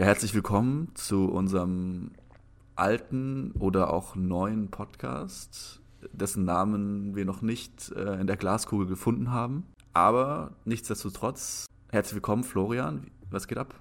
Ja, 0.00 0.06
herzlich 0.06 0.32
willkommen 0.32 0.92
zu 0.94 1.26
unserem 1.30 2.12
alten 2.74 3.52
oder 3.58 3.92
auch 3.92 4.16
neuen 4.16 4.70
Podcast, 4.70 5.82
dessen 6.14 6.46
Namen 6.46 7.14
wir 7.14 7.26
noch 7.26 7.42
nicht 7.42 7.92
äh, 7.92 8.18
in 8.18 8.26
der 8.26 8.38
Glaskugel 8.38 8.86
gefunden 8.86 9.30
haben. 9.30 9.66
Aber 9.92 10.52
nichtsdestotrotz, 10.64 11.66
herzlich 11.92 12.14
willkommen, 12.14 12.44
Florian. 12.44 13.10
Was 13.28 13.46
geht 13.46 13.58
ab? 13.58 13.74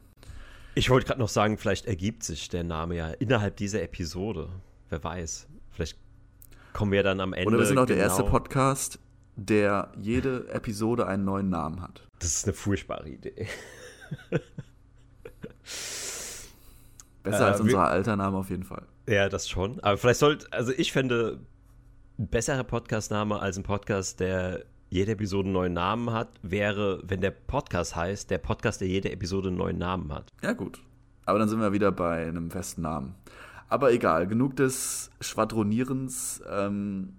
Ich 0.75 0.89
wollte 0.89 1.07
gerade 1.07 1.21
noch 1.21 1.29
sagen, 1.29 1.57
vielleicht 1.57 1.85
ergibt 1.85 2.23
sich 2.23 2.49
der 2.49 2.65
Name 2.65 2.97
ja 2.97 3.11
innerhalb 3.11 3.55
dieser 3.55 3.81
Episode. 3.81 4.49
Wer 4.89 5.01
weiß. 5.01 5.47
Vielleicht 5.71 5.97
kommen 6.73 6.91
wir 6.91 7.03
dann 7.03 7.21
am 7.21 7.31
Ende. 7.31 7.47
Oder 7.47 7.59
wir 7.59 7.65
sind 7.65 7.77
auch 7.77 7.85
genau 7.85 7.95
der 7.95 8.03
erste 8.05 8.25
Podcast, 8.25 8.99
der 9.37 9.93
jede 9.97 10.49
Episode 10.49 11.07
einen 11.07 11.23
neuen 11.23 11.47
Namen 11.47 11.81
hat. 11.81 12.05
Das 12.19 12.35
ist 12.35 12.43
eine 12.43 12.53
furchtbare 12.53 13.07
Idee. 13.07 13.47
Besser 17.23 17.47
äh, 17.47 17.51
als 17.51 17.61
unser 17.61 17.87
alter 17.87 18.15
Name 18.15 18.37
auf 18.37 18.49
jeden 18.49 18.63
Fall. 18.63 18.85
Ja, 19.07 19.29
das 19.29 19.49
schon. 19.49 19.79
Aber 19.81 19.97
vielleicht 19.97 20.19
sollte, 20.19 20.51
also 20.51 20.71
ich 20.75 20.91
fände, 20.91 21.39
ein 22.17 22.27
besserer 22.27 22.63
Podcast-Name 22.63 23.39
als 23.39 23.57
ein 23.57 23.63
Podcast, 23.63 24.19
der 24.19 24.65
jede 24.89 25.13
Episode 25.13 25.47
einen 25.47 25.53
neuen 25.53 25.73
Namen 25.73 26.11
hat, 26.11 26.29
wäre, 26.41 27.01
wenn 27.05 27.21
der 27.21 27.31
Podcast 27.31 27.95
heißt, 27.95 28.29
der 28.29 28.39
Podcast, 28.39 28.81
der 28.81 28.87
jede 28.87 29.11
Episode 29.11 29.49
einen 29.49 29.57
neuen 29.57 29.77
Namen 29.77 30.11
hat. 30.13 30.29
Ja, 30.41 30.53
gut. 30.53 30.81
Aber 31.25 31.39
dann 31.39 31.47
sind 31.47 31.61
wir 31.61 31.71
wieder 31.71 31.91
bei 31.91 32.27
einem 32.27 32.49
festen 32.49 32.81
Namen. 32.81 33.15
Aber 33.67 33.91
egal, 33.91 34.27
genug 34.27 34.55
des 34.55 35.11
Schwadronierens. 35.21 36.41
Ähm, 36.49 37.13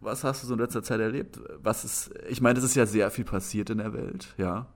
was 0.00 0.24
hast 0.24 0.42
du 0.42 0.46
so 0.46 0.54
in 0.54 0.60
letzter 0.60 0.82
Zeit 0.82 0.98
erlebt? 1.00 1.38
Was 1.62 1.84
ist, 1.84 2.10
ich 2.28 2.40
meine, 2.40 2.58
es 2.58 2.64
ist 2.64 2.74
ja 2.74 2.86
sehr 2.86 3.10
viel 3.10 3.24
passiert 3.24 3.68
in 3.68 3.78
der 3.78 3.92
Welt, 3.92 4.34
ja. 4.38 4.66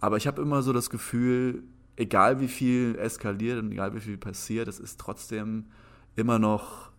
Aber 0.00 0.16
ich 0.16 0.26
habe 0.26 0.42
immer 0.42 0.62
so 0.62 0.72
das 0.72 0.90
Gefühl, 0.90 1.62
egal 1.96 2.40
wie 2.40 2.48
viel 2.48 2.96
eskaliert 2.98 3.58
und 3.58 3.72
egal 3.72 3.94
wie 3.94 4.00
viel 4.00 4.18
passiert, 4.18 4.68
es 4.68 4.78
ist 4.78 5.00
trotzdem 5.00 5.66
immer 6.14 6.38
noch 6.38 6.92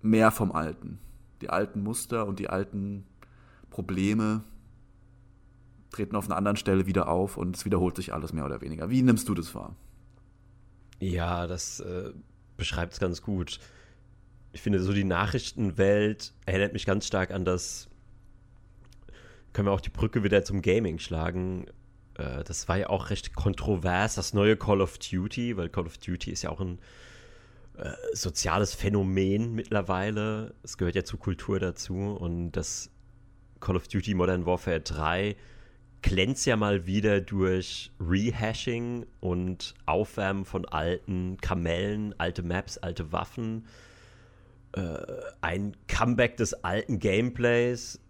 mehr 0.00 0.30
vom 0.30 0.52
Alten. 0.52 0.98
Die 1.40 1.50
alten 1.50 1.82
Muster 1.82 2.26
und 2.26 2.38
die 2.38 2.50
alten 2.50 3.04
Probleme 3.70 4.44
treten 5.90 6.16
auf 6.16 6.26
einer 6.26 6.36
anderen 6.36 6.56
Stelle 6.56 6.86
wieder 6.86 7.08
auf 7.08 7.36
und 7.36 7.56
es 7.56 7.64
wiederholt 7.64 7.96
sich 7.96 8.12
alles 8.12 8.32
mehr 8.32 8.44
oder 8.44 8.60
weniger. 8.60 8.90
Wie 8.90 9.02
nimmst 9.02 9.28
du 9.28 9.34
das 9.34 9.54
wahr? 9.54 9.76
Ja, 10.98 11.46
das 11.46 11.80
äh, 11.80 12.12
beschreibt 12.56 12.94
es 12.94 13.00
ganz 13.00 13.22
gut. 13.22 13.60
Ich 14.52 14.62
finde, 14.62 14.80
so 14.80 14.92
die 14.92 15.04
Nachrichtenwelt 15.04 16.32
erinnert 16.46 16.72
mich 16.72 16.86
ganz 16.86 17.06
stark 17.06 17.30
an 17.30 17.44
das. 17.44 17.88
Können 19.52 19.68
wir 19.68 19.72
auch 19.72 19.80
die 19.80 19.90
Brücke 19.90 20.22
wieder 20.22 20.44
zum 20.44 20.62
Gaming 20.62 20.98
schlagen? 20.98 21.66
Äh, 22.22 22.44
das 22.44 22.68
war 22.68 22.76
ja 22.76 22.88
auch 22.88 23.10
recht 23.10 23.34
kontrovers, 23.34 24.14
das 24.14 24.34
neue 24.34 24.56
Call 24.56 24.80
of 24.80 24.98
Duty, 24.98 25.56
weil 25.56 25.68
Call 25.68 25.86
of 25.86 25.98
Duty 25.98 26.30
ist 26.30 26.42
ja 26.42 26.50
auch 26.50 26.60
ein 26.60 26.78
äh, 27.76 27.90
soziales 28.12 28.74
Phänomen 28.74 29.54
mittlerweile. 29.54 30.54
Es 30.62 30.78
gehört 30.78 30.94
ja 30.94 31.04
zur 31.04 31.18
Kultur 31.18 31.58
dazu 31.58 31.94
und 31.94 32.52
das 32.52 32.90
Call 33.60 33.76
of 33.76 33.88
Duty 33.88 34.14
Modern 34.14 34.46
Warfare 34.46 34.80
3 34.80 35.36
glänzt 36.02 36.46
ja 36.46 36.56
mal 36.56 36.86
wieder 36.86 37.20
durch 37.20 37.92
Rehashing 38.00 39.06
und 39.20 39.74
Aufwärmen 39.86 40.44
von 40.44 40.64
alten 40.64 41.36
Kamellen, 41.40 42.12
alte 42.18 42.42
Maps, 42.42 42.76
alte 42.78 43.12
Waffen. 43.12 43.66
Äh, 44.72 44.98
ein 45.42 45.76
Comeback 45.86 46.36
des 46.36 46.54
alten 46.64 46.98
Gameplays. 46.98 48.00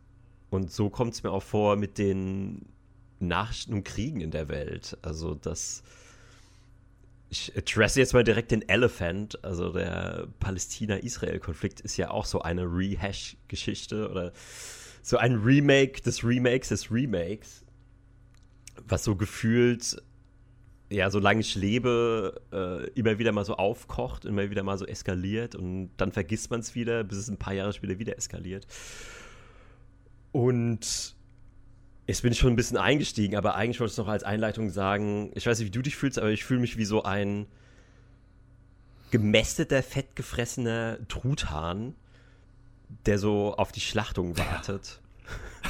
Und 0.49 0.71
so 0.73 0.89
kommt 0.89 1.13
es 1.15 1.23
mir 1.23 1.31
auch 1.31 1.43
vor 1.43 1.77
mit 1.77 1.99
den 1.99 2.72
Nachrichten 3.23 3.75
und 3.75 3.84
Kriegen 3.84 4.20
in 4.20 4.31
der 4.31 4.48
Welt. 4.48 4.98
Also 5.03 5.34
das. 5.34 5.83
Ich 7.31 7.56
adresse 7.56 7.98
jetzt 7.98 8.12
mal 8.12 8.25
direkt 8.25 8.51
den 8.51 8.69
Elephant. 8.69 9.42
Also 9.42 9.73
der 9.73 10.29
Palästina-Israel-Konflikt 10.41 11.81
ist 11.81 11.97
ja 11.97 12.11
auch 12.11 12.27
so 12.27 12.42
eine 12.42 12.64
Rehash-Geschichte 12.64 14.11
oder 14.11 14.33
so 15.02 15.17
ein 15.17 15.36
Remake 15.36 16.01
des 16.02 16.24
Remakes 16.24 16.69
des 16.69 16.91
Remakes, 16.91 17.64
was 18.86 19.05
so 19.05 19.17
gefühlt, 19.17 19.97
ja, 20.91 21.11
solange 21.11 21.41
ich 21.41 21.55
lebe, 21.55 22.41
äh, 22.52 22.91
immer 22.91 23.18
wieder 23.18 23.33
mal 23.33 23.45
so 23.45 23.57
aufkocht, 23.57 24.24
immer 24.24 24.48
wieder 24.51 24.63
mal 24.63 24.79
so 24.79 24.86
eskaliert 24.86 25.55
und 25.55 25.91
dann 25.97 26.13
vergisst 26.13 26.51
man 26.51 26.61
es 26.61 26.74
wieder, 26.74 27.02
bis 27.02 27.18
es 27.18 27.29
ein 27.29 27.39
paar 27.39 27.55
Jahre 27.55 27.73
später 27.73 27.98
wieder 27.98 28.17
eskaliert. 28.17 28.67
Und 30.30 31.17
Jetzt 32.07 32.23
bin 32.23 32.33
ich 32.33 32.39
schon 32.39 32.52
ein 32.52 32.57
bisschen 32.57 32.77
eingestiegen, 32.77 33.36
aber 33.36 33.55
eigentlich 33.55 33.80
wollte 33.80 33.92
ich 33.92 33.98
noch 33.98 34.08
als 34.08 34.24
Einleitung 34.24 34.70
sagen, 34.70 35.30
ich 35.35 35.46
weiß 35.46 35.58
nicht, 35.58 35.68
wie 35.68 35.73
du 35.73 35.83
dich 35.83 35.96
fühlst, 35.96 36.18
aber 36.18 36.30
ich 36.30 36.45
fühle 36.45 36.61
mich 36.61 36.77
wie 36.77 36.85
so 36.85 37.05
ein 37.05 37.46
gemästeter, 39.13 39.83
fettgefressener 39.83 40.98
Truthahn, 41.07 41.95
der 43.07 43.18
so 43.18 43.55
auf 43.55 43.70
die 43.70 43.80
Schlachtung 43.80 44.36
wartet. 44.36 45.01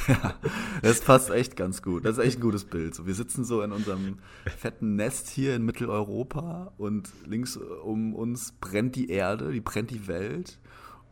Ja, 0.07 0.33
das 0.81 1.01
passt 1.01 1.29
echt 1.29 1.55
ganz 1.55 1.81
gut. 1.81 2.05
Das 2.05 2.17
ist 2.17 2.23
echt 2.23 2.37
ein 2.39 2.41
gutes 2.41 2.65
Bild. 2.65 2.95
So, 2.95 3.05
wir 3.05 3.13
sitzen 3.13 3.45
so 3.45 3.61
in 3.61 3.71
unserem 3.71 4.19
fetten 4.57 4.95
Nest 4.95 5.29
hier 5.29 5.55
in 5.55 5.63
Mitteleuropa 5.63 6.73
und 6.77 7.09
links 7.25 7.57
um 7.57 8.15
uns 8.15 8.53
brennt 8.53 8.95
die 8.95 9.09
Erde, 9.09 9.51
die 9.51 9.61
brennt 9.61 9.91
die 9.91 10.07
Welt. 10.07 10.57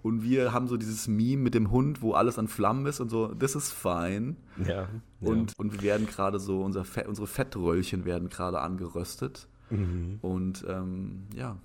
Und 0.04 0.24
wir 0.24 0.52
haben 0.52 0.68
so 0.68 0.78
dieses 0.78 1.08
Meme 1.08 1.44
mit 1.44 1.54
dem 1.54 1.70
Hund, 1.70 2.02
wo 2.02 2.14
alles 2.14 2.40
an 2.40 2.48
Flammen 2.48 2.86
ist 2.88 3.00
und 3.00 3.10
so, 3.10 3.28
this 3.28 3.56
is 3.56 3.72
fine. 3.72 4.36
Ja. 4.66 4.88
Und, 5.20 5.52
ja. 5.52 5.56
und 5.58 5.74
wir 5.74 5.82
werden 5.84 6.08
gerade 6.08 6.40
so, 6.40 6.64
unser 6.64 6.84
Fett, 6.84 7.08
unsere 7.08 7.28
Fettröllchen 7.28 8.06
werden 8.06 8.30
gerade 8.30 8.60
angeröstet. 8.60 9.48
Mhm. 9.70 10.20
Und 10.22 10.66
ähm, 10.68 11.28
ja, 11.36 11.58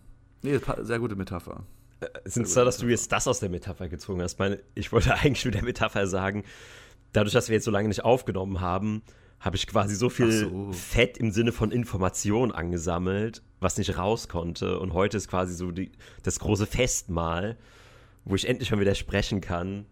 nee, 0.43 0.59
sehr 0.83 0.99
gute 0.99 1.17
Metapher. 1.17 1.65
Äh, 2.01 2.07
sind 2.25 2.47
es 2.47 2.55
da, 2.55 2.65
dass 2.65 2.79
du 2.79 2.87
jetzt 2.87 3.11
das 3.13 3.27
aus 3.27 3.41
der 3.41 3.49
Metapher 3.49 3.89
gezogen 3.89 4.21
hast? 4.23 4.39
Meine, 4.39 4.61
ich 4.75 4.93
wollte 4.93 5.15
eigentlich 5.21 5.45
mit 5.45 5.55
der 5.55 5.65
Metapher 5.65 6.07
sagen, 6.07 6.45
dadurch, 7.13 7.33
dass 7.33 7.49
wir 7.49 7.55
jetzt 7.55 7.65
so 7.65 7.71
lange 7.71 7.89
nicht 7.89 8.05
aufgenommen 8.05 8.61
haben, 8.61 9.03
habe 9.41 9.57
ich 9.57 9.67
quasi 9.67 9.95
so 9.95 10.09
viel 10.09 10.33
so. 10.33 10.73
Fett 10.73 11.19
im 11.19 11.31
Sinne 11.31 11.53
von 11.53 11.71
Information 11.71 12.53
angesammelt, 12.53 13.43
was 13.61 13.77
nicht 13.79 13.97
raus 13.99 14.29
konnte. 14.29 14.79
Und 14.79 14.93
heute 14.93 15.17
ist 15.17 15.29
quasi 15.29 15.55
so 15.55 15.71
die, 15.71 15.93
das 16.23 16.39
große 16.39 16.67
Festmahl 16.67 17.57
wo 18.27 18.35
ich 18.35 18.47
endlich 18.47 18.71
mal 18.71 18.81
wieder 18.81 18.95
sprechen 18.95 19.41
kann. 19.41 19.87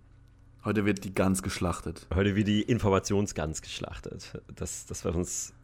Heute 0.64 0.84
wird 0.84 1.04
die 1.04 1.14
Gans 1.14 1.42
geschlachtet. 1.42 2.06
Heute 2.12 2.36
wird 2.36 2.48
die 2.48 2.62
Informationsgans 2.62 3.62
geschlachtet. 3.62 4.40
Das, 4.54 4.86
das 4.86 5.04
war 5.04 5.14
uns. 5.14 5.54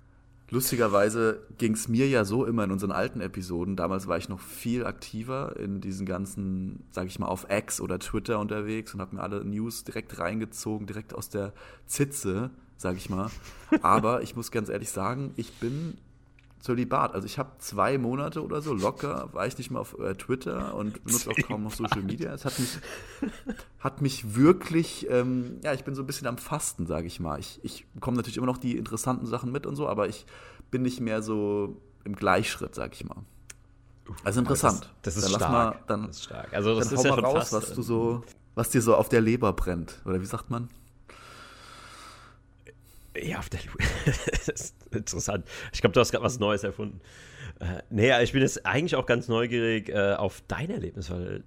Lustigerweise 0.51 1.47
ging 1.59 1.75
es 1.75 1.89
mir 1.89 2.09
ja 2.09 2.25
so 2.25 2.45
immer 2.45 2.65
in 2.65 2.71
unseren 2.71 2.91
alten 2.93 3.21
Episoden. 3.21 3.77
Damals 3.77 4.09
war 4.09 4.19
ich 4.19 4.29
noch 4.29 4.41
viel 4.41 4.85
aktiver 4.85 5.57
in 5.57 5.81
diesen 5.81 6.07
ganzen, 6.07 6.85
sag 6.91 7.07
ich 7.07 7.19
mal, 7.19 7.29
auf 7.29 7.47
X 7.49 7.81
oder 7.81 7.99
Twitter 7.99 8.39
unterwegs 8.39 8.93
und 8.95 9.01
habe 9.01 9.17
mir 9.17 9.23
alle 9.23 9.45
News 9.45 9.85
direkt 9.85 10.19
reingezogen, 10.19 10.87
direkt 10.87 11.15
aus 11.15 11.29
der 11.29 11.53
Zitze, 11.87 12.51
sag 12.77 12.97
ich 12.97 13.11
mal. 13.11 13.31
Aber 13.83 14.23
ich 14.23 14.35
muss 14.37 14.51
ganz 14.51 14.69
ehrlich 14.69 14.91
sagen, 14.91 15.33
ich 15.37 15.53
bin 15.55 15.97
Zölibat. 16.61 17.15
Also 17.15 17.27
ich 17.27 17.39
habe 17.39 17.51
zwei 17.59 17.99
Monate 17.99 18.45
oder 18.45 18.61
so 18.61 18.75
locker, 18.75 19.31
war 19.33 19.47
ich 19.47 19.57
nicht 19.57 19.71
mal 19.71 19.81
auf 19.81 19.99
äh, 19.99 20.15
Twitter 20.15 20.75
und 20.75 21.03
benutze 21.05 21.31
auch 21.31 21.37
kaum 21.47 21.65
noch 21.65 21.73
Social 21.73 22.03
Media. 22.03 22.33
Es 22.33 22.45
hat 22.45 22.59
mich, 22.59 22.79
hat 23.79 24.03
mich 24.03 24.35
wirklich, 24.35 25.09
ähm, 25.11 25.59
ja, 25.65 25.73
ich 25.73 25.85
bin 25.85 25.95
so 25.95 26.03
ein 26.03 26.07
bisschen 26.07 26.27
am 26.27 26.39
Fasten, 26.39 26.87
sage 26.87 27.07
ich 27.07 27.19
mal. 27.19 27.41
Ich, 27.41 27.61
ich 27.63 27.87
bekomme 27.95 28.19
natürlich 28.19 28.37
immer 28.37 28.47
noch 28.47 28.59
die 28.59 28.77
interessanten 28.77 29.27
Sachen 29.27 29.51
mit 29.53 29.67
und 29.67 29.75
so, 29.77 29.89
aber 29.89 30.09
ich 30.09 30.27
bin 30.71 30.83
nicht 30.83 31.01
mehr 31.01 31.23
so 31.23 31.81
im 32.05 32.15
Gleichschritt, 32.15 32.75
sag 32.75 32.95
ich 32.95 33.05
mal. 33.05 33.25
Also 34.25 34.41
interessant. 34.41 34.91
Das, 35.03 35.15
das 35.15 35.25
ist, 35.25 35.35
stark. 35.35 35.53
Mal, 35.53 35.81
dann, 35.87 36.07
das 36.09 36.17
ist 36.17 36.25
stark. 36.25 36.53
Also 36.53 36.77
das 36.77 36.89
dann 36.89 36.99
ist 36.99 37.05
ja 37.05 37.17
mal 37.17 37.21
raus, 37.21 37.53
was 37.53 37.73
du 37.73 37.83
so, 37.83 38.25
was 38.55 38.71
dir 38.71 38.83
so 38.83 38.97
auf 38.97 39.09
der 39.09 39.21
Leber 39.21 39.53
brennt. 39.53 40.03
Oder 40.05 40.21
wie 40.21 40.27
sagt 40.27 40.51
man? 40.51 40.69
Ja, 43.23 43.39
auf 43.39 43.49
der 43.49 43.61
Lu 43.65 43.73
das 44.07 44.49
ist 44.49 44.77
interessant. 44.93 45.47
Ich 45.73 45.81
glaube, 45.81 45.93
du 45.93 46.01
hast 46.01 46.11
gerade 46.11 46.25
was 46.25 46.39
Neues 46.39 46.63
erfunden. 46.65 47.01
Äh, 47.59 47.83
nee, 47.91 48.23
ich 48.23 48.33
bin 48.33 48.43
jetzt 48.43 48.65
eigentlich 48.65 48.97
auch 48.97 49.07
ganz 49.07 49.29
neugierig 49.29 49.89
äh, 49.89 50.15
auf 50.15 50.43
dein 50.49 50.71
Erlebnis, 50.71 51.11
weil 51.11 51.45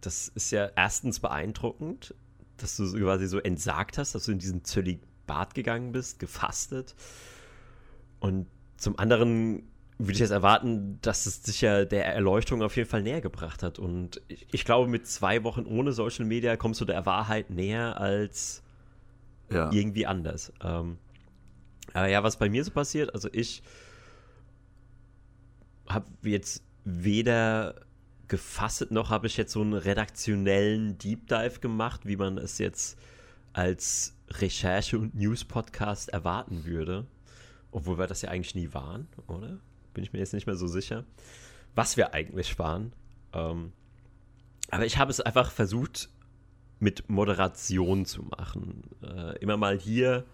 das 0.00 0.28
ist 0.28 0.50
ja 0.50 0.70
erstens 0.76 1.20
beeindruckend, 1.20 2.14
dass 2.56 2.76
du 2.76 2.92
quasi 2.92 3.26
so 3.26 3.38
entsagt 3.38 3.98
hast, 3.98 4.14
dass 4.14 4.24
du 4.24 4.32
in 4.32 4.38
diesen 4.38 4.64
Zölibat 4.64 5.54
gegangen 5.54 5.92
bist, 5.92 6.18
gefastet. 6.18 6.94
Und 8.20 8.46
zum 8.76 8.98
anderen 8.98 9.64
würde 9.98 10.12
ich 10.12 10.18
jetzt 10.18 10.30
erwarten, 10.30 10.98
dass 11.02 11.26
es 11.26 11.42
dich 11.42 11.60
ja 11.60 11.84
der 11.84 12.06
Erleuchtung 12.06 12.62
auf 12.62 12.76
jeden 12.76 12.88
Fall 12.88 13.02
näher 13.02 13.20
gebracht 13.20 13.62
hat. 13.62 13.78
Und 13.78 14.20
ich, 14.28 14.46
ich 14.52 14.64
glaube, 14.64 14.88
mit 14.88 15.06
zwei 15.06 15.44
Wochen 15.44 15.66
ohne 15.66 15.92
Social 15.92 16.24
Media 16.24 16.56
kommst 16.56 16.80
du 16.80 16.84
der 16.84 17.06
Wahrheit 17.06 17.50
näher 17.50 18.00
als 18.00 18.63
ja. 19.50 19.70
irgendwie 19.72 20.06
anders. 20.06 20.52
Ähm, 20.62 20.98
aber 21.92 22.08
ja, 22.08 22.22
was 22.22 22.38
bei 22.38 22.48
mir 22.48 22.64
so 22.64 22.70
passiert, 22.70 23.12
also 23.14 23.28
ich 23.32 23.62
habe 25.86 26.06
jetzt 26.22 26.62
weder 26.84 27.74
gefasst 28.26 28.90
noch 28.90 29.10
habe 29.10 29.26
ich 29.26 29.36
jetzt 29.36 29.52
so 29.52 29.60
einen 29.60 29.74
redaktionellen 29.74 30.96
Deep 30.98 31.28
Dive 31.28 31.60
gemacht, 31.60 32.06
wie 32.06 32.16
man 32.16 32.38
es 32.38 32.58
jetzt 32.58 32.98
als 33.52 34.14
Recherche- 34.30 34.98
und 34.98 35.14
News-Podcast 35.14 36.08
erwarten 36.08 36.64
würde. 36.64 37.06
Obwohl 37.70 37.98
wir 37.98 38.06
das 38.06 38.22
ja 38.22 38.30
eigentlich 38.30 38.54
nie 38.54 38.72
waren, 38.72 39.08
oder? 39.26 39.58
bin 39.94 40.04
ich 40.04 40.12
mir 40.12 40.18
jetzt 40.18 40.34
nicht 40.34 40.46
mehr 40.46 40.56
so 40.56 40.66
sicher, 40.66 41.04
was 41.74 41.96
wir 41.96 42.12
eigentlich 42.12 42.58
waren. 42.58 42.92
Ähm, 43.32 43.72
aber 44.70 44.84
ich 44.84 44.98
habe 44.98 45.10
es 45.10 45.20
einfach 45.20 45.50
versucht, 45.50 46.10
mit 46.78 47.08
Moderation 47.08 48.04
zu 48.06 48.22
machen. 48.22 48.82
Äh, 49.02 49.38
immer 49.38 49.56
mal 49.56 49.78
hier 49.78 50.24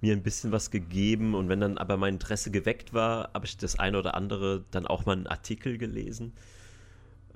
mir 0.00 0.12
ein 0.12 0.22
bisschen 0.22 0.52
was 0.52 0.70
gegeben 0.70 1.34
und 1.34 1.48
wenn 1.48 1.60
dann 1.60 1.78
aber 1.78 1.96
mein 1.96 2.14
Interesse 2.14 2.50
geweckt 2.50 2.94
war, 2.94 3.30
habe 3.34 3.46
ich 3.46 3.56
das 3.56 3.78
eine 3.78 3.98
oder 3.98 4.14
andere 4.14 4.64
dann 4.70 4.86
auch 4.86 5.06
mal 5.06 5.12
einen 5.12 5.26
Artikel 5.26 5.76
gelesen. 5.78 6.32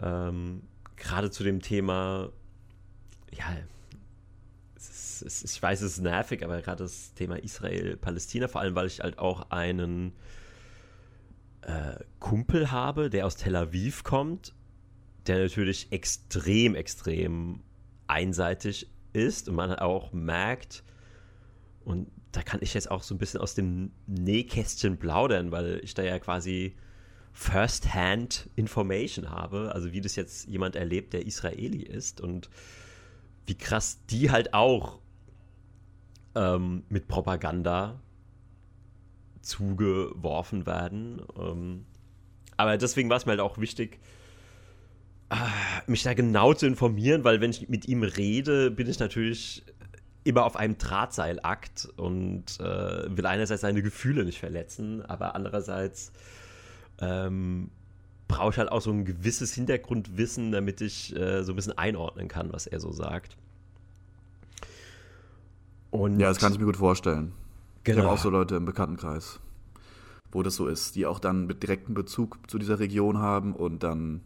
Ähm, 0.01 0.63
Gerade 0.97 1.31
zu 1.31 1.43
dem 1.43 1.61
Thema, 1.61 2.31
ja, 3.33 3.45
es 4.77 4.89
ist, 4.91 5.23
es 5.23 5.43
ist, 5.43 5.57
ich 5.57 5.63
weiß, 5.63 5.83
es 5.83 5.95
ist 5.95 6.03
nervig, 6.03 6.45
aber 6.45 6.61
gerade 6.63 6.85
das 6.85 7.15
Thema 7.15 7.37
Israel-Palästina, 7.37 8.47
vor 8.47 8.61
allem 8.61 8.77
weil 8.77 8.87
ich 8.87 9.01
halt 9.01 9.19
auch 9.19 9.51
einen 9.51 10.13
äh, 11.63 11.97
Kumpel 12.21 12.71
habe, 12.71 13.11
der 13.11 13.27
aus 13.27 13.37
Tel 13.37 13.57
Aviv 13.57 14.05
kommt, 14.05 14.55
der 15.27 15.39
natürlich 15.43 15.91
extrem, 15.91 16.77
extrem 16.77 17.61
einseitig 18.07 18.89
ist 19.13 19.49
und 19.49 19.55
man 19.55 19.75
auch 19.75 20.13
merkt, 20.13 20.85
und 21.85 22.09
da 22.33 22.43
kann 22.43 22.61
ich 22.63 22.75
jetzt 22.75 22.91
auch 22.91 23.03
so 23.03 23.15
ein 23.15 23.19
bisschen 23.19 23.41
aus 23.41 23.55
dem 23.55 23.93
Nähkästchen 24.07 24.99
plaudern, 24.99 25.53
weil 25.53 25.81
ich 25.83 25.95
da 25.95 26.03
ja 26.03 26.19
quasi 26.19 26.77
First-Hand 27.33 28.51
Information 28.57 29.31
habe, 29.31 29.73
also 29.75 29.93
wie 29.93 30.01
das 30.01 30.17
jetzt 30.17 30.47
jemand 30.47 30.77
erlebt, 30.77 31.13
der 31.13 31.27
Israeli 31.27 31.83
ist 31.83 32.21
und 32.21 32.51
wie 33.47 33.57
krass 33.57 34.05
die 34.07 34.31
halt 34.31 34.55
auch 34.55 35.01
ähm, 36.35 36.85
mit 36.89 37.09
Propaganda 37.09 38.01
zugeworfen 39.41 40.67
werden. 40.67 41.23
Ähm, 41.37 41.87
aber 42.57 42.77
deswegen 42.77 43.11
war 43.11 43.17
es 43.17 43.27
mir 43.27 43.33
halt 43.33 43.41
auch 43.41 43.59
wichtig, 43.59 43.99
mich 45.87 46.03
da 46.03 46.15
genau 46.15 46.55
zu 46.55 46.67
informieren, 46.67 47.25
weil 47.25 47.41
wenn 47.41 47.51
ich 47.51 47.69
mit 47.69 47.89
ihm 47.89 48.03
rede, 48.03 48.71
bin 48.71 48.89
ich 48.89 48.99
natürlich 48.99 49.65
immer 50.25 50.45
auf 50.45 50.57
einem 50.57 50.79
Drahtseilakt 50.79 51.89
und 51.97 52.61
äh, 52.61 53.17
will 53.17 53.27
einerseits 53.27 53.63
seine 53.63 53.83
Gefühle 53.83 54.25
nicht 54.25 54.39
verletzen, 54.39 55.03
aber 55.03 55.35
andererseits 55.35 56.13
ähm, 57.01 57.71
brauche 58.29 58.51
ich 58.51 58.59
halt 58.59 58.71
auch 58.71 58.81
so 58.81 58.91
ein 58.91 59.05
gewisses 59.05 59.53
Hintergrundwissen, 59.55 60.53
damit 60.53 60.81
ich 60.81 61.15
äh, 61.17 61.43
so 61.43 61.53
ein 61.53 61.57
bisschen 61.57 61.77
einordnen 61.77 62.29
kann, 62.29 62.53
was 62.53 62.67
er 62.67 62.81
so 62.81 62.93
sagt. 62.93 63.37
Und 65.91 66.21
ja, 66.21 66.29
das 66.29 66.39
kann 66.39 66.53
ich 66.53 66.59
mir 66.59 66.65
gut 66.65 66.77
vorstellen. 66.77 67.33
Genau. 67.85 67.99
Ich 67.99 68.05
habe 68.05 68.15
auch 68.15 68.19
so 68.19 68.31
Leute 68.31 68.55
im 68.57 68.65
Bekanntenkreis, 68.65 69.41
wo 70.31 70.43
das 70.43 70.55
so 70.57 70.69
ist, 70.69 70.95
die 70.95 71.05
auch 71.05 71.19
dann 71.19 71.47
mit 71.47 71.63
direktem 71.63 71.95
Bezug 71.95 72.39
zu 72.49 72.59
dieser 72.59 72.79
Region 72.79 73.19
haben 73.19 73.55
und 73.55 73.83
dann 73.83 74.23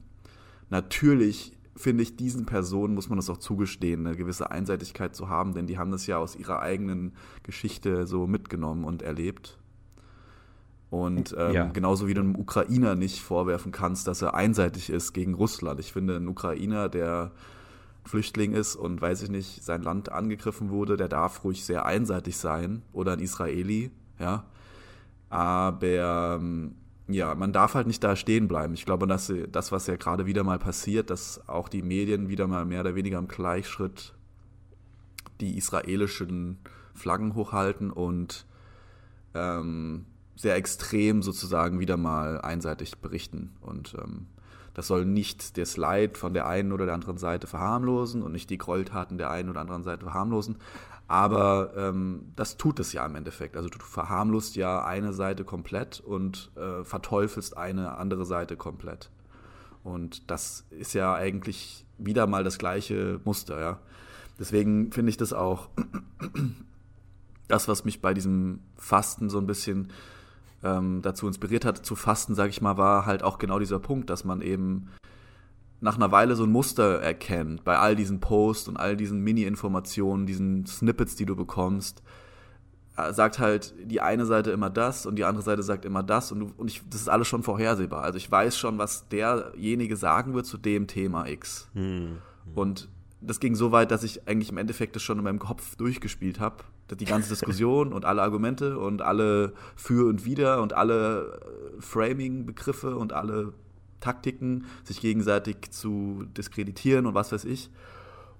natürlich 0.70 1.56
finde 1.76 2.02
ich, 2.02 2.16
diesen 2.16 2.46
Personen 2.46 2.94
muss 2.94 3.08
man 3.08 3.18
das 3.18 3.28
auch 3.30 3.36
zugestehen, 3.36 4.06
eine 4.06 4.16
gewisse 4.16 4.50
Einseitigkeit 4.50 5.14
zu 5.14 5.28
haben, 5.28 5.52
denn 5.54 5.66
die 5.66 5.78
haben 5.78 5.90
das 5.90 6.06
ja 6.06 6.16
aus 6.16 6.34
ihrer 6.34 6.60
eigenen 6.60 7.12
Geschichte 7.42 8.06
so 8.06 8.26
mitgenommen 8.26 8.84
und 8.84 9.02
erlebt. 9.02 9.58
Und 10.88 11.34
ähm, 11.38 11.52
ja. 11.52 11.66
genauso 11.66 12.06
wie 12.06 12.14
du 12.14 12.20
einem 12.20 12.36
Ukrainer 12.36 12.94
nicht 12.94 13.20
vorwerfen 13.20 13.72
kannst, 13.72 14.06
dass 14.06 14.22
er 14.22 14.34
einseitig 14.34 14.88
ist 14.88 15.12
gegen 15.12 15.34
Russland. 15.34 15.80
Ich 15.80 15.92
finde, 15.92 16.16
ein 16.16 16.28
Ukrainer, 16.28 16.88
der 16.88 17.32
Flüchtling 18.04 18.52
ist 18.52 18.76
und 18.76 19.02
weiß 19.02 19.22
ich 19.22 19.30
nicht, 19.30 19.64
sein 19.64 19.82
Land 19.82 20.12
angegriffen 20.12 20.70
wurde, 20.70 20.96
der 20.96 21.08
darf 21.08 21.44
ruhig 21.44 21.64
sehr 21.64 21.84
einseitig 21.84 22.36
sein. 22.36 22.82
Oder 22.92 23.12
ein 23.12 23.18
Israeli, 23.18 23.90
ja. 24.18 24.44
Aber 25.28 26.36
ähm, 26.38 26.76
ja, 27.08 27.35
man 27.35 27.53
darf 27.53 27.75
halt 27.75 27.87
nicht 27.87 28.03
da 28.03 28.17
stehen 28.17 28.49
bleiben. 28.49 28.75
Ich 28.75 28.85
glaube, 28.85 29.06
dass 29.06 29.32
das, 29.53 29.70
was 29.73 29.87
ja 29.87 29.97
gerade 29.97 30.26
wieder 30.26 30.43
mal 30.43 30.58
passiert, 30.58 31.11
dass 31.11 31.49
auch 31.49 31.69
die 31.69 31.82
Medien 31.82 32.29
wieder 32.29 32.47
mal 32.47 32.64
mehr 32.64 32.81
oder 32.81 32.94
weniger 32.94 33.19
im 33.19 33.29
Gleichschritt 33.29 34.12
die 35.41 35.56
israelischen 35.56 36.58
Flaggen 36.94 37.35
hochhalten 37.35 37.91
und 37.91 38.47
ähm, 39.35 40.06
sehr 40.35 40.56
extrem 40.56 41.23
sozusagen 41.23 41.79
wieder 41.79 41.97
mal 41.97 42.41
einseitig 42.41 42.99
berichten. 42.99 43.52
Und 43.61 43.94
ähm, 44.02 44.26
das 44.75 44.88
soll 44.88 45.06
nicht 45.06 45.56
das 45.59 45.76
Leid 45.76 46.19
von 46.19 46.35
der 46.35 46.47
einen 46.47 46.73
oder 46.73 46.87
der 46.87 46.94
anderen 46.94 47.19
Seite 47.19 47.47
verharmlosen 47.47 48.23
und 48.23 48.32
nicht 48.32 48.50
die 48.50 48.59
Gräueltaten 48.59 49.17
der 49.17 49.31
einen 49.31 49.49
oder 49.49 49.61
anderen 49.61 49.85
Seite 49.85 50.05
verharmlosen. 50.05 50.56
Aber 51.08 51.73
ähm, 51.76 52.32
das 52.35 52.56
tut 52.56 52.81
es 52.81 52.93
ja 52.93 53.06
im 53.06 53.14
Endeffekt. 53.14 53.56
Also 53.56 53.69
du 53.69 53.79
verharmlost 53.79 54.56
ja 54.56 54.85
eine 54.85 55.12
Seite 55.12 55.44
komplett 55.44 56.00
und 56.00 56.50
äh, 56.56 56.82
verteufelst 56.85 57.56
eine 57.56 57.97
andere 57.97 58.25
Seite 58.25 58.56
komplett. 58.56 59.11
Und 59.85 60.31
das 60.31 60.67
ist 60.70 60.94
ja 60.94 61.14
eigentlich 61.14 61.85
wieder 61.99 62.26
mal 62.26 62.43
das 62.43 62.58
gleiche 62.58 63.20
Muster, 63.25 63.61
ja. 63.61 63.79
Deswegen 64.38 64.93
finde 64.93 65.11
ich 65.11 65.17
das 65.17 65.32
auch 65.32 65.69
das, 67.49 67.69
was 67.69 67.85
mich 67.85 68.02
bei 68.02 68.12
diesem 68.12 68.61
Fasten 68.76 69.31
so 69.31 69.38
ein 69.38 69.47
bisschen 69.47 69.93
ähm, 70.62 71.02
dazu 71.02 71.29
inspiriert 71.29 71.64
hat, 71.64 71.87
zu 71.87 71.94
fasten, 71.94 72.35
sage 72.35 72.50
ich 72.50 72.61
mal, 72.61 72.76
war 72.76 73.06
halt 73.06 73.23
auch 73.23 73.38
genau 73.38 73.59
dieser 73.59 73.79
Punkt, 73.79 74.11
dass 74.11 74.25
man 74.25 74.43
eben 74.43 74.88
nach 75.81 75.96
einer 75.96 76.11
Weile 76.11 76.37
so 76.37 76.44
ein 76.44 76.52
Muster 76.52 77.00
erkennt 77.00 77.64
bei 77.64 77.78
all 77.78 77.96
diesen 77.96 78.20
Posts 78.20 78.69
und 78.69 78.76
all 78.76 78.96
diesen 78.96 79.20
Mini-Informationen, 79.20 80.26
diesen 80.26 80.67
Snippets, 80.67 81.17
die 81.17 81.26
du 81.26 81.37
bekommst, 81.37 82.02
äh, 82.96 83.12
sagt 83.12 83.38
halt 83.38 83.75
die 83.84 84.00
eine 84.00 84.25
Seite 84.25 84.50
immer 84.50 84.70
das 84.70 85.05
und 85.05 85.17
die 85.17 85.25
andere 85.25 85.43
Seite 85.43 85.62
sagt 85.62 85.84
immer 85.84 86.02
das 86.02 86.32
und, 86.32 86.40
du, 86.40 86.52
und 86.56 86.70
ich, 86.70 86.82
das 86.88 87.02
ist 87.02 87.08
alles 87.08 87.28
schon 87.28 87.43
vorhersehbar. 87.43 88.02
Also 88.02 88.17
ich 88.17 88.31
weiß 88.31 88.56
schon, 88.56 88.78
was 88.78 89.08
derjenige 89.08 89.96
sagen 89.96 90.34
wird 90.34 90.46
zu 90.46 90.56
dem 90.56 90.87
Thema 90.87 91.26
X. 91.26 91.69
Hm. 91.75 92.19
Und 92.55 92.88
das 93.20 93.40
ging 93.40 93.55
so 93.55 93.73
weit, 93.73 93.90
dass 93.90 94.02
ich 94.02 94.26
eigentlich 94.28 94.50
im 94.50 94.58
Endeffekt 94.58 94.96
das 94.96 95.02
schon 95.02 95.19
in 95.19 95.25
meinem 95.25 95.38
Kopf 95.38 95.76
durchgespielt 95.76 96.40
habe. 96.40 96.64
Die 96.99 97.05
ganze 97.05 97.28
Diskussion 97.28 97.93
und 97.93 98.05
alle 98.05 98.23
Argumente 98.23 98.78
und 98.78 99.02
alle 99.02 99.52
Für 99.75 100.08
und 100.08 100.25
Wider 100.25 100.62
und 100.62 100.73
alle 100.73 101.40
äh, 101.78 101.81
Framing-Begriffe 101.81 102.96
und 102.96 103.12
alle 103.12 103.52
Taktiken, 104.00 104.66
sich 104.84 105.00
gegenseitig 105.00 105.70
zu 105.70 106.25
diskreditieren 106.37 107.06
und 107.06 107.14
was 107.14 107.32
weiß 107.32 107.44
ich. 107.44 107.70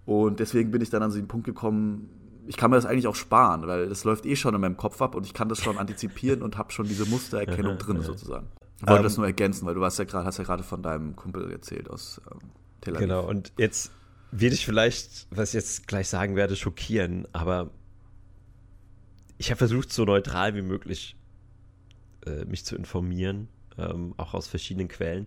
Und 0.05 0.39
deswegen 0.41 0.71
bin 0.71 0.81
ich 0.83 0.91
dann 0.91 1.03
an 1.03 1.11
so 1.11 1.19
den 1.19 1.29
Punkt 1.29 1.47
gekommen, 1.47 2.09
ich 2.47 2.57
kann 2.57 2.71
mir 2.71 2.77
das 2.77 2.87
eigentlich 2.87 3.09
auch 3.09 3.17
sparen, 3.17 3.67
weil 3.67 3.89
das 3.89 4.05
läuft 4.05 4.25
eh 4.25 4.37
schon 4.37 4.55
in 4.55 4.61
meinem 4.61 4.77
Kopf 4.77 5.03
ab 5.03 5.15
und 5.15 5.27
ich 5.27 5.35
kann 5.35 5.49
das 5.49 5.61
schon 5.61 5.79
antizipieren 5.79 6.43
und 6.43 6.57
habe 6.57 6.73
schon 6.73 6.87
diese 6.87 7.05
Mustererkennung 7.07 7.79
drin 7.79 8.03
sozusagen. 8.03 8.47
Ich 8.77 8.87
wollte 8.87 9.01
um, 9.01 9.05
das 9.05 9.15
ähm, 9.15 9.21
nur 9.21 9.27
ergänzen, 9.27 9.67
weil 9.67 9.75
du 9.75 9.85
hast 9.85 9.99
ja 9.99 10.05
gerade 10.05 10.25
hast 10.25 10.39
ja 10.39 10.45
gerade 10.45 10.63
von 10.63 10.83
deinem 10.83 11.17
Kumpel 11.17 11.51
erzählt 11.51 11.91
aus 11.91 12.21
ähm, 12.31 12.51
Tel 12.81 12.95
Aviv. 12.95 13.09
Genau, 13.09 13.27
und 13.27 13.53
jetzt 13.57 13.91
werde 14.31 14.55
ich 14.55 14.65
vielleicht, 14.65 15.27
was 15.31 15.51
ich 15.51 15.55
jetzt 15.55 15.89
gleich 15.89 16.09
sagen 16.09 16.37
werde, 16.37 16.55
schockieren, 16.55 17.27
aber 17.33 17.71
ich 19.39 19.51
habe 19.51 19.59
versucht, 19.59 19.93
so 19.93 20.05
neutral 20.05 20.55
wie 20.55 20.63
möglich 20.63 21.17
äh, 22.27 22.45
mich 22.45 22.65
zu 22.65 22.77
informieren 22.77 23.49
ähm, 23.79 24.15
auch 24.17 24.35
aus 24.35 24.47
verschiedenen 24.47 24.89
Quellen. 24.89 25.27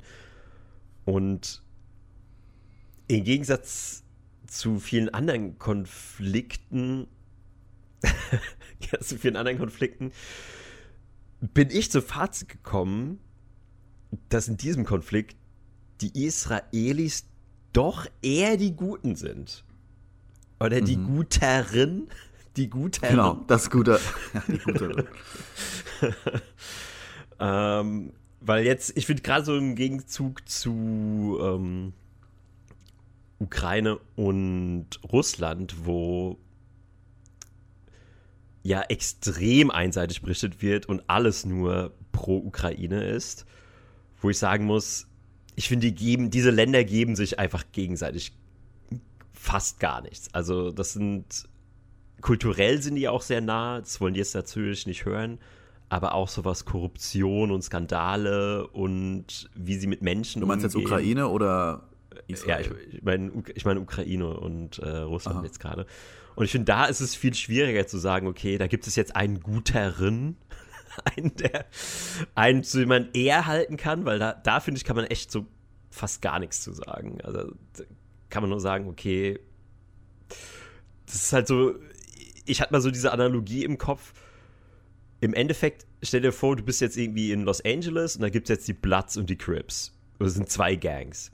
Und 1.06 1.64
im 3.08 3.24
Gegensatz 3.24 4.04
zu 4.48 4.80
vielen 4.80 5.10
anderen 5.10 5.58
Konflikten, 5.58 7.08
ja, 8.04 9.00
zu 9.00 9.18
vielen 9.18 9.36
anderen 9.36 9.58
Konflikten, 9.58 10.12
bin 11.42 11.70
ich 11.70 11.92
zum 11.92 12.02
Fazit 12.02 12.50
gekommen, 12.50 13.20
dass 14.30 14.48
in 14.48 14.58
diesem 14.58 14.86
Konflikt 14.86 15.38
die 16.02 16.26
Israelis 16.26 17.26
doch 17.74 18.08
eher 18.22 18.58
die 18.58 18.76
Guten 18.76 19.16
sind. 19.16 19.64
Oder 20.60 20.82
die 20.82 20.98
mhm. 20.98 21.16
Guteren. 21.16 22.10
Die 22.58 22.70
Guteren. 22.70 23.10
Genau, 23.10 23.34
das 23.48 23.70
Gute. 23.70 24.00
Die 24.48 24.58
Guteren. 24.58 25.08
ähm, 27.40 28.14
weil 28.42 28.66
jetzt, 28.66 28.96
ich 28.98 29.06
finde 29.06 29.22
gerade 29.22 29.46
so 29.46 29.58
im 29.58 29.76
Gegenzug 29.76 30.48
zu 30.48 31.38
ähm, 31.42 31.94
Ukraine 33.40 34.00
und 34.16 34.88
Russland, 35.12 35.86
wo 35.86 36.38
ja 38.64 38.82
extrem 38.84 39.72
einseitig 39.72 40.22
berichtet 40.22 40.62
wird 40.62 40.88
und 40.88 41.04
alles 41.08 41.46
nur 41.46 41.94
pro 42.12 42.38
Ukraine 42.38 43.04
ist, 43.04 43.46
wo 44.22 44.30
ich 44.30 44.38
sagen 44.38 44.66
muss, 44.66 45.08
ich 45.56 45.68
finde, 45.68 45.88
die 45.88 45.96
geben, 45.96 46.30
diese 46.30 46.52
Länder 46.52 46.84
geben 46.84 47.16
sich 47.16 47.40
einfach 47.40 47.66
gegenseitig 47.72 48.34
fast 49.34 49.80
gar 49.80 50.02
nichts. 50.02 50.34
Also 50.34 50.72
das 50.72 50.94
sind 50.94 51.48
kulturell 52.22 52.82
sind 52.82 52.96
die 52.96 53.08
auch 53.08 53.22
sehr 53.22 53.42
nah, 53.42 53.80
das 53.80 54.00
wollen 54.02 54.14
die 54.14 54.20
jetzt 54.20 54.36
natürlich 54.36 54.86
nicht 54.86 55.06
hören, 55.06 55.40
aber 55.90 56.14
auch 56.14 56.30
sowas 56.30 56.66
Korruption 56.66 57.52
und 57.52 57.64
Skandale 57.64 58.68
und 58.68 59.50
wie 59.56 59.76
sie 59.76 59.88
mit 59.88 60.02
Menschen 60.02 60.42
Du 60.42 60.48
meinst 60.48 60.64
umgehen. 60.64 60.80
jetzt 60.82 60.88
Ukraine 60.88 61.28
oder 61.28 61.90
Israel? 62.28 62.66
Ja, 62.66 62.72
ich, 62.72 62.94
ich 62.94 63.04
meine 63.04 63.32
ich 63.56 63.66
mein 63.66 63.78
Ukraine 63.78 64.38
und 64.38 64.80
äh, 64.80 64.98
Russland 65.00 65.40
Aha. 65.40 65.46
jetzt 65.46 65.60
gerade. 65.60 65.86
Und 66.36 66.46
ich 66.46 66.52
finde, 66.52 66.66
da 66.66 66.86
ist 66.86 67.02
es 67.02 67.16
viel 67.16 67.34
schwieriger 67.34 67.86
zu 67.88 67.98
sagen, 67.98 68.28
okay, 68.28 68.58
da 68.58 68.68
gibt 68.68 68.88
es 68.88 68.96
jetzt 68.96 69.16
einen 69.16 69.42
guteren 69.42 70.38
einen, 71.18 71.36
der 71.36 71.66
einen 72.36 72.64
zu 72.64 72.80
dem 72.80 72.90
man 72.90 73.10
eher 73.14 73.46
halten 73.46 73.78
kann, 73.78 74.06
weil 74.06 74.20
da, 74.20 74.34
da 74.34 74.60
finde 74.60 74.78
ich, 74.78 74.84
kann 74.84 74.96
man 74.96 75.06
echt 75.06 75.32
so 75.32 75.46
fast 75.90 76.22
gar 76.22 76.40
nichts 76.40 76.62
zu 76.62 76.72
sagen. 76.72 77.20
Also 77.24 77.52
kann 78.30 78.44
man 78.44 78.50
nur 78.50 78.60
sagen, 78.62 78.88
okay, 78.88 79.40
das 81.08 81.16
ist 81.16 81.34
halt 81.34 81.48
so, 81.48 81.74
ich 82.46 82.62
hatte 82.62 82.74
mal 82.74 82.82
so 82.82 82.92
diese 82.92 83.12
Analogie 83.12 83.64
im 83.64 83.78
Kopf. 83.78 84.14
Im 85.22 85.34
Endeffekt, 85.34 85.86
stell 86.02 86.22
dir 86.22 86.32
vor, 86.32 86.56
du 86.56 86.64
bist 86.64 86.82
jetzt 86.82 86.98
irgendwie 86.98 87.32
in 87.32 87.44
Los 87.44 87.64
Angeles 87.66 88.16
und 88.16 88.22
da 88.22 88.30
gibt 88.30 88.50
es 88.50 88.56
jetzt 88.56 88.68
die 88.68 88.74
Bloods 88.74 89.18
und 89.18 89.30
die 89.30 89.38
Crips. 89.38 89.94
Das 90.18 90.34
sind 90.34 90.50
zwei 90.50 90.76
Gangs. 90.76 91.32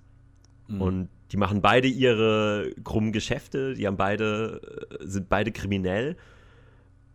Mhm. 0.68 0.82
Und 0.82 1.10
die 1.32 1.38
machen 1.38 1.62
beide 1.62 1.88
ihre 1.88 2.72
krummen 2.84 3.12
Geschäfte, 3.12 3.74
die 3.74 3.88
haben 3.88 3.98
beide, 3.98 4.89
äh, 5.01 5.08
sind 5.08 5.30
beide 5.30 5.51
kriminell. 5.51 6.15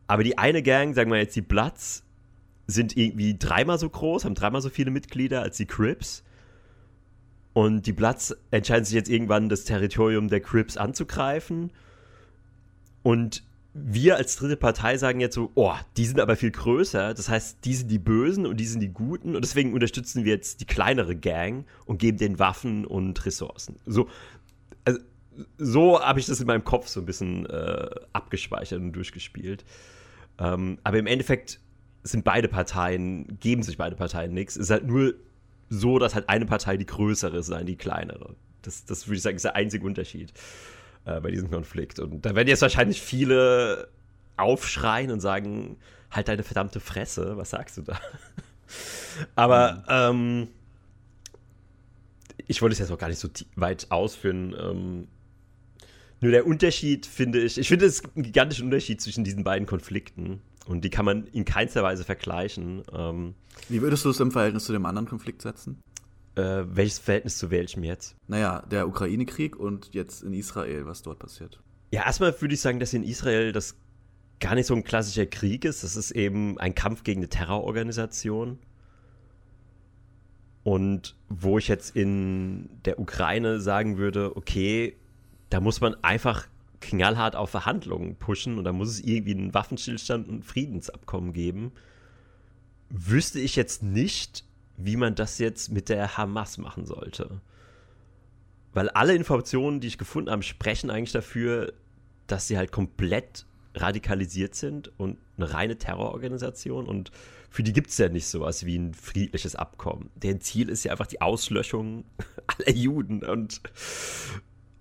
Aber 0.06 0.24
die 0.24 0.38
eine 0.38 0.62
Gang, 0.62 0.94
sagen 0.94 1.10
wir 1.10 1.18
jetzt 1.18 1.36
die 1.36 1.42
Bloods, 1.42 2.04
sind 2.66 2.96
irgendwie 2.96 3.36
dreimal 3.38 3.78
so 3.78 3.88
groß, 3.88 4.24
haben 4.24 4.34
dreimal 4.34 4.60
so 4.60 4.68
viele 4.68 4.90
Mitglieder 4.90 5.42
als 5.42 5.56
die 5.56 5.66
Crips. 5.66 6.24
Und 7.52 7.86
die 7.86 7.92
Bloods 7.92 8.36
entscheiden 8.50 8.84
sich 8.84 8.94
jetzt 8.94 9.10
irgendwann, 9.10 9.48
das 9.48 9.64
Territorium 9.64 10.28
der 10.28 10.40
Crips 10.40 10.76
anzugreifen. 10.76 11.72
Und 13.02 13.42
wir 13.72 14.16
als 14.16 14.36
dritte 14.36 14.56
Partei 14.56 14.96
sagen 14.98 15.20
jetzt 15.20 15.34
so, 15.34 15.52
oh, 15.54 15.74
die 15.96 16.04
sind 16.04 16.18
aber 16.18 16.34
viel 16.36 16.50
größer. 16.50 17.14
Das 17.14 17.28
heißt, 17.28 17.58
die 17.64 17.74
sind 17.74 17.88
die 17.88 17.98
Bösen 17.98 18.46
und 18.46 18.56
die 18.58 18.66
sind 18.66 18.80
die 18.80 18.88
Guten. 18.88 19.36
Und 19.36 19.44
deswegen 19.44 19.72
unterstützen 19.72 20.24
wir 20.24 20.32
jetzt 20.32 20.60
die 20.60 20.64
kleinere 20.64 21.14
Gang 21.14 21.66
und 21.86 21.98
geben 21.98 22.18
den 22.18 22.38
Waffen 22.38 22.84
und 22.84 23.24
Ressourcen. 23.24 23.76
So, 23.86 24.08
also, 24.84 24.98
so 25.58 26.00
habe 26.00 26.18
ich 26.18 26.26
das 26.26 26.40
in 26.40 26.46
meinem 26.46 26.64
Kopf 26.64 26.88
so 26.88 27.00
ein 27.00 27.06
bisschen 27.06 27.46
äh, 27.46 27.88
abgespeichert 28.12 28.80
und 28.80 28.92
durchgespielt. 28.92 29.64
Ähm, 30.38 30.78
aber 30.82 30.98
im 30.98 31.06
Endeffekt 31.06 31.60
sind 32.02 32.24
beide 32.24 32.48
Parteien, 32.48 33.38
geben 33.38 33.62
sich 33.62 33.76
beide 33.76 33.94
Parteien 33.94 34.34
nichts. 34.34 34.56
Es 34.56 34.62
ist 34.62 34.70
halt 34.70 34.86
nur 34.86 35.14
so, 35.68 36.00
dass 36.00 36.16
halt 36.16 36.28
eine 36.28 36.46
Partei 36.46 36.76
die 36.76 36.86
größere 36.86 37.44
sein, 37.44 37.66
die 37.66 37.76
kleinere. 37.76 38.34
Das, 38.62 38.84
das 38.84 39.06
würde 39.06 39.16
ich 39.16 39.22
sagen, 39.22 39.36
ist 39.36 39.44
der 39.44 39.54
einzige 39.54 39.86
Unterschied 39.86 40.32
äh, 41.10 41.20
bei 41.20 41.30
diesem 41.30 41.50
Konflikt. 41.50 41.98
Und 41.98 42.24
da 42.24 42.34
werden 42.34 42.48
jetzt 42.48 42.62
wahrscheinlich 42.62 43.00
viele 43.00 43.88
aufschreien 44.36 45.10
und 45.10 45.20
sagen, 45.20 45.76
halt 46.10 46.28
deine 46.28 46.42
verdammte 46.42 46.80
Fresse, 46.80 47.36
was 47.36 47.50
sagst 47.50 47.78
du 47.78 47.82
da? 47.82 48.00
Aber 49.34 49.84
mhm. 49.88 50.48
ähm, 50.48 50.48
ich 52.46 52.62
wollte 52.62 52.72
es 52.72 52.78
jetzt 52.78 52.90
auch 52.90 52.98
gar 52.98 53.08
nicht 53.08 53.18
so 53.18 53.28
weit 53.56 53.86
ausführen. 53.90 54.56
Ähm, 54.58 55.08
nur 56.20 56.32
der 56.32 56.46
Unterschied 56.46 57.06
finde 57.06 57.40
ich, 57.40 57.58
ich 57.58 57.68
finde 57.68 57.86
es 57.86 58.00
ist 58.00 58.16
ein 58.16 58.22
gigantischer 58.22 58.64
Unterschied 58.64 59.00
zwischen 59.00 59.24
diesen 59.24 59.44
beiden 59.44 59.66
Konflikten. 59.66 60.42
Und 60.66 60.84
die 60.84 60.90
kann 60.90 61.04
man 61.04 61.26
in 61.28 61.44
keinster 61.44 61.82
Weise 61.82 62.04
vergleichen. 62.04 62.82
Ähm, 62.92 63.34
Wie 63.68 63.82
würdest 63.82 64.04
du 64.04 64.10
es 64.10 64.20
im 64.20 64.30
Verhältnis 64.30 64.64
zu 64.64 64.72
dem 64.72 64.86
anderen 64.86 65.08
Konflikt 65.08 65.42
setzen? 65.42 65.82
Äh, 66.36 66.64
welches 66.66 66.98
Verhältnis 66.98 67.38
zu 67.38 67.50
welchem 67.50 67.82
jetzt? 67.82 68.16
Naja, 68.28 68.62
der 68.70 68.86
Ukraine-Krieg 68.88 69.56
und 69.56 69.94
jetzt 69.94 70.22
in 70.22 70.32
Israel, 70.32 70.86
was 70.86 71.02
dort 71.02 71.18
passiert. 71.18 71.60
Ja, 71.90 72.04
erstmal 72.06 72.38
würde 72.40 72.54
ich 72.54 72.60
sagen, 72.60 72.78
dass 72.78 72.92
in 72.92 73.02
Israel 73.02 73.52
das 73.52 73.76
gar 74.38 74.54
nicht 74.54 74.66
so 74.66 74.74
ein 74.74 74.84
klassischer 74.84 75.26
Krieg 75.26 75.64
ist. 75.64 75.82
Das 75.84 75.96
ist 75.96 76.12
eben 76.12 76.58
ein 76.58 76.74
Kampf 76.74 77.02
gegen 77.02 77.20
eine 77.20 77.28
Terrororganisation. 77.28 78.58
Und 80.62 81.16
wo 81.28 81.58
ich 81.58 81.68
jetzt 81.68 81.96
in 81.96 82.68
der 82.84 82.98
Ukraine 82.98 83.60
sagen 83.60 83.98
würde, 83.98 84.36
okay, 84.36 84.96
da 85.48 85.60
muss 85.60 85.80
man 85.80 85.94
einfach 86.02 86.46
knallhart 86.80 87.36
auf 87.36 87.50
Verhandlungen 87.50 88.16
pushen 88.16 88.58
und 88.58 88.64
da 88.64 88.72
muss 88.72 88.88
es 88.88 89.00
irgendwie 89.00 89.34
einen 89.34 89.54
Waffenstillstand 89.54 90.28
und 90.28 90.44
Friedensabkommen 90.44 91.32
geben, 91.32 91.72
wüsste 92.88 93.40
ich 93.40 93.56
jetzt 93.56 93.82
nicht, 93.82 94.44
wie 94.84 94.96
man 94.96 95.14
das 95.14 95.38
jetzt 95.38 95.70
mit 95.70 95.88
der 95.88 96.16
Hamas 96.16 96.58
machen 96.58 96.86
sollte. 96.86 97.40
Weil 98.72 98.88
alle 98.90 99.14
Informationen, 99.14 99.80
die 99.80 99.88
ich 99.88 99.98
gefunden 99.98 100.30
habe, 100.30 100.42
sprechen 100.42 100.90
eigentlich 100.90 101.12
dafür, 101.12 101.72
dass 102.26 102.46
sie 102.46 102.56
halt 102.56 102.70
komplett 102.70 103.46
radikalisiert 103.74 104.54
sind 104.54 104.92
und 104.98 105.18
eine 105.36 105.52
reine 105.52 105.78
Terrororganisation 105.78 106.86
und 106.86 107.10
für 107.50 107.62
die 107.64 107.72
gibt 107.72 107.90
es 107.90 107.98
ja 107.98 108.08
nicht 108.08 108.26
sowas 108.26 108.64
wie 108.64 108.76
ein 108.76 108.94
friedliches 108.94 109.56
Abkommen. 109.56 110.10
Deren 110.14 110.40
Ziel 110.40 110.68
ist 110.68 110.84
ja 110.84 110.92
einfach 110.92 111.08
die 111.08 111.20
Auslöschung 111.20 112.04
aller 112.46 112.70
Juden 112.70 113.24
und 113.24 113.60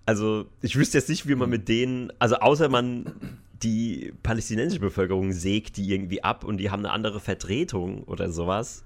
also 0.06 0.46
ich 0.62 0.76
wüsste 0.76 0.98
jetzt 0.98 1.08
nicht, 1.08 1.28
wie 1.28 1.34
man 1.34 1.50
mit 1.50 1.68
denen, 1.68 2.12
also 2.18 2.36
außer 2.36 2.68
man 2.68 3.38
die 3.62 4.12
palästinensische 4.22 4.80
Bevölkerung 4.80 5.32
sägt 5.32 5.76
die 5.76 5.92
irgendwie 5.92 6.24
ab 6.24 6.44
und 6.44 6.56
die 6.56 6.70
haben 6.70 6.84
eine 6.84 6.92
andere 6.92 7.20
Vertretung 7.20 8.04
oder 8.04 8.30
sowas. 8.32 8.84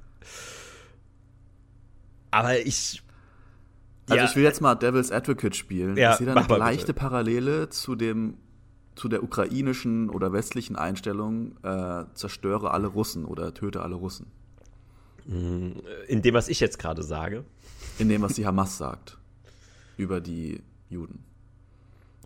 Aber 2.35 2.59
ich. 2.59 3.03
Also 4.09 4.17
ja. 4.17 4.25
ich 4.25 4.37
will 4.37 4.43
jetzt 4.43 4.61
mal 4.61 4.75
Devil's 4.75 5.11
Advocate 5.11 5.57
spielen. 5.57 5.97
Ja, 5.97 6.13
ich 6.13 6.19
sehe 6.19 6.27
da 6.27 6.35
eine 6.35 6.59
leichte 6.59 6.89
bitte. 6.89 7.01
Parallele 7.01 7.71
zu 7.71 7.95
dem 7.95 8.39
zu 8.97 9.09
der 9.09 9.23
ukrainischen 9.23 10.09
oder 10.09 10.33
westlichen 10.33 10.77
Einstellung, 10.77 11.57
äh, 11.65 12.05
zerstöre 12.15 12.71
alle 12.71 12.87
Russen 12.87 13.25
oder 13.25 13.53
töte 13.53 13.83
alle 13.83 13.97
Russen. 13.97 14.27
In 15.27 16.23
dem, 16.23 16.35
was 16.35 16.49
ich 16.49 16.61
jetzt 16.61 16.79
gerade 16.79 17.03
sage. 17.03 17.45
In 17.99 18.09
dem, 18.09 18.23
was 18.23 18.35
die 18.35 18.47
Hamas 18.47 18.79
sagt. 18.79 19.19
Über 19.97 20.21
die 20.21 20.63
Juden. 20.91 21.25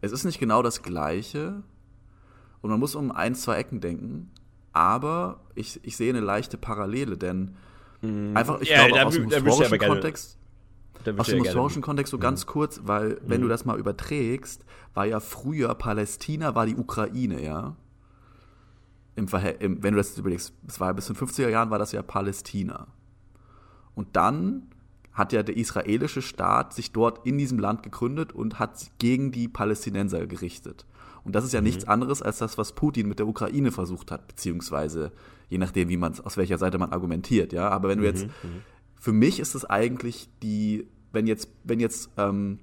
Es 0.00 0.12
ist 0.12 0.24
nicht 0.24 0.40
genau 0.40 0.62
das 0.62 0.82
Gleiche. 0.82 1.62
Und 2.60 2.70
man 2.70 2.80
muss 2.80 2.96
um 2.96 3.12
ein, 3.12 3.34
zwei 3.34 3.56
Ecken 3.56 3.80
denken. 3.80 4.30
Aber 4.72 5.40
ich, 5.54 5.80
ich 5.84 5.96
sehe 5.96 6.10
eine 6.10 6.20
leichte 6.20 6.58
Parallele, 6.58 7.16
denn. 7.16 7.56
Einfach, 8.02 8.60
ich 8.60 8.68
ja, 8.68 8.86
glaube, 8.86 9.06
aus 9.06 9.14
dem 9.14 9.28
historischen 9.28 9.78
Kontext. 9.78 10.38
Aus 11.16 11.26
dem 11.28 11.42
historischen 11.42 11.82
Kontext 11.82 12.10
so 12.10 12.16
mhm. 12.16 12.22
ganz 12.22 12.46
kurz, 12.46 12.80
weil, 12.84 13.20
wenn 13.24 13.40
mhm. 13.40 13.44
du 13.44 13.48
das 13.48 13.64
mal 13.64 13.78
überträgst, 13.78 14.64
war 14.94 15.06
ja 15.06 15.20
früher 15.20 15.74
Palästina, 15.74 16.54
war 16.54 16.66
die 16.66 16.76
Ukraine, 16.76 17.42
ja. 17.42 17.76
Im 19.16 19.26
im, 19.58 19.82
wenn 19.82 19.94
du 19.94 19.98
das 19.98 20.16
überlegst, 20.16 20.52
es 20.66 20.78
war 20.78 20.88
ja 20.88 20.92
bis 20.92 21.08
in 21.08 21.16
den 21.16 21.26
50er 21.26 21.48
Jahren 21.48 21.70
war 21.70 21.78
das 21.78 21.90
ja 21.92 22.02
Palästina. 22.02 22.86
Und 23.96 24.14
dann 24.14 24.70
hat 25.12 25.32
ja 25.32 25.42
der 25.42 25.56
israelische 25.56 26.22
Staat 26.22 26.72
sich 26.72 26.92
dort 26.92 27.26
in 27.26 27.36
diesem 27.36 27.58
Land 27.58 27.82
gegründet 27.82 28.32
und 28.32 28.60
hat 28.60 28.92
gegen 28.98 29.32
die 29.32 29.48
Palästinenser 29.48 30.24
gerichtet. 30.28 30.86
Und 31.24 31.34
das 31.34 31.44
ist 31.44 31.52
ja 31.52 31.60
mhm. 31.60 31.66
nichts 31.66 31.88
anderes 31.88 32.22
als 32.22 32.38
das, 32.38 32.58
was 32.58 32.72
Putin 32.72 33.08
mit 33.08 33.18
der 33.18 33.26
Ukraine 33.26 33.72
versucht 33.72 34.12
hat, 34.12 34.28
beziehungsweise 34.28 35.10
je 35.48 35.58
nachdem, 35.58 35.88
wie 35.88 35.96
man 35.96 36.18
aus 36.20 36.36
welcher 36.36 36.58
Seite 36.58 36.78
man 36.78 36.92
argumentiert, 36.92 37.52
ja. 37.52 37.68
Aber 37.68 37.88
wenn 37.88 37.98
du 37.98 38.04
jetzt, 38.04 38.24
mhm, 38.24 38.50
mhm. 38.50 38.62
für 38.94 39.12
mich 39.12 39.40
ist 39.40 39.54
es 39.54 39.64
eigentlich 39.64 40.28
die, 40.42 40.86
wenn 41.12 41.26
jetzt, 41.26 41.50
wenn 41.64 41.80
jetzt 41.80 42.10
ähm, 42.16 42.60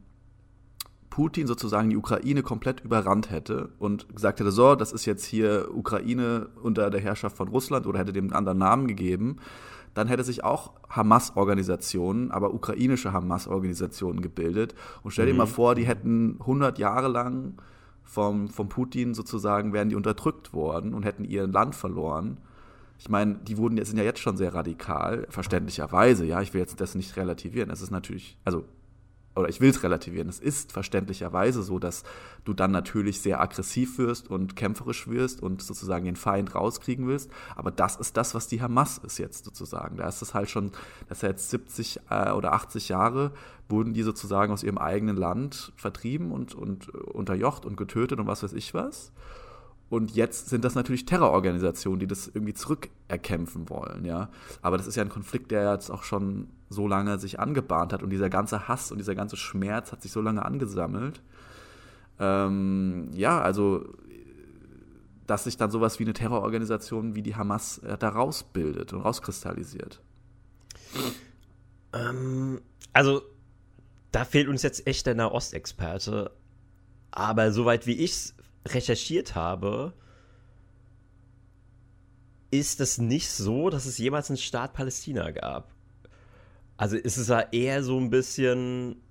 Putin 1.09 1.47
sozusagen 1.47 1.89
die 1.89 1.97
Ukraine 1.97 2.43
komplett 2.43 2.81
überrannt 2.81 3.31
hätte 3.31 3.69
und 3.79 4.13
gesagt 4.13 4.39
hätte, 4.39 4.51
so, 4.51 4.75
das 4.75 4.91
ist 4.91 5.05
jetzt 5.05 5.23
hier 5.25 5.69
Ukraine 5.73 6.49
unter 6.61 6.89
der 6.89 6.99
Herrschaft 6.99 7.37
von 7.37 7.47
Russland 7.47 7.87
oder 7.87 7.99
hätte 7.99 8.11
dem 8.11 8.25
einen 8.25 8.33
anderen 8.33 8.57
Namen 8.57 8.87
gegeben, 8.87 9.37
dann 9.93 10.09
hätte 10.09 10.25
sich 10.25 10.43
auch 10.43 10.73
Hamas-Organisationen, 10.89 12.31
aber 12.31 12.53
ukrainische 12.53 13.13
Hamas-Organisationen 13.13 14.21
gebildet. 14.21 14.75
Und 15.03 15.11
stell 15.11 15.25
dir 15.25 15.31
mhm. 15.31 15.37
mal 15.37 15.45
vor, 15.45 15.73
die 15.73 15.85
hätten 15.85 16.35
100 16.41 16.77
Jahre 16.79 17.07
lang 17.07 17.61
vom, 18.03 18.49
vom 18.49 18.67
Putin 18.67 19.13
sozusagen, 19.13 19.71
wären 19.71 19.87
die 19.87 19.95
unterdrückt 19.95 20.53
worden 20.53 20.93
und 20.93 21.03
hätten 21.03 21.23
ihr 21.23 21.47
Land 21.47 21.75
verloren. 21.75 22.39
Ich 23.05 23.12
meine, 23.12 23.35
die 23.35 23.57
wurden, 23.57 23.85
sind 23.85 24.00
ja 24.00 24.03
jetzt 24.03 24.19
schon 24.19 24.35
sehr 24.35 24.55
radikal, 24.55 25.27
verständlicherweise, 25.29 26.25
ja, 26.25 26.41
ich 26.41 26.55
will 26.55 26.62
jetzt 26.62 26.81
das 26.81 26.95
nicht 26.95 27.15
relativieren. 27.17 27.69
Es 27.69 27.83
ist 27.83 27.91
natürlich, 27.91 28.35
also, 28.43 28.65
oder 29.35 29.47
ich 29.47 29.62
will 29.62 29.69
es 29.69 29.83
relativieren, 29.83 30.27
es 30.27 30.39
ist 30.39 30.71
verständlicherweise 30.71 31.62
so, 31.62 31.77
dass 31.77 32.01
du 32.45 32.55
dann 32.55 32.71
natürlich 32.71 33.21
sehr 33.21 33.39
aggressiv 33.39 34.00
wirst 34.00 34.31
und 34.31 34.55
kämpferisch 34.55 35.07
wirst 35.07 35.43
und 35.43 35.62
sozusagen 35.62 36.05
den 36.05 36.15
Feind 36.15 36.55
rauskriegen 36.55 37.05
willst. 37.05 37.29
Aber 37.55 37.69
das 37.69 37.95
ist 37.95 38.17
das, 38.17 38.33
was 38.33 38.47
die 38.47 38.63
Hamas 38.63 38.97
ist 38.97 39.19
jetzt 39.19 39.45
sozusagen. 39.45 39.97
Da 39.97 40.07
ist 40.07 40.24
es 40.24 40.33
halt 40.33 40.50
schon, 40.50 40.71
das 41.07 41.19
ist 41.19 41.21
ja 41.21 41.29
jetzt 41.29 41.51
70 41.51 42.00
äh, 42.09 42.31
oder 42.31 42.53
80 42.53 42.89
Jahre, 42.89 43.33
wurden 43.69 43.93
die 43.93 44.01
sozusagen 44.01 44.51
aus 44.51 44.63
ihrem 44.63 44.79
eigenen 44.79 45.15
Land 45.15 45.74
vertrieben 45.75 46.31
und, 46.31 46.55
und 46.55 46.89
unterjocht 46.89 47.67
und 47.67 47.77
getötet 47.77 48.19
und 48.19 48.25
was 48.25 48.41
weiß 48.41 48.53
ich 48.53 48.74
was. 48.74 49.12
Und 49.89 50.15
jetzt 50.15 50.49
sind 50.49 50.65
das 50.65 50.75
natürlich 50.75 51.05
Terrororganisationen, 51.05 51.99
die 51.99 52.07
das 52.07 52.27
irgendwie 52.27 52.53
zurückerkämpfen 52.53 53.69
wollen, 53.69 54.03
ja. 54.03 54.29
Aber 54.61 54.77
das 54.77 54.87
ist 54.87 54.95
ja 54.95 55.03
ein 55.03 55.09
Konflikt, 55.09 55.51
der 55.51 55.71
jetzt 55.71 55.91
auch 55.91 56.03
schon 56.03 56.47
so 56.69 56.87
lange 56.87 57.19
sich 57.19 57.39
angebahnt 57.39 57.93
hat 57.93 58.01
und 58.01 58.09
dieser 58.09 58.29
ganze 58.29 58.67
Hass 58.67 58.91
und 58.91 58.97
dieser 58.97 59.13
ganze 59.13 59.37
Schmerz 59.37 59.91
hat 59.91 60.01
sich 60.01 60.11
so 60.11 60.21
lange 60.21 60.43
angesammelt. 60.43 61.21
Ähm, 62.19 63.09
ja, 63.13 63.41
also 63.41 63.85
dass 65.27 65.45
sich 65.45 65.57
dann 65.57 65.71
sowas 65.71 65.99
wie 65.99 66.03
eine 66.03 66.13
Terrororganisation 66.13 67.15
wie 67.15 67.23
die 67.23 67.35
Hamas 67.35 67.79
äh, 67.79 67.97
da 67.97 68.09
rausbildet 68.09 68.93
und 68.93 69.01
rauskristallisiert. 69.01 70.01
Ähm, 71.93 72.61
also 72.93 73.21
da 74.11 74.23
fehlt 74.23 74.47
uns 74.47 74.61
jetzt 74.61 74.85
echt 74.87 75.05
der 75.07 75.15
Nahostexperte. 75.15 76.31
Aber 77.11 77.51
soweit 77.51 77.87
wie 77.87 77.93
ich 77.93 78.11
es 78.11 78.34
recherchiert 78.67 79.36
habe, 79.36 79.93
ist 82.51 82.81
es 82.81 82.98
nicht 82.98 83.29
so, 83.29 83.69
dass 83.69 83.86
es 83.86 83.98
jemals 83.98 84.29
einen 84.29 84.38
Staat 84.38 84.74
Palästina 84.74 85.31
gab. 85.31 85.74
Also 86.77 86.98
ist 86.98 87.17
es 87.17 87.27
ja 87.27 87.41
eher 87.51 87.84
so 87.84 88.00
ein 88.00 88.10
bisschen. 88.10 89.01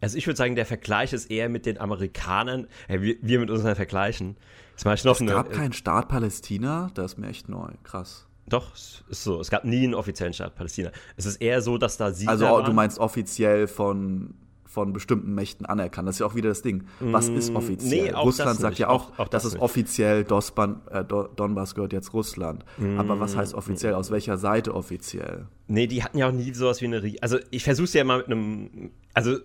Also 0.00 0.18
ich 0.18 0.26
würde 0.26 0.36
sagen, 0.36 0.54
der 0.54 0.66
Vergleich 0.66 1.12
ist 1.12 1.30
eher 1.30 1.48
mit 1.48 1.64
den 1.64 1.78
Amerikanern. 1.78 2.66
Ja, 2.88 3.00
wir, 3.00 3.16
wir 3.22 3.40
mit 3.40 3.50
unseren 3.50 3.74
Vergleichen. 3.74 4.36
Ich 4.76 4.84
noch 4.84 4.96
es 4.96 5.20
eine, 5.20 5.30
gab 5.30 5.52
keinen 5.52 5.72
Staat 5.72 6.08
Palästina, 6.08 6.90
das 6.94 7.12
ist 7.12 7.18
mir 7.18 7.28
echt 7.28 7.48
neu. 7.48 7.70
Krass. 7.84 8.26
Doch, 8.46 8.74
ist 8.74 9.24
so. 9.24 9.40
Es 9.40 9.48
gab 9.48 9.64
nie 9.64 9.84
einen 9.84 9.94
offiziellen 9.94 10.34
Staat 10.34 10.54
Palästina. 10.56 10.90
Es 11.16 11.24
ist 11.24 11.36
eher 11.36 11.62
so, 11.62 11.78
dass 11.78 11.96
da 11.96 12.12
Siedler 12.12 12.32
Also 12.32 12.62
du 12.62 12.72
meinst 12.72 12.98
offiziell 12.98 13.66
von 13.66 14.34
von 14.74 14.92
bestimmten 14.92 15.34
Mächten 15.34 15.64
anerkannt. 15.66 16.08
Das 16.08 16.16
ist 16.16 16.18
ja 16.18 16.26
auch 16.26 16.34
wieder 16.34 16.48
das 16.48 16.62
Ding. 16.62 16.84
Was 16.98 17.28
ist 17.28 17.52
mm, 17.52 17.56
offiziell? 17.56 18.02
Nee, 18.06 18.10
Russland 18.10 18.58
sagt 18.58 18.78
ja 18.78 18.88
auch, 18.88 19.12
auch, 19.12 19.18
auch 19.20 19.28
das, 19.28 19.44
das 19.44 19.54
ist 19.54 19.60
offiziell, 19.60 20.24
Dosban, 20.24 20.80
äh, 20.90 21.04
Donbass 21.04 21.76
gehört 21.76 21.92
jetzt 21.92 22.12
Russland. 22.12 22.64
Mm, 22.76 22.98
Aber 22.98 23.20
was 23.20 23.36
heißt 23.36 23.54
offiziell? 23.54 23.94
Aus 23.94 24.10
welcher 24.10 24.36
Seite 24.36 24.74
offiziell? 24.74 25.46
Nee, 25.68 25.86
die 25.86 26.02
hatten 26.02 26.18
ja 26.18 26.28
auch 26.28 26.32
nie 26.32 26.52
sowas 26.52 26.80
wie 26.82 26.86
eine. 26.86 27.14
Also, 27.20 27.38
ich 27.50 27.62
versuche 27.62 27.84
es 27.84 27.94
ja 27.94 28.02
mal 28.02 28.18
mit 28.18 28.26
einem. 28.26 28.90
Also, 29.14 29.38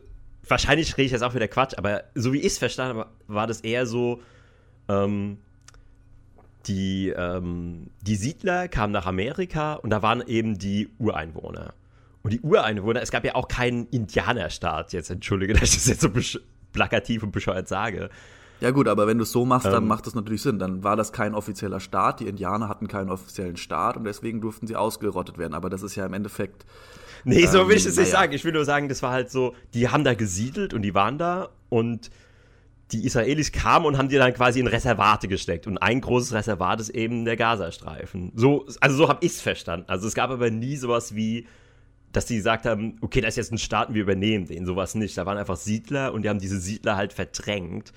wahrscheinlich 0.47 0.97
rede 0.97 1.05
ich 1.05 1.11
jetzt 1.11 1.21
auch 1.21 1.35
wieder 1.35 1.47
Quatsch, 1.47 1.77
aber 1.77 2.05
so 2.15 2.33
wie 2.33 2.39
ich 2.39 2.47
es 2.47 2.57
verstanden 2.57 2.97
habe, 2.97 3.09
war 3.27 3.45
das 3.45 3.61
eher 3.61 3.85
so. 3.85 4.19
Ähm, 4.87 5.37
die, 6.65 7.09
ähm, 7.15 7.87
die 8.01 8.15
Siedler 8.15 8.67
kamen 8.67 8.91
nach 8.91 9.05
Amerika 9.05 9.75
und 9.75 9.91
da 9.91 10.01
waren 10.01 10.21
eben 10.25 10.57
die 10.57 10.89
Ureinwohner. 10.97 11.73
Und 12.21 12.33
die 12.33 12.41
Ureinwohner, 12.41 13.01
es 13.01 13.11
gab 13.11 13.23
ja 13.23 13.35
auch 13.35 13.47
keinen 13.47 13.87
Indianerstaat, 13.87 14.93
jetzt 14.93 15.09
entschuldige, 15.09 15.53
dass 15.59 15.69
ich 15.69 15.75
das 15.75 15.87
jetzt 15.87 16.01
so 16.01 16.09
plakativ 16.71 17.23
und 17.23 17.31
bescheuert 17.31 17.67
sage. 17.67 18.09
Ja 18.61 18.71
gut, 18.71 18.89
aber 18.89 19.07
wenn 19.07 19.17
du 19.17 19.23
es 19.23 19.31
so 19.31 19.45
machst, 19.45 19.67
dann 19.67 19.83
ähm, 19.83 19.87
macht 19.87 20.05
das 20.05 20.15
natürlich 20.15 20.41
Sinn. 20.41 20.59
Dann 20.59 20.83
war 20.83 20.97
das 20.97 21.13
kein 21.13 21.33
offizieller 21.33 21.79
Staat, 21.79 22.19
die 22.19 22.27
Indianer 22.27 22.67
hatten 22.67 22.87
keinen 22.87 23.09
offiziellen 23.09 23.55
Staat 23.55 23.95
und 23.95 24.03
deswegen 24.03 24.41
durften 24.41 24.67
sie 24.67 24.75
ausgerottet 24.75 25.37
werden. 25.37 25.53
Aber 25.53 25.69
das 25.69 25.81
ist 25.81 25.95
ja 25.95 26.05
im 26.05 26.13
Endeffekt. 26.13 26.65
Nee, 27.23 27.45
so 27.45 27.67
will 27.69 27.77
ich 27.77 27.85
es 27.85 27.97
ähm, 27.97 28.03
nicht 28.03 28.11
sagen. 28.11 28.33
Ich 28.33 28.43
will 28.43 28.51
nur 28.51 28.65
sagen, 28.65 28.89
das 28.89 29.01
war 29.01 29.11
halt 29.11 29.31
so, 29.31 29.55
die 29.73 29.87
haben 29.87 30.03
da 30.03 30.13
gesiedelt 30.13 30.73
und 30.73 30.81
die 30.81 30.93
waren 30.93 31.17
da 31.17 31.49
und 31.69 32.09
die 32.91 33.05
Israelis 33.05 33.51
kamen 33.51 33.85
und 33.85 33.97
haben 33.97 34.09
die 34.09 34.17
dann 34.17 34.33
quasi 34.33 34.59
in 34.59 34.67
Reservate 34.67 35.27
gesteckt. 35.27 35.67
Und 35.67 35.77
ein 35.77 36.01
großes 36.01 36.33
Reservat 36.33 36.81
ist 36.81 36.89
eben 36.89 37.23
der 37.23 37.37
Gazastreifen. 37.37 38.31
So, 38.35 38.65
also 38.81 38.97
so 38.97 39.09
habe 39.09 39.23
ich 39.23 39.33
es 39.33 39.41
verstanden. 39.41 39.85
Also 39.87 40.07
es 40.07 40.15
gab 40.15 40.31
aber 40.31 40.49
nie 40.49 40.75
sowas 40.75 41.15
wie, 41.15 41.47
dass 42.11 42.25
die 42.25 42.37
gesagt 42.37 42.65
haben, 42.65 42.97
okay, 43.01 43.21
das 43.21 43.29
ist 43.29 43.37
jetzt 43.37 43.51
ein 43.51 43.57
Staat 43.57 43.89
und 43.89 43.95
wir 43.95 44.01
übernehmen 44.01 44.47
den. 44.47 44.65
Sowas 44.65 44.95
nicht. 44.95 45.17
Da 45.17 45.25
waren 45.25 45.37
einfach 45.37 45.57
Siedler 45.57 46.13
und 46.13 46.23
die 46.23 46.29
haben 46.29 46.39
diese 46.39 46.59
Siedler 46.59 46.95
halt 46.95 47.13
verdrängt. 47.13 47.93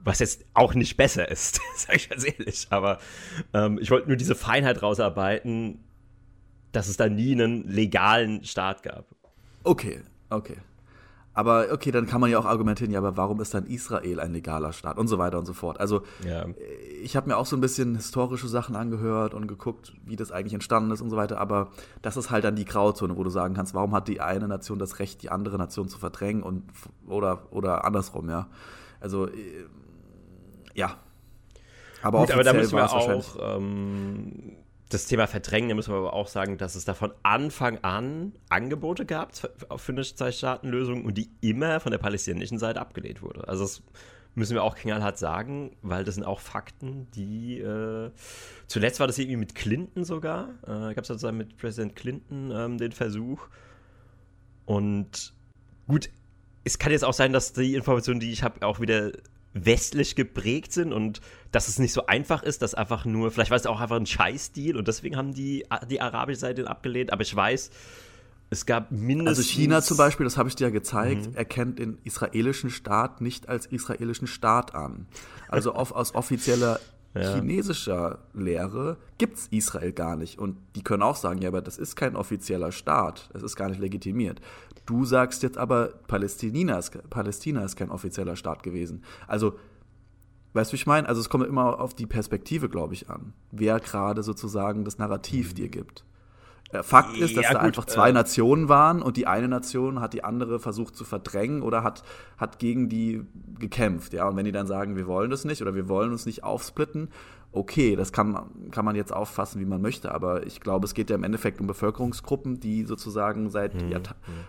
Was 0.00 0.20
jetzt 0.20 0.44
auch 0.54 0.74
nicht 0.74 0.96
besser 0.96 1.28
ist, 1.28 1.60
sag 1.76 1.96
ich 1.96 2.08
ganz 2.08 2.24
ehrlich. 2.24 2.66
Aber 2.70 2.98
ähm, 3.52 3.78
ich 3.80 3.90
wollte 3.90 4.08
nur 4.08 4.16
diese 4.16 4.34
Feinheit 4.36 4.82
rausarbeiten, 4.82 5.80
dass 6.72 6.88
es 6.88 6.96
da 6.96 7.08
nie 7.08 7.32
einen 7.32 7.66
legalen 7.66 8.44
Staat 8.44 8.82
gab. 8.82 9.06
Okay, 9.64 10.00
okay. 10.30 10.56
Aber 11.38 11.66
okay, 11.70 11.92
dann 11.92 12.06
kann 12.06 12.20
man 12.20 12.32
ja 12.32 12.38
auch 12.40 12.46
argumentieren, 12.46 12.90
ja, 12.90 12.98
aber 12.98 13.16
warum 13.16 13.40
ist 13.40 13.54
dann 13.54 13.64
Israel 13.66 14.18
ein 14.18 14.32
legaler 14.32 14.72
Staat 14.72 14.98
und 14.98 15.06
so 15.06 15.18
weiter 15.18 15.38
und 15.38 15.46
so 15.46 15.52
fort. 15.52 15.78
Also 15.78 16.02
ja. 16.26 16.42
Äh, 16.42 16.54
ich 17.00 17.14
habe 17.14 17.28
mir 17.28 17.36
auch 17.36 17.46
so 17.46 17.56
ein 17.56 17.60
bisschen 17.60 17.94
historische 17.94 18.48
Sachen 18.48 18.74
angehört 18.74 19.34
und 19.34 19.46
geguckt, 19.46 19.92
wie 20.04 20.16
das 20.16 20.32
eigentlich 20.32 20.54
entstanden 20.54 20.90
ist 20.90 21.00
und 21.00 21.10
so 21.10 21.16
weiter, 21.16 21.38
aber 21.38 21.68
das 22.02 22.16
ist 22.16 22.32
halt 22.32 22.42
dann 22.42 22.56
die 22.56 22.64
Grauzone, 22.64 23.16
wo 23.16 23.22
du 23.22 23.30
sagen 23.30 23.54
kannst, 23.54 23.72
warum 23.72 23.94
hat 23.94 24.08
die 24.08 24.20
eine 24.20 24.48
Nation 24.48 24.80
das 24.80 24.98
Recht, 24.98 25.22
die 25.22 25.30
andere 25.30 25.58
Nation 25.58 25.88
zu 25.88 25.96
verdrängen 25.96 26.42
und 26.42 26.64
oder, 27.06 27.46
oder 27.52 27.84
andersrum, 27.84 28.28
ja. 28.28 28.48
Also 28.98 29.28
äh, 29.28 29.66
ja. 30.74 30.96
Aber, 32.02 32.18
Gut, 32.18 32.32
aber 32.32 32.42
da 32.42 32.52
müssen 32.52 32.76
wir 32.76 32.92
auch 32.92 33.36
ähm, 33.40 34.56
das 34.88 35.06
Thema 35.06 35.26
Verdrängen, 35.26 35.68
da 35.68 35.74
müssen 35.74 35.92
wir 35.92 35.98
aber 35.98 36.14
auch 36.14 36.28
sagen, 36.28 36.56
dass 36.56 36.74
es 36.74 36.84
da 36.84 36.94
von 36.94 37.12
Anfang 37.22 37.78
an 37.84 38.32
Angebote 38.48 39.04
gab 39.04 39.36
für 39.36 39.92
eine 39.92 40.02
Zwei-Staaten-Lösung 40.02 41.04
und 41.04 41.18
die 41.18 41.28
immer 41.40 41.80
von 41.80 41.92
der 41.92 41.98
palästinensischen 41.98 42.58
Seite 42.58 42.80
abgelehnt 42.80 43.20
wurde. 43.20 43.46
Also 43.46 43.64
das 43.64 43.82
müssen 44.34 44.54
wir 44.54 44.62
auch 44.62 44.76
knallhart 44.76 45.18
sagen, 45.18 45.76
weil 45.82 46.04
das 46.04 46.14
sind 46.14 46.24
auch 46.24 46.40
Fakten, 46.40 47.08
die 47.14 47.58
äh, 47.58 48.10
zuletzt 48.66 49.00
war 49.00 49.06
das 49.06 49.18
irgendwie 49.18 49.36
mit 49.36 49.54
Clinton 49.54 50.04
sogar, 50.04 50.50
äh, 50.62 50.94
gab 50.94 50.98
es 50.98 51.08
sozusagen 51.08 51.36
mit 51.36 51.56
Präsident 51.58 51.96
Clinton 51.96 52.50
ähm, 52.50 52.78
den 52.78 52.92
Versuch 52.92 53.48
und 54.64 55.34
gut, 55.86 56.08
es 56.64 56.78
kann 56.78 56.92
jetzt 56.92 57.04
auch 57.04 57.14
sein, 57.14 57.32
dass 57.32 57.52
die 57.52 57.74
Informationen, 57.74 58.20
die 58.20 58.30
ich 58.30 58.42
habe, 58.42 58.64
auch 58.66 58.80
wieder 58.80 59.12
westlich 59.54 60.14
geprägt 60.14 60.72
sind 60.72 60.92
und 60.92 61.20
dass 61.52 61.68
es 61.68 61.78
nicht 61.78 61.92
so 61.92 62.06
einfach 62.06 62.42
ist, 62.42 62.62
dass 62.62 62.74
einfach 62.74 63.04
nur, 63.04 63.30
vielleicht 63.30 63.50
war 63.50 63.56
es 63.56 63.66
auch 63.66 63.80
einfach 63.80 63.96
ein 63.96 64.06
Scheißdeal 64.06 64.76
und 64.76 64.88
deswegen 64.88 65.16
haben 65.16 65.34
die, 65.34 65.64
die 65.90 66.00
arabische 66.00 66.40
Seite 66.40 66.68
abgelehnt, 66.68 67.12
aber 67.12 67.22
ich 67.22 67.34
weiß, 67.34 67.70
es 68.50 68.66
gab 68.66 68.90
mindestens. 68.90 69.38
Also 69.38 69.42
China 69.42 69.82
zum 69.82 69.96
Beispiel, 69.96 70.24
das 70.24 70.36
habe 70.36 70.48
ich 70.48 70.56
dir 70.56 70.64
ja 70.64 70.70
gezeigt, 70.70 71.26
mhm. 71.26 71.34
erkennt 71.34 71.78
den 71.78 71.98
israelischen 72.04 72.70
Staat 72.70 73.20
nicht 73.20 73.48
als 73.48 73.66
israelischen 73.66 74.26
Staat 74.26 74.74
an. 74.74 75.06
Also 75.48 75.72
auf, 75.72 75.92
aus 75.92 76.14
offizieller 76.14 76.80
ja. 77.14 77.34
chinesischer 77.34 78.18
Lehre 78.32 78.96
gibt 79.18 79.36
es 79.36 79.48
Israel 79.48 79.92
gar 79.92 80.16
nicht. 80.16 80.38
Und 80.38 80.56
die 80.76 80.82
können 80.82 81.02
auch 81.02 81.16
sagen, 81.16 81.42
ja, 81.42 81.48
aber 81.48 81.60
das 81.60 81.78
ist 81.78 81.96
kein 81.96 82.16
offizieller 82.16 82.72
Staat, 82.72 83.28
das 83.32 83.42
ist 83.42 83.56
gar 83.56 83.68
nicht 83.68 83.80
legitimiert. 83.80 84.40
Du 84.88 85.04
sagst 85.04 85.42
jetzt 85.42 85.58
aber, 85.58 85.90
Palästina 86.06 86.78
ist, 86.78 87.10
Palästina 87.10 87.62
ist 87.62 87.76
kein 87.76 87.90
offizieller 87.90 88.36
Staat 88.36 88.62
gewesen. 88.62 89.04
Also, 89.26 89.58
weißt 90.54 90.72
du, 90.72 90.72
wie 90.72 90.76
ich 90.76 90.86
meine? 90.86 91.06
Also 91.06 91.20
es 91.20 91.28
kommt 91.28 91.46
immer 91.46 91.78
auf 91.78 91.92
die 91.92 92.06
Perspektive, 92.06 92.70
glaube 92.70 92.94
ich, 92.94 93.10
an. 93.10 93.34
Wer 93.50 93.80
gerade 93.80 94.22
sozusagen 94.22 94.86
das 94.86 94.96
Narrativ 94.96 95.50
mhm. 95.50 95.54
dir 95.56 95.68
gibt. 95.68 96.06
Äh, 96.70 96.82
Fakt 96.82 97.18
ist, 97.18 97.36
dass 97.36 97.44
ja, 97.44 97.52
da 97.52 97.58
gut, 97.58 97.66
einfach 97.66 97.84
zwei 97.84 98.08
äh, 98.08 98.12
Nationen 98.14 98.70
waren 98.70 99.02
und 99.02 99.18
die 99.18 99.26
eine 99.26 99.46
Nation 99.46 100.00
hat 100.00 100.14
die 100.14 100.24
andere 100.24 100.58
versucht 100.58 100.96
zu 100.96 101.04
verdrängen 101.04 101.60
oder 101.60 101.82
hat, 101.82 102.02
hat 102.38 102.58
gegen 102.58 102.88
die 102.88 103.26
gekämpft. 103.58 104.14
Ja? 104.14 104.26
Und 104.26 104.36
wenn 104.36 104.46
die 104.46 104.52
dann 104.52 104.66
sagen, 104.66 104.96
wir 104.96 105.06
wollen 105.06 105.30
das 105.30 105.44
nicht 105.44 105.60
oder 105.60 105.74
wir 105.74 105.90
wollen 105.90 106.12
uns 106.12 106.24
nicht 106.24 106.44
aufsplitten, 106.44 107.10
okay, 107.52 107.96
das 107.96 108.12
kann, 108.12 108.70
kann 108.70 108.84
man 108.84 108.94
jetzt 108.94 109.12
auffassen, 109.12 109.60
wie 109.60 109.64
man 109.64 109.80
möchte, 109.80 110.12
aber 110.12 110.46
ich 110.46 110.60
glaube, 110.60 110.86
es 110.86 110.94
geht 110.94 111.10
ja 111.10 111.16
im 111.16 111.24
Endeffekt 111.24 111.60
um 111.60 111.66
Bevölkerungsgruppen, 111.66 112.60
die 112.60 112.84
sozusagen 112.84 113.50
seit 113.50 113.74
hm, 113.74 113.90
ja, 113.90 113.98
hm. 113.98 114.04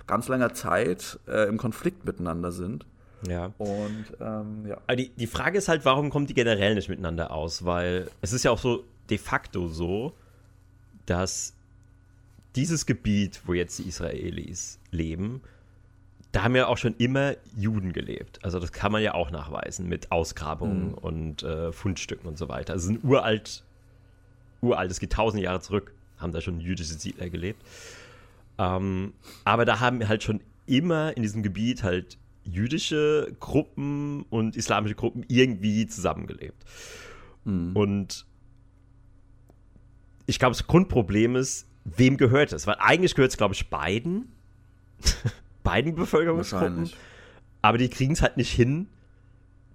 ganz 0.05 0.27
langer 0.27 0.53
Zeit 0.53 1.19
äh, 1.27 1.47
im 1.47 1.57
Konflikt 1.57 2.05
miteinander 2.05 2.51
sind. 2.51 2.85
Ja. 3.27 3.51
Und 3.57 4.05
ähm, 4.21 4.65
ja. 4.67 4.77
Aber 4.87 4.95
die, 4.95 5.09
die 5.09 5.27
Frage 5.27 5.57
ist 5.57 5.67
halt, 5.67 5.85
warum 5.85 6.09
kommen 6.09 6.27
die 6.27 6.33
generell 6.33 6.75
nicht 6.75 6.89
miteinander 6.89 7.31
aus? 7.31 7.65
Weil 7.65 8.09
es 8.21 8.33
ist 8.33 8.43
ja 8.43 8.51
auch 8.51 8.59
so 8.59 8.85
de 9.09 9.17
facto 9.17 9.67
so, 9.67 10.13
dass 11.05 11.53
dieses 12.55 12.85
Gebiet, 12.85 13.41
wo 13.45 13.53
jetzt 13.53 13.79
die 13.79 13.87
Israelis 13.87 14.79
leben, 14.91 15.41
da 16.31 16.43
haben 16.43 16.55
ja 16.55 16.67
auch 16.67 16.77
schon 16.77 16.95
immer 16.97 17.33
Juden 17.55 17.91
gelebt. 17.91 18.43
Also 18.43 18.59
das 18.59 18.71
kann 18.71 18.91
man 18.91 19.01
ja 19.01 19.13
auch 19.15 19.31
nachweisen 19.31 19.87
mit 19.87 20.11
Ausgrabungen 20.11 20.89
mhm. 20.89 20.93
und 20.95 21.43
äh, 21.43 21.71
Fundstücken 21.71 22.27
und 22.27 22.37
so 22.37 22.49
weiter. 22.49 22.73
Also 22.73 22.89
es 22.89 22.95
ist 22.95 23.03
ein 23.03 23.09
uralt, 23.09 23.63
uralt, 24.61 24.91
es 24.91 24.99
geht 24.99 25.11
tausend 25.11 25.41
Jahre 25.41 25.61
zurück, 25.61 25.93
haben 26.17 26.31
da 26.31 26.41
schon 26.41 26.59
jüdische 26.59 26.93
Siedler 26.93 27.29
gelebt. 27.29 27.63
Ähm, 28.59 29.13
aber 29.43 29.65
da 29.65 29.79
haben 29.79 30.07
halt 30.07 30.21
schon 30.21 30.41
immer 30.67 31.15
in 31.17 31.23
diesem 31.23 31.41
Gebiet 31.41 31.81
halt 31.81 32.17
jüdische 32.43 33.35
Gruppen 33.39 34.23
und 34.29 34.55
islamische 34.55 34.95
Gruppen 34.95 35.25
irgendwie 35.27 35.87
zusammengelebt. 35.87 36.63
Mhm. 37.45 37.75
Und 37.75 38.25
ich 40.27 40.37
glaube, 40.37 40.55
das 40.55 40.67
Grundproblem 40.67 41.35
ist, 41.35 41.67
wem 41.85 42.17
gehört 42.17 42.53
es? 42.53 42.67
Weil 42.67 42.75
eigentlich 42.79 43.15
gehört 43.15 43.31
es, 43.31 43.37
glaube 43.37 43.55
ich, 43.55 43.69
beiden. 43.69 44.31
beiden 45.63 45.95
Bevölkerungsgruppen. 45.95 46.89
Aber 47.61 47.77
die 47.77 47.89
kriegen 47.89 48.13
es 48.13 48.21
halt 48.21 48.37
nicht 48.37 48.51
hin, 48.51 48.87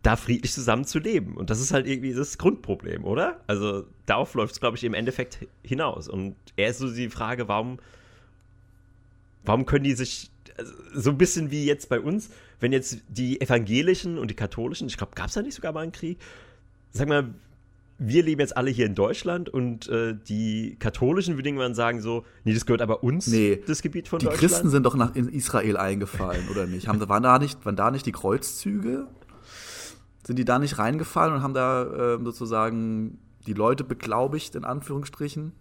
da 0.03 0.17
friedlich 0.17 0.53
zusammen 0.53 0.85
zu 0.85 0.99
leben. 0.99 1.37
Und 1.37 1.51
das 1.51 1.61
ist 1.61 1.73
halt 1.73 1.87
irgendwie 1.87 2.13
das 2.13 2.39
Grundproblem, 2.39 3.05
oder? 3.05 3.41
Also 3.47 3.85
darauf 4.07 4.35
läuft 4.35 4.53
es, 4.53 4.61
glaube 4.61 4.77
ich, 4.77 4.85
im 4.85 4.95
Endeffekt 4.95 5.47
hinaus. 5.63 6.09
Und 6.09 6.37
er 6.57 6.71
ist 6.71 6.79
so 6.79 6.93
die 6.93 7.09
Frage, 7.09 7.49
warum, 7.49 7.79
warum 9.45 9.67
können 9.67 9.85
die 9.85 9.95
sich 9.95 10.31
also, 10.57 10.73
so 10.95 11.11
ein 11.11 11.19
bisschen 11.19 11.51
wie 11.51 11.65
jetzt 11.65 11.89
bei 11.89 12.01
uns, 12.01 12.31
wenn 12.61 12.73
jetzt 12.73 12.99
die 13.09 13.41
evangelischen 13.41 14.19
und 14.19 14.31
die 14.31 14.35
katholischen, 14.35 14.89
ich 14.89 14.97
glaube, 14.97 15.13
gab 15.15 15.29
es 15.29 15.35
da 15.35 15.43
nicht 15.43 15.55
sogar 15.55 15.73
mal 15.73 15.81
einen 15.81 15.93
Krieg? 15.93 16.19
Sag 16.93 17.09
mal, 17.09 17.35
wir 18.07 18.23
leben 18.23 18.41
jetzt 18.41 18.57
alle 18.57 18.71
hier 18.71 18.87
in 18.87 18.95
Deutschland 18.95 19.49
und 19.49 19.89
äh, 19.89 20.15
die 20.29 20.77
Katholischen 20.79 21.37
würden 21.37 21.47
irgendwann 21.47 21.75
sagen 21.75 22.01
so, 22.01 22.25
nee, 22.45 22.53
das 22.53 22.67
gehört 22.67 22.83
aber 22.83 23.03
uns, 23.03 23.27
nee, 23.27 23.63
das 23.67 23.83
Gebiet 23.83 24.09
von 24.09 24.19
die 24.19 24.27
Deutschland. 24.27 24.43
Die 24.43 24.47
Christen 24.47 24.71
sind 24.71 24.85
doch 24.85 24.95
nach 24.95 25.15
in 25.15 25.29
Israel 25.29 25.77
eingefallen, 25.77 26.49
oder 26.51 26.67
nicht? 26.67 26.89
Haben, 26.89 27.07
waren, 27.09 27.23
da 27.23 27.39
nicht? 27.39 27.65
waren 27.65 27.77
da 27.77 27.91
nicht 27.91 28.07
die 28.07 28.13
Kreuzzüge? 28.13 29.07
Sind 30.27 30.39
die 30.39 30.45
da 30.45 30.59
nicht 30.59 30.79
reingefallen 30.79 31.35
und 31.35 31.43
haben 31.43 31.55
da 31.55 32.15
äh, 32.15 32.25
sozusagen 32.25 33.19
die 33.47 33.53
Leute 33.53 33.85
beglaubigt, 33.85 34.55
in 34.55 34.65
Anführungsstrichen? 34.65 35.53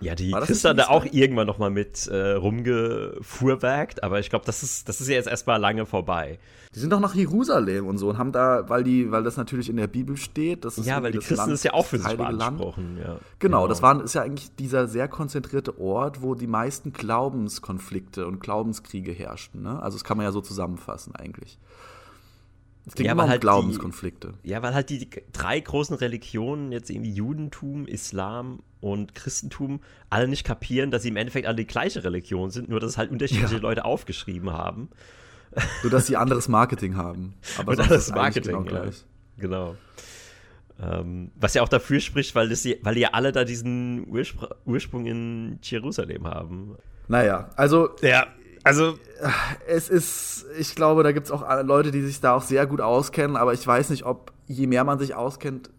Ja, 0.00 0.14
die 0.14 0.30
Christa 0.30 0.72
da 0.72 0.88
auch 0.88 1.04
irgendwann 1.04 1.46
noch 1.46 1.58
mal 1.58 1.70
mit 1.70 2.06
äh, 2.06 2.32
rumgefuhrwerkt, 2.32 4.02
aber 4.02 4.18
ich 4.18 4.30
glaube, 4.30 4.46
das 4.46 4.62
ist, 4.62 4.88
das 4.88 5.00
ist 5.00 5.08
ja 5.08 5.14
jetzt 5.14 5.28
erstmal 5.28 5.60
lange 5.60 5.84
vorbei. 5.84 6.38
Die 6.74 6.78
sind 6.78 6.90
doch 6.90 7.00
nach 7.00 7.14
Jerusalem 7.14 7.86
und 7.86 7.98
so 7.98 8.08
und 8.08 8.18
haben 8.18 8.32
da, 8.32 8.68
weil 8.68 8.84
die, 8.84 9.10
weil 9.10 9.22
das 9.24 9.36
natürlich 9.36 9.68
in 9.68 9.76
der 9.76 9.88
Bibel 9.88 10.16
steht, 10.16 10.64
das 10.64 10.78
ist 10.78 10.86
ja, 10.86 11.02
weil 11.02 11.12
die 11.12 11.18
Christen 11.18 11.36
Land, 11.36 11.52
ist 11.52 11.64
ja 11.64 11.74
auch 11.74 11.84
für 11.84 11.98
sich 11.98 12.16
beanspruchen. 12.16 12.96
Ja. 12.96 13.04
Genau, 13.04 13.18
genau, 13.38 13.68
das 13.68 13.82
war, 13.82 14.02
ist 14.02 14.14
ja 14.14 14.22
eigentlich 14.22 14.54
dieser 14.56 14.86
sehr 14.88 15.08
konzentrierte 15.08 15.78
Ort, 15.80 16.22
wo 16.22 16.34
die 16.34 16.46
meisten 16.46 16.92
Glaubenskonflikte 16.92 18.26
und 18.26 18.40
Glaubenskriege 18.40 19.12
herrschten. 19.12 19.62
Ne? 19.62 19.82
Also 19.82 19.98
das 19.98 20.04
kann 20.04 20.16
man 20.16 20.24
ja 20.24 20.32
so 20.32 20.40
zusammenfassen 20.40 21.14
eigentlich. 21.14 21.58
Es 22.86 22.94
ging 22.94 23.06
ja, 23.06 23.12
immer 23.12 23.24
um 23.24 23.30
halt 23.30 23.40
Glaubenskonflikte. 23.42 24.34
Die, 24.42 24.50
ja, 24.50 24.62
weil 24.62 24.74
halt 24.74 24.90
die 24.90 25.08
drei 25.32 25.60
großen 25.60 25.96
Religionen, 25.96 26.72
jetzt 26.72 26.90
irgendwie 26.90 27.12
Judentum, 27.12 27.86
Islam 27.86 28.60
und 28.80 29.14
Christentum, 29.14 29.80
alle 30.08 30.28
nicht 30.28 30.44
kapieren, 30.44 30.90
dass 30.90 31.02
sie 31.02 31.08
im 31.08 31.16
Endeffekt 31.16 31.46
alle 31.46 31.56
die 31.56 31.66
gleiche 31.66 32.02
Religion 32.04 32.50
sind, 32.50 32.68
nur 32.68 32.80
dass 32.80 32.96
halt 32.96 33.10
unterschiedliche 33.10 33.56
ja. 33.56 33.60
Leute 33.60 33.84
aufgeschrieben 33.84 34.50
haben. 34.50 34.88
Nur, 35.82 35.90
dass 35.90 36.06
sie 36.06 36.16
anderes 36.16 36.46
Marketing 36.46 36.94
haben. 36.94 37.34
Aber 37.58 37.74
sonst 37.74 37.90
ist 37.90 38.14
Marketing, 38.14 38.52
genau 38.52 38.62
gleich. 38.62 39.04
Ja, 39.36 39.42
genau. 39.42 39.76
Ähm, 40.80 41.32
was 41.34 41.54
ja 41.54 41.62
auch 41.62 41.68
dafür 41.68 41.98
spricht, 41.98 42.34
weil, 42.36 42.48
das, 42.48 42.64
weil 42.82 42.94
die 42.94 43.00
ja 43.00 43.10
alle 43.12 43.32
da 43.32 43.44
diesen 43.44 44.08
Urspr 44.08 44.56
Ursprung 44.64 45.06
in 45.06 45.58
Jerusalem 45.62 46.26
haben. 46.26 46.76
Naja, 47.08 47.50
also. 47.56 47.90
Ja, 48.00 48.28
also. 48.64 48.98
Es 49.66 49.88
ist, 49.88 50.46
ich 50.58 50.74
glaube, 50.74 51.02
da 51.02 51.12
gibt 51.12 51.26
es 51.26 51.32
auch 51.32 51.44
Leute, 51.62 51.90
die 51.90 52.02
sich 52.02 52.20
da 52.20 52.34
auch 52.34 52.42
sehr 52.42 52.66
gut 52.66 52.80
auskennen, 52.80 53.36
aber 53.36 53.52
ich 53.52 53.66
weiß 53.66 53.90
nicht, 53.90 54.04
ob 54.04 54.32
je 54.46 54.66
mehr 54.66 54.84
man 54.84 54.98
sich 54.98 55.14
auskennt, 55.14 55.70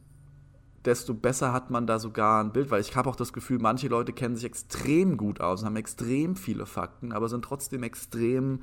desto 0.86 1.14
besser 1.14 1.54
hat 1.54 1.70
man 1.70 1.86
da 1.88 2.00
sogar 2.00 2.44
ein 2.44 2.52
Bild, 2.52 2.72
weil 2.72 2.82
ich 2.82 2.96
habe 2.96 3.10
auch 3.10 3.16
das 3.16 3.34
Gefühl, 3.34 3.60
manche 3.60 3.88
Leute 3.88 4.14
kennen 4.14 4.36
sich 4.36 4.46
extrem 4.46 5.18
gut 5.18 5.42
aus 5.42 5.62
und 5.62 5.68
haben 5.68 5.76
extrem 5.76 6.36
viele 6.36 6.66
Fakten, 6.66 7.12
aber 7.12 7.30
sind 7.30 7.44
trotzdem 7.44 7.84
extrem 7.84 8.62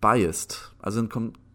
biased, 0.00 0.74
also 0.78 1.00
sind 1.00 1.12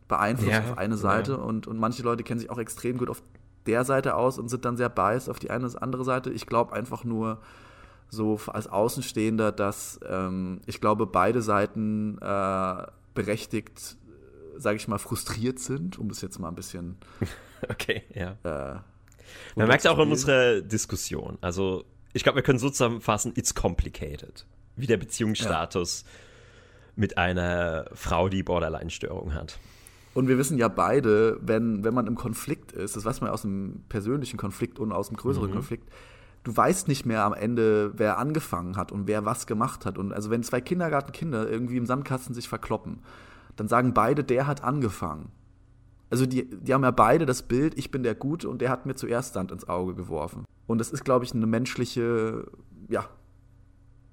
beeinflusst 0.07 0.51
ja, 0.51 0.59
auf 0.59 0.77
eine 0.77 0.97
Seite 0.97 1.33
ja. 1.33 1.37
und, 1.37 1.67
und 1.67 1.79
manche 1.79 2.03
Leute 2.03 2.23
kennen 2.23 2.39
sich 2.39 2.49
auch 2.49 2.59
extrem 2.59 2.97
gut 2.97 3.09
auf 3.09 3.23
der 3.65 3.85
Seite 3.85 4.15
aus 4.15 4.37
und 4.37 4.49
sind 4.49 4.65
dann 4.65 4.77
sehr 4.77 4.89
biased 4.89 5.29
auf 5.29 5.39
die 5.39 5.51
eine 5.51 5.65
oder 5.67 5.81
andere 5.81 6.03
Seite. 6.03 6.31
Ich 6.31 6.47
glaube 6.47 6.73
einfach 6.73 7.03
nur 7.03 7.39
so 8.11 8.39
als 8.47 8.67
Außenstehender, 8.67 9.51
dass 9.53 9.99
ähm, 10.07 10.59
ich 10.65 10.81
glaube, 10.81 11.07
beide 11.07 11.41
Seiten 11.41 12.17
äh, 12.21 12.83
berechtigt, 13.13 13.95
sage 14.57 14.75
ich 14.75 14.87
mal, 14.87 14.97
frustriert 14.99 15.59
sind, 15.59 15.97
um 15.97 16.09
das 16.09 16.21
jetzt 16.21 16.37
mal 16.37 16.49
ein 16.49 16.55
bisschen. 16.55 16.97
okay, 17.69 18.03
ja. 18.13 18.35
Äh, 18.43 18.79
Man 19.55 19.67
merkt 19.67 19.85
ja 19.85 19.91
auch 19.91 19.99
in 19.99 20.11
unserer 20.11 20.61
Diskussion. 20.61 21.37
Also, 21.39 21.85
ich 22.11 22.23
glaube, 22.23 22.35
wir 22.35 22.43
können 22.43 22.59
so 22.59 22.69
zusammenfassen: 22.69 23.31
It's 23.35 23.55
complicated. 23.55 24.45
Wie 24.75 24.87
der 24.87 24.97
Beziehungsstatus 24.97 26.03
ja. 26.03 26.09
mit 26.97 27.17
einer 27.17 27.85
Frau, 27.93 28.27
die 28.27 28.43
Borderline-Störung 28.43 29.33
hat. 29.33 29.57
Und 30.13 30.27
wir 30.27 30.37
wissen 30.37 30.57
ja 30.57 30.67
beide, 30.67 31.39
wenn, 31.41 31.85
wenn 31.85 31.93
man 31.93 32.07
im 32.07 32.15
Konflikt 32.15 32.73
ist, 32.73 32.97
das 32.97 33.05
weiß 33.05 33.21
man 33.21 33.29
ja 33.29 33.33
aus 33.33 33.43
dem 33.43 33.85
persönlichen 33.87 34.35
Konflikt 34.35 34.79
und 34.79 34.91
aus 34.91 35.07
dem 35.07 35.15
größeren 35.15 35.49
mhm. 35.49 35.53
Konflikt, 35.53 35.89
du 36.43 36.55
weißt 36.55 36.87
nicht 36.87 37.05
mehr 37.05 37.23
am 37.23 37.33
Ende, 37.33 37.91
wer 37.97 38.17
angefangen 38.17 38.77
hat 38.77 38.91
und 38.91 39.07
wer 39.07 39.25
was 39.25 39.47
gemacht 39.47 39.85
hat. 39.85 39.97
Und 39.97 40.13
also 40.13 40.29
wenn 40.29 40.43
zwei 40.43 40.61
Kindergartenkinder 40.61 41.49
irgendwie 41.49 41.77
im 41.77 41.85
Sandkasten 41.85 42.33
sich 42.33 42.49
verkloppen, 42.49 42.99
dann 43.55 43.67
sagen 43.67 43.93
beide, 43.93 44.23
der 44.23 44.47
hat 44.47 44.63
angefangen. 44.63 45.31
Also 46.09 46.25
die, 46.25 46.49
die 46.49 46.73
haben 46.73 46.83
ja 46.83 46.91
beide 46.91 47.25
das 47.25 47.43
Bild, 47.43 47.77
ich 47.77 47.91
bin 47.91 48.03
der 48.03 48.15
Gute 48.15 48.49
und 48.49 48.61
der 48.61 48.69
hat 48.69 48.85
mir 48.85 48.95
zuerst 48.95 49.33
Sand 49.33 49.51
ins 49.51 49.69
Auge 49.69 49.95
geworfen. 49.95 50.45
Und 50.67 50.79
das 50.79 50.91
ist, 50.91 51.05
glaube 51.05 51.25
ich, 51.25 51.33
eine 51.33 51.47
menschliche, 51.47 52.45
ja, 52.89 53.05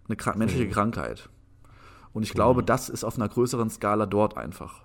eine 0.07 0.17
krank 0.17 0.37
menschliche 0.37 0.67
mhm. 0.67 0.71
Krankheit. 0.71 1.29
Und 2.13 2.23
ich 2.23 2.33
glaube, 2.33 2.63
mhm. 2.63 2.67
das 2.67 2.89
ist 2.89 3.05
auf 3.05 3.17
einer 3.17 3.29
größeren 3.29 3.69
Skala 3.71 4.07
dort 4.07 4.37
einfach. 4.37 4.85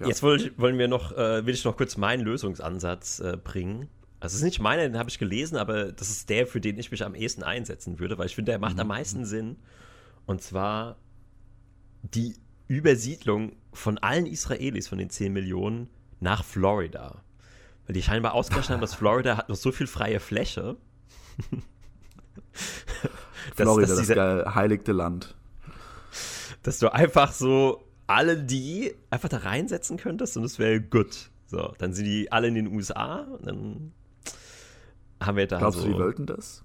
Ja. 0.00 0.08
Jetzt 0.08 0.22
wollen 0.22 0.78
wir 0.78 0.88
noch, 0.88 1.12
äh, 1.12 1.46
will 1.46 1.54
ich 1.54 1.64
noch 1.64 1.76
kurz 1.76 1.96
meinen 1.96 2.24
Lösungsansatz 2.24 3.20
äh, 3.20 3.36
bringen. 3.36 3.88
Also 4.24 4.36
es 4.36 4.40
ist 4.40 4.44
nicht 4.44 4.58
meiner, 4.58 4.84
den 4.84 4.96
habe 4.96 5.10
ich 5.10 5.18
gelesen, 5.18 5.58
aber 5.58 5.92
das 5.92 6.08
ist 6.08 6.30
der, 6.30 6.46
für 6.46 6.58
den 6.58 6.78
ich 6.78 6.90
mich 6.90 7.04
am 7.04 7.14
ehesten 7.14 7.42
einsetzen 7.42 7.98
würde, 7.98 8.16
weil 8.16 8.24
ich 8.24 8.34
finde, 8.34 8.52
der 8.52 8.58
macht 8.58 8.76
mhm. 8.76 8.80
am 8.80 8.88
meisten 8.88 9.26
Sinn. 9.26 9.56
Und 10.24 10.40
zwar 10.40 10.96
die 12.00 12.34
Übersiedlung 12.66 13.52
von 13.74 13.98
allen 13.98 14.24
Israelis, 14.24 14.88
von 14.88 14.96
den 14.96 15.10
10 15.10 15.30
Millionen, 15.30 15.90
nach 16.20 16.42
Florida. 16.42 17.22
Weil 17.86 17.92
die 17.92 18.02
scheinbar 18.02 18.32
ausgerechnet 18.32 18.70
haben, 18.70 18.80
dass 18.80 18.94
Florida 18.96 19.36
hat 19.36 19.50
noch 19.50 19.56
so 19.56 19.72
viel 19.72 19.86
freie 19.86 20.20
Fläche. 20.20 20.78
Florida, 23.54 23.88
dass, 23.88 23.98
dass 23.98 24.06
das 24.06 24.44
geheiligte 24.44 24.92
Land. 24.92 25.34
Dass 26.62 26.78
du 26.78 26.90
einfach 26.90 27.30
so 27.30 27.86
alle 28.06 28.42
die 28.42 28.94
einfach 29.10 29.28
da 29.28 29.36
reinsetzen 29.36 29.98
könntest 29.98 30.38
und 30.38 30.44
es 30.44 30.58
wäre 30.58 30.80
gut. 30.80 31.30
So, 31.44 31.74
dann 31.76 31.92
sind 31.92 32.06
die 32.06 32.32
alle 32.32 32.48
in 32.48 32.54
den 32.54 32.68
USA 32.68 33.16
und 33.16 33.46
dann 33.46 33.92
haben 35.22 35.36
wir 35.36 35.46
da 35.46 35.58
Glaubst 35.58 35.80
so. 35.80 35.86
du, 35.86 35.92
die 35.92 35.98
wollten 35.98 36.26
das? 36.26 36.62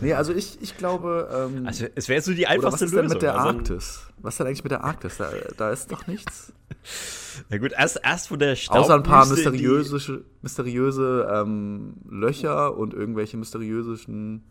Nee, 0.00 0.14
also 0.14 0.32
ich, 0.32 0.60
ich 0.60 0.76
glaube. 0.76 1.28
Ähm, 1.32 1.66
also 1.66 1.86
es 1.94 2.08
wäre 2.08 2.20
so 2.20 2.32
die 2.32 2.46
einfachste 2.46 2.86
Lösung. 2.86 2.98
Was 2.98 3.04
ist 3.04 3.10
denn 3.10 3.18
mit 3.18 3.22
der 3.22 3.34
also, 3.38 3.48
Arktis? 3.48 4.06
Was 4.18 4.34
ist 4.34 4.38
denn 4.38 4.46
eigentlich 4.46 4.64
mit 4.64 4.72
der 4.72 4.84
Arktis? 4.84 5.16
Da, 5.16 5.30
da 5.56 5.70
ist 5.70 5.92
doch 5.92 6.06
nichts. 6.06 6.52
Na 7.50 7.58
gut, 7.58 7.72
erst, 7.72 8.00
erst 8.02 8.28
von 8.28 8.38
der 8.38 8.56
Staub 8.56 8.78
Außer 8.78 8.94
ein 8.94 9.02
paar 9.02 9.26
mysteriöse, 9.26 10.24
mysteriöse 10.42 11.28
ähm, 11.32 11.94
Löcher 12.08 12.76
und 12.76 12.94
irgendwelche 12.94 13.36
mysteriösen 13.36 14.42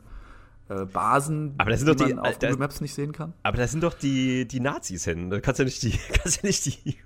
äh, 0.70 0.86
Basen, 0.86 1.56
aber 1.58 1.72
das 1.72 1.82
sind 1.82 1.90
die, 1.90 1.96
doch 1.98 2.08
die 2.08 2.14
man 2.14 2.26
auf 2.26 2.40
Google 2.40 2.58
Maps 2.58 2.82
nicht 2.82 2.94
sehen 2.94 3.12
kann. 3.12 3.34
Aber 3.44 3.58
da 3.58 3.68
sind 3.68 3.84
doch 3.84 3.94
die, 3.94 4.48
die 4.48 4.62
Nazis 4.62 5.04
hin. 5.04 5.30
Da 5.30 5.42
kannst 5.42 5.60
ja 5.60 5.66
nicht 5.66 5.84
die, 5.84 5.92
kannst 6.14 6.38
ja 6.38 6.48
nicht 6.48 6.66
die 6.66 6.98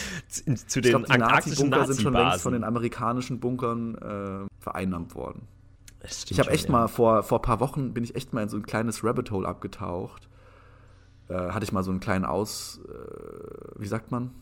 zu, 0.28 0.54
zu 0.54 0.80
den 0.80 0.90
glaub, 0.90 1.06
die 1.06 1.10
antarktischen 1.10 1.68
Nazi-Bunker 1.68 1.92
sind 1.92 2.02
schon 2.02 2.12
längst 2.12 2.42
von 2.42 2.52
den 2.52 2.64
amerikanischen 2.64 3.40
Bunkern 3.40 3.94
äh, 3.96 4.62
vereinnahmt 4.62 5.14
worden. 5.14 5.48
Ich 6.28 6.38
habe 6.40 6.50
echt 6.50 6.66
ja. 6.66 6.72
mal 6.72 6.88
vor 6.88 7.22
vor 7.22 7.38
ein 7.38 7.42
paar 7.42 7.60
Wochen 7.60 7.94
bin 7.94 8.02
ich 8.02 8.16
echt 8.16 8.32
mal 8.32 8.42
in 8.42 8.48
so 8.48 8.56
ein 8.56 8.64
kleines 8.64 9.04
Rabbit 9.04 9.30
Hole 9.30 9.46
abgetaucht. 9.46 10.28
Äh, 11.28 11.34
hatte 11.34 11.64
ich 11.64 11.72
mal 11.72 11.84
so 11.84 11.90
einen 11.90 12.00
kleinen 12.00 12.24
Aus, 12.24 12.80
äh, 12.88 13.80
wie 13.80 13.86
sagt 13.86 14.10
man? 14.10 14.32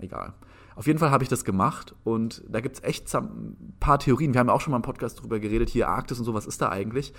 Egal. 0.00 0.34
Auf 0.74 0.88
jeden 0.88 0.98
Fall 0.98 1.10
habe 1.10 1.22
ich 1.22 1.28
das 1.28 1.44
gemacht 1.44 1.94
und 2.02 2.42
da 2.48 2.60
gibt 2.60 2.76
es 2.76 2.82
echt 2.82 3.14
ein 3.14 3.76
paar 3.78 4.00
Theorien. 4.00 4.34
Wir 4.34 4.40
haben 4.40 4.48
ja 4.48 4.54
auch 4.54 4.60
schon 4.60 4.72
mal 4.72 4.78
im 4.78 4.82
Podcast 4.82 5.22
drüber 5.22 5.38
geredet, 5.38 5.68
hier 5.68 5.88
Arktis 5.88 6.18
und 6.18 6.24
so, 6.24 6.34
was 6.34 6.46
ist 6.46 6.60
da 6.60 6.70
eigentlich? 6.70 7.12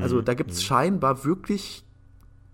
Also 0.00 0.22
da 0.22 0.34
gibt 0.34 0.50
es 0.50 0.58
mhm. 0.58 0.62
scheinbar 0.62 1.24
wirklich 1.24 1.84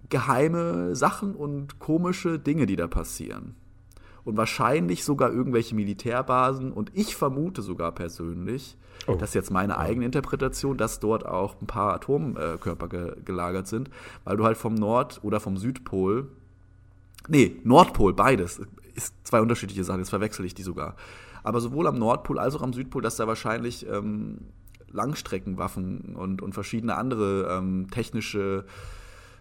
geheime 0.09 0.95
Sachen 0.95 1.35
und 1.35 1.79
komische 1.79 2.39
Dinge, 2.39 2.67
die 2.67 2.77
da 2.77 2.89
passieren. 2.89 3.55
Und 4.25 4.37
wahrscheinlich 4.37 5.05
sogar 5.05 5.33
irgendwelche 5.33 5.75
Militärbasen. 5.75 6.73
Und 6.73 6.91
ich 6.95 7.17
vermute 7.17 7.63
sogar 7.63 7.93
persönlich, 7.93 8.77
oh. 9.07 9.15
das 9.15 9.31
ist 9.31 9.35
jetzt 9.35 9.51
meine 9.51 9.79
eigene 9.79 10.07
Interpretation, 10.07 10.77
dass 10.77 11.01
dort 11.01 11.27
auch 11.27 11.61
ein 11.61 11.67
paar 11.67 11.95
Atomkörper 11.95 12.89
ge 12.89 13.15
gelagert 13.25 13.67
sind, 13.67 13.91
weil 14.25 14.37
du 14.37 14.45
halt 14.45 14.57
vom 14.57 14.75
Nord- 14.75 15.21
oder 15.23 15.41
vom 15.41 15.57
Südpol, 15.57 16.29
nee, 17.29 17.57
Nordpol, 17.65 18.13
beides, 18.15 18.61
ist 18.95 19.15
zwei 19.25 19.41
unterschiedliche 19.41 19.85
Sachen, 19.85 20.01
jetzt 20.01 20.11
verwechsel 20.11 20.45
ich 20.45 20.55
die 20.55 20.63
sogar. 20.63 20.97
Aber 21.43 21.61
sowohl 21.61 21.87
am 21.87 21.99
Nordpol 21.99 22.39
als 22.39 22.55
auch 22.55 22.63
am 22.63 22.73
Südpol, 22.73 23.03
dass 23.03 23.17
da 23.17 23.27
wahrscheinlich 23.27 23.87
ähm, 23.89 24.39
Langstreckenwaffen 24.93 26.15
und, 26.17 26.43
und 26.43 26.53
verschiedene 26.53 26.97
andere 26.97 27.49
ähm, 27.51 27.89
technische 27.91 28.65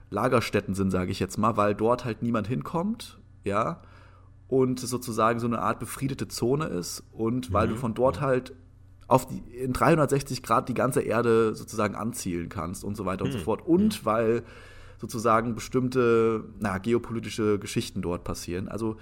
Lagerstätten 0.10 0.74
sind, 0.76 0.92
sage 0.92 1.12
ich 1.12 1.20
jetzt 1.20 1.38
mal, 1.38 1.58
weil 1.58 1.76
dort 1.76 2.06
halt 2.06 2.22
niemand 2.24 2.48
hinkommt, 2.48 3.20
ja, 3.44 3.82
und 4.50 4.80
sozusagen 4.80 5.40
so 5.40 5.48
eine 5.48 5.60
Art 5.60 5.80
befriedete 5.80 6.28
Zone 6.28 6.66
ist 6.66 7.04
und 7.12 7.54
weil 7.54 7.68
mhm. 7.68 7.72
du 7.72 7.78
von 7.78 7.94
dort 7.94 8.20
halt 8.20 8.54
auf 9.08 9.28
die, 9.28 9.38
in 9.38 9.74
360 9.74 10.44
Grad 10.44 10.70
die 10.70 10.74
ganze 10.74 11.02
Erde 11.02 11.56
sozusagen 11.56 11.96
anzielen 11.96 12.50
kannst 12.50 12.84
und 12.84 12.98
so 12.98 13.06
weiter 13.06 13.24
mhm. 13.24 13.28
und 13.28 13.32
so 13.34 13.40
mhm. 13.40 13.44
fort. 13.44 13.66
Und 13.66 14.02
mhm. 14.02 14.06
weil 14.06 14.44
sozusagen 14.98 15.56
bestimmte 15.56 16.44
na, 16.60 16.80
geopolitische 16.80 17.60
Geschichten 17.60 18.02
dort 18.02 18.24
passieren. 18.24 18.68
Also 18.68 18.98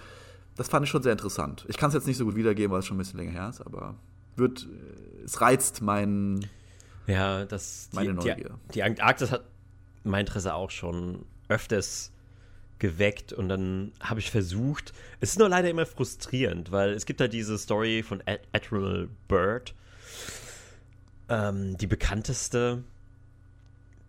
das 0.56 0.68
fand 0.68 0.84
ich 0.86 0.90
schon 0.90 1.02
sehr 1.02 1.14
interessant. 1.14 1.66
Ich 1.70 1.78
kann 1.78 1.90
es 1.90 1.94
jetzt 1.94 2.08
nicht 2.08 2.18
so 2.18 2.26
gut 2.26 2.36
wiedergeben, 2.36 2.72
weil 2.72 2.80
es 2.80 2.86
schon 2.86 2.98
ein 2.98 3.00
bisschen 3.00 3.20
länger 3.20 3.32
her 3.32 3.50
ist, 3.50 3.62
aber 3.62 3.96
wird, 4.36 4.68
es 5.24 5.40
reizt 5.42 5.82
mein, 5.82 6.46
ja, 7.08 7.46
das, 7.46 7.90
meine 7.94 8.10
die, 8.10 8.16
Neugier. 8.16 8.60
Die, 8.70 8.74
die 8.74 8.84
Antarktis 8.84 9.32
hat 9.32 9.46
mein 10.04 10.26
Interesse 10.26 10.54
auch 10.54 10.72
schon 10.72 11.26
öfters 11.48 12.12
geweckt 12.80 13.34
und 13.34 13.50
dann 13.50 13.92
habe 14.00 14.20
ich 14.20 14.32
versucht, 14.32 14.94
es 15.20 15.32
ist 15.32 15.40
nur 15.40 15.50
leider 15.50 15.70
immer 15.70 15.86
frustrierend, 15.86 16.72
weil 16.72 16.92
es 16.92 17.06
gibt 17.06 17.20
da 17.20 17.28
diese 17.28 17.58
Story 17.58 18.04
von 18.04 18.22
Ad 18.26 18.42
Admiral 18.52 19.10
Byrd, 19.28 19.74
ähm, 21.30 21.78
die 21.78 21.88
bekannteste, 21.88 22.84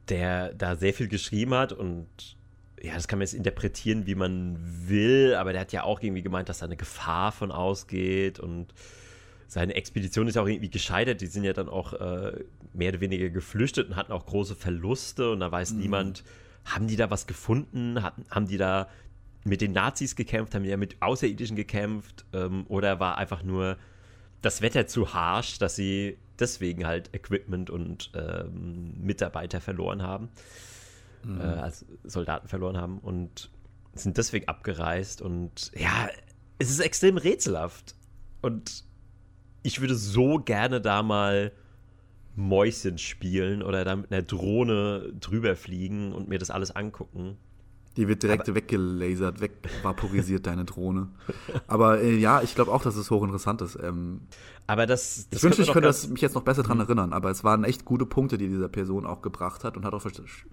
der 0.09 0.55
da 0.55 0.77
sehr 0.77 0.95
viel 0.95 1.09
geschrieben 1.09 1.55
hat 1.55 1.73
und 1.73 2.07
ja, 2.81 2.95
das 2.95 3.09
kann 3.09 3.19
man 3.19 3.27
jetzt 3.27 3.35
interpretieren, 3.35 4.07
wie 4.07 4.15
man 4.15 4.57
will, 4.89 5.35
aber 5.35 5.53
der 5.53 5.63
hat 5.63 5.73
ja 5.73 5.83
auch 5.83 6.01
irgendwie 6.01 6.23
gemeint, 6.23 6.49
dass 6.49 6.59
da 6.59 6.67
eine 6.67 6.77
Gefahr 6.77 7.33
von 7.33 7.51
ausgeht 7.51 8.39
und 8.39 8.73
seine 9.49 9.75
Expedition 9.75 10.29
ist 10.29 10.35
ja 10.35 10.43
auch 10.43 10.47
irgendwie 10.47 10.69
gescheitert. 10.69 11.23
Die 11.23 11.27
sind 11.27 11.43
ja 11.43 11.55
dann 11.55 11.71
auch 11.71 11.95
äh, 11.95 12.45
mehr 12.75 12.91
oder 12.91 13.01
weniger 13.01 13.31
geflüchtet 13.31 13.89
und 13.89 13.97
hatten 13.97 14.13
auch 14.13 14.27
große 14.27 14.55
Verluste. 14.55 15.33
Und 15.33 15.41
da 15.41 15.51
weiß 15.51 15.73
mhm. 15.73 15.81
niemand, 15.81 16.23
haben 16.75 16.87
die 16.87 16.97
da 16.97 17.11
was 17.11 17.27
gefunden? 17.27 18.03
Haben, 18.03 18.25
haben 18.31 18.47
die 18.47 18.59
da 18.59 18.89
mit 19.45 19.61
den 19.61 19.73
Nazis 19.73 20.17
gekämpft? 20.17 20.55
Haben 20.55 20.65
die 20.65 20.71
ja 20.71 20.77
mit 20.77 21.01
Außerirdischen 21.01 21.57
gekämpft? 21.57 22.25
Ähm, 22.33 22.67
oder 22.69 23.01
war 23.01 23.19
einfach 23.19 23.43
nur 23.43 23.77
das 24.43 24.63
Wetter 24.63 24.87
zu 24.87 25.15
harsch, 25.15 25.59
dass 25.59 25.77
sie 25.77 26.19
deswegen 26.39 26.87
halt 26.87 27.15
Equipment 27.15 27.71
und 27.71 28.11
ähm, 28.15 28.95
Mitarbeiter 29.01 29.61
verloren 29.61 30.03
haben? 30.03 30.29
Mhm. 31.25 31.41
Äh, 31.41 31.45
als 31.45 31.85
Soldaten 32.05 32.49
verloren 32.49 32.77
haben 32.77 32.99
und 32.99 33.51
sind 33.95 34.17
deswegen 34.17 34.49
abgereist. 34.49 35.23
Und 35.23 35.73
ja, 35.75 36.09
es 36.59 36.71
ist 36.71 36.81
extrem 36.81 37.17
rätselhaft. 37.17 37.95
Und 38.41 38.85
ich 39.63 39.81
würde 39.81 39.97
so 39.97 40.39
gerne 40.39 40.81
da 40.81 41.03
mal 41.03 41.53
Mäuschen 42.39 42.99
spielen 42.99 43.63
oder 43.63 43.85
da 43.85 43.97
mit 43.97 44.13
einer 44.13 44.23
Drohne 44.23 45.13
drüber 45.19 45.57
fliegen 45.57 46.13
und 46.13 46.29
mir 46.29 46.39
das 46.39 46.51
alles 46.51 46.71
angucken. 46.75 47.37
Die 47.99 48.07
wird 48.07 48.23
direkt 48.23 48.49
aber, 48.49 48.55
weggelasert, 48.55 49.41
wegvaporisiert, 49.41 50.47
deine 50.47 50.65
Drohne. 50.65 51.09
Aber 51.67 52.01
äh, 52.01 52.15
ja, 52.15 52.43
ich 52.43 52.55
glaube 52.55 52.71
auch, 52.71 52.83
dass 52.83 52.95
es 52.95 53.11
hochinteressant 53.11 53.61
ist. 53.61 53.77
Ähm, 53.83 54.21
aber 54.69 54.87
das, 54.87 55.29
das 55.31 55.39
ich 55.39 55.43
wünschte, 55.43 55.63
ich 55.63 55.73
könnte 55.73 55.89
das, 55.89 56.09
mich 56.09 56.21
jetzt 56.21 56.35
noch 56.35 56.43
besser 56.43 56.63
daran 56.63 56.77
mhm. 56.77 56.85
erinnern, 56.85 57.13
aber 57.13 57.31
es 57.31 57.43
waren 57.43 57.65
echt 57.65 57.85
gute 57.85 58.07
Punkte, 58.07 58.39
die 58.39 58.47
diese 58.47 58.69
Person 58.69 59.05
auch 59.05 59.21
gebracht 59.21 59.65
hat 59.65 59.77
und 59.77 59.85
hat 59.85 59.95
auch 59.95 60.07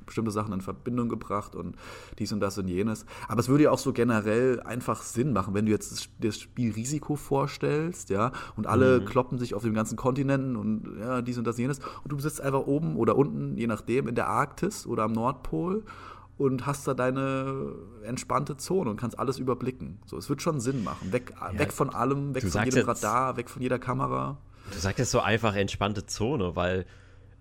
bestimmte 0.05 0.31
Sachen 0.31 0.53
in 0.53 0.61
Verbindung 0.61 1.07
gebracht 1.07 1.53
und 1.53 1.75
dies 2.17 2.31
und 2.31 2.39
das 2.39 2.57
und 2.57 2.67
jenes. 2.67 3.05
Aber 3.27 3.41
es 3.41 3.47
würde 3.47 3.65
ja 3.65 3.71
auch 3.71 3.77
so 3.77 3.93
generell 3.93 4.61
einfach 4.61 5.03
Sinn 5.03 5.31
machen, 5.31 5.53
wenn 5.53 5.67
du 5.67 5.71
jetzt 5.71 6.09
das 6.21 6.39
Spiel 6.39 6.73
Risiko 6.73 7.15
vorstellst, 7.15 8.09
ja, 8.09 8.31
und 8.55 8.65
alle 8.65 9.01
mhm. 9.01 9.05
kloppen 9.05 9.37
sich 9.37 9.53
auf 9.53 9.61
den 9.61 9.75
ganzen 9.75 9.97
Kontinenten 9.97 10.55
und 10.55 10.97
ja, 10.99 11.21
dies 11.21 11.37
und 11.37 11.45
das 11.45 11.57
und 11.57 11.61
jenes 11.61 11.79
und 12.03 12.11
du 12.11 12.17
sitzt 12.17 12.41
einfach 12.41 12.65
oben 12.65 12.95
oder 12.95 13.15
unten, 13.15 13.55
je 13.55 13.67
nachdem, 13.67 14.07
in 14.07 14.15
der 14.15 14.29
Arktis 14.29 14.87
oder 14.87 15.03
am 15.03 15.11
Nordpol 15.11 15.83
und 16.37 16.65
hast 16.65 16.87
da 16.87 16.93
deine 16.93 17.73
entspannte 18.03 18.57
Zone 18.57 18.89
und 18.89 18.97
kannst 18.97 19.17
alles 19.17 19.39
überblicken. 19.39 19.99
So, 20.05 20.17
es 20.17 20.29
wird 20.29 20.41
schon 20.41 20.59
Sinn 20.59 20.83
machen. 20.83 21.13
Weg, 21.13 21.33
ja, 21.39 21.57
weg 21.57 21.71
von 21.71 21.89
allem, 21.89 22.35
weg 22.35 22.43
von 22.47 22.63
jedem 22.65 22.79
jetzt, 22.79 22.87
Radar, 22.87 23.37
weg 23.37 23.49
von 23.49 23.61
jeder 23.61 23.79
Kamera. 23.79 24.37
Du 24.71 24.79
sagst 24.79 24.99
jetzt 24.99 25.11
so 25.11 25.21
einfach 25.21 25.55
entspannte 25.55 26.05
Zone, 26.05 26.55
weil 26.55 26.85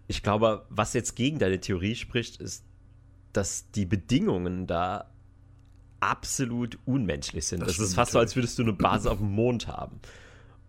ich 0.07 0.22
glaube, 0.22 0.66
was 0.68 0.92
jetzt 0.92 1.16
gegen 1.16 1.38
deine 1.38 1.61
Theorie 1.61 1.96
spricht, 1.96 2.40
ist, 2.40 2.64
dass 3.33 3.70
die 3.72 3.87
Bedingungen 3.87 4.66
da 4.66 5.11
absolut 6.00 6.78
unmenschlich 6.85 7.46
sind. 7.46 7.61
Das, 7.61 7.76
das 7.76 7.80
ist 7.80 7.94
fast 7.94 8.12
so, 8.12 8.18
als 8.18 8.37
würdest 8.37 8.59
du 8.59 8.62
eine 8.62 8.74
Basis 8.74 9.07
auf 9.07 9.18
dem 9.18 9.33
Mond 9.33 9.66
haben. 9.66 10.00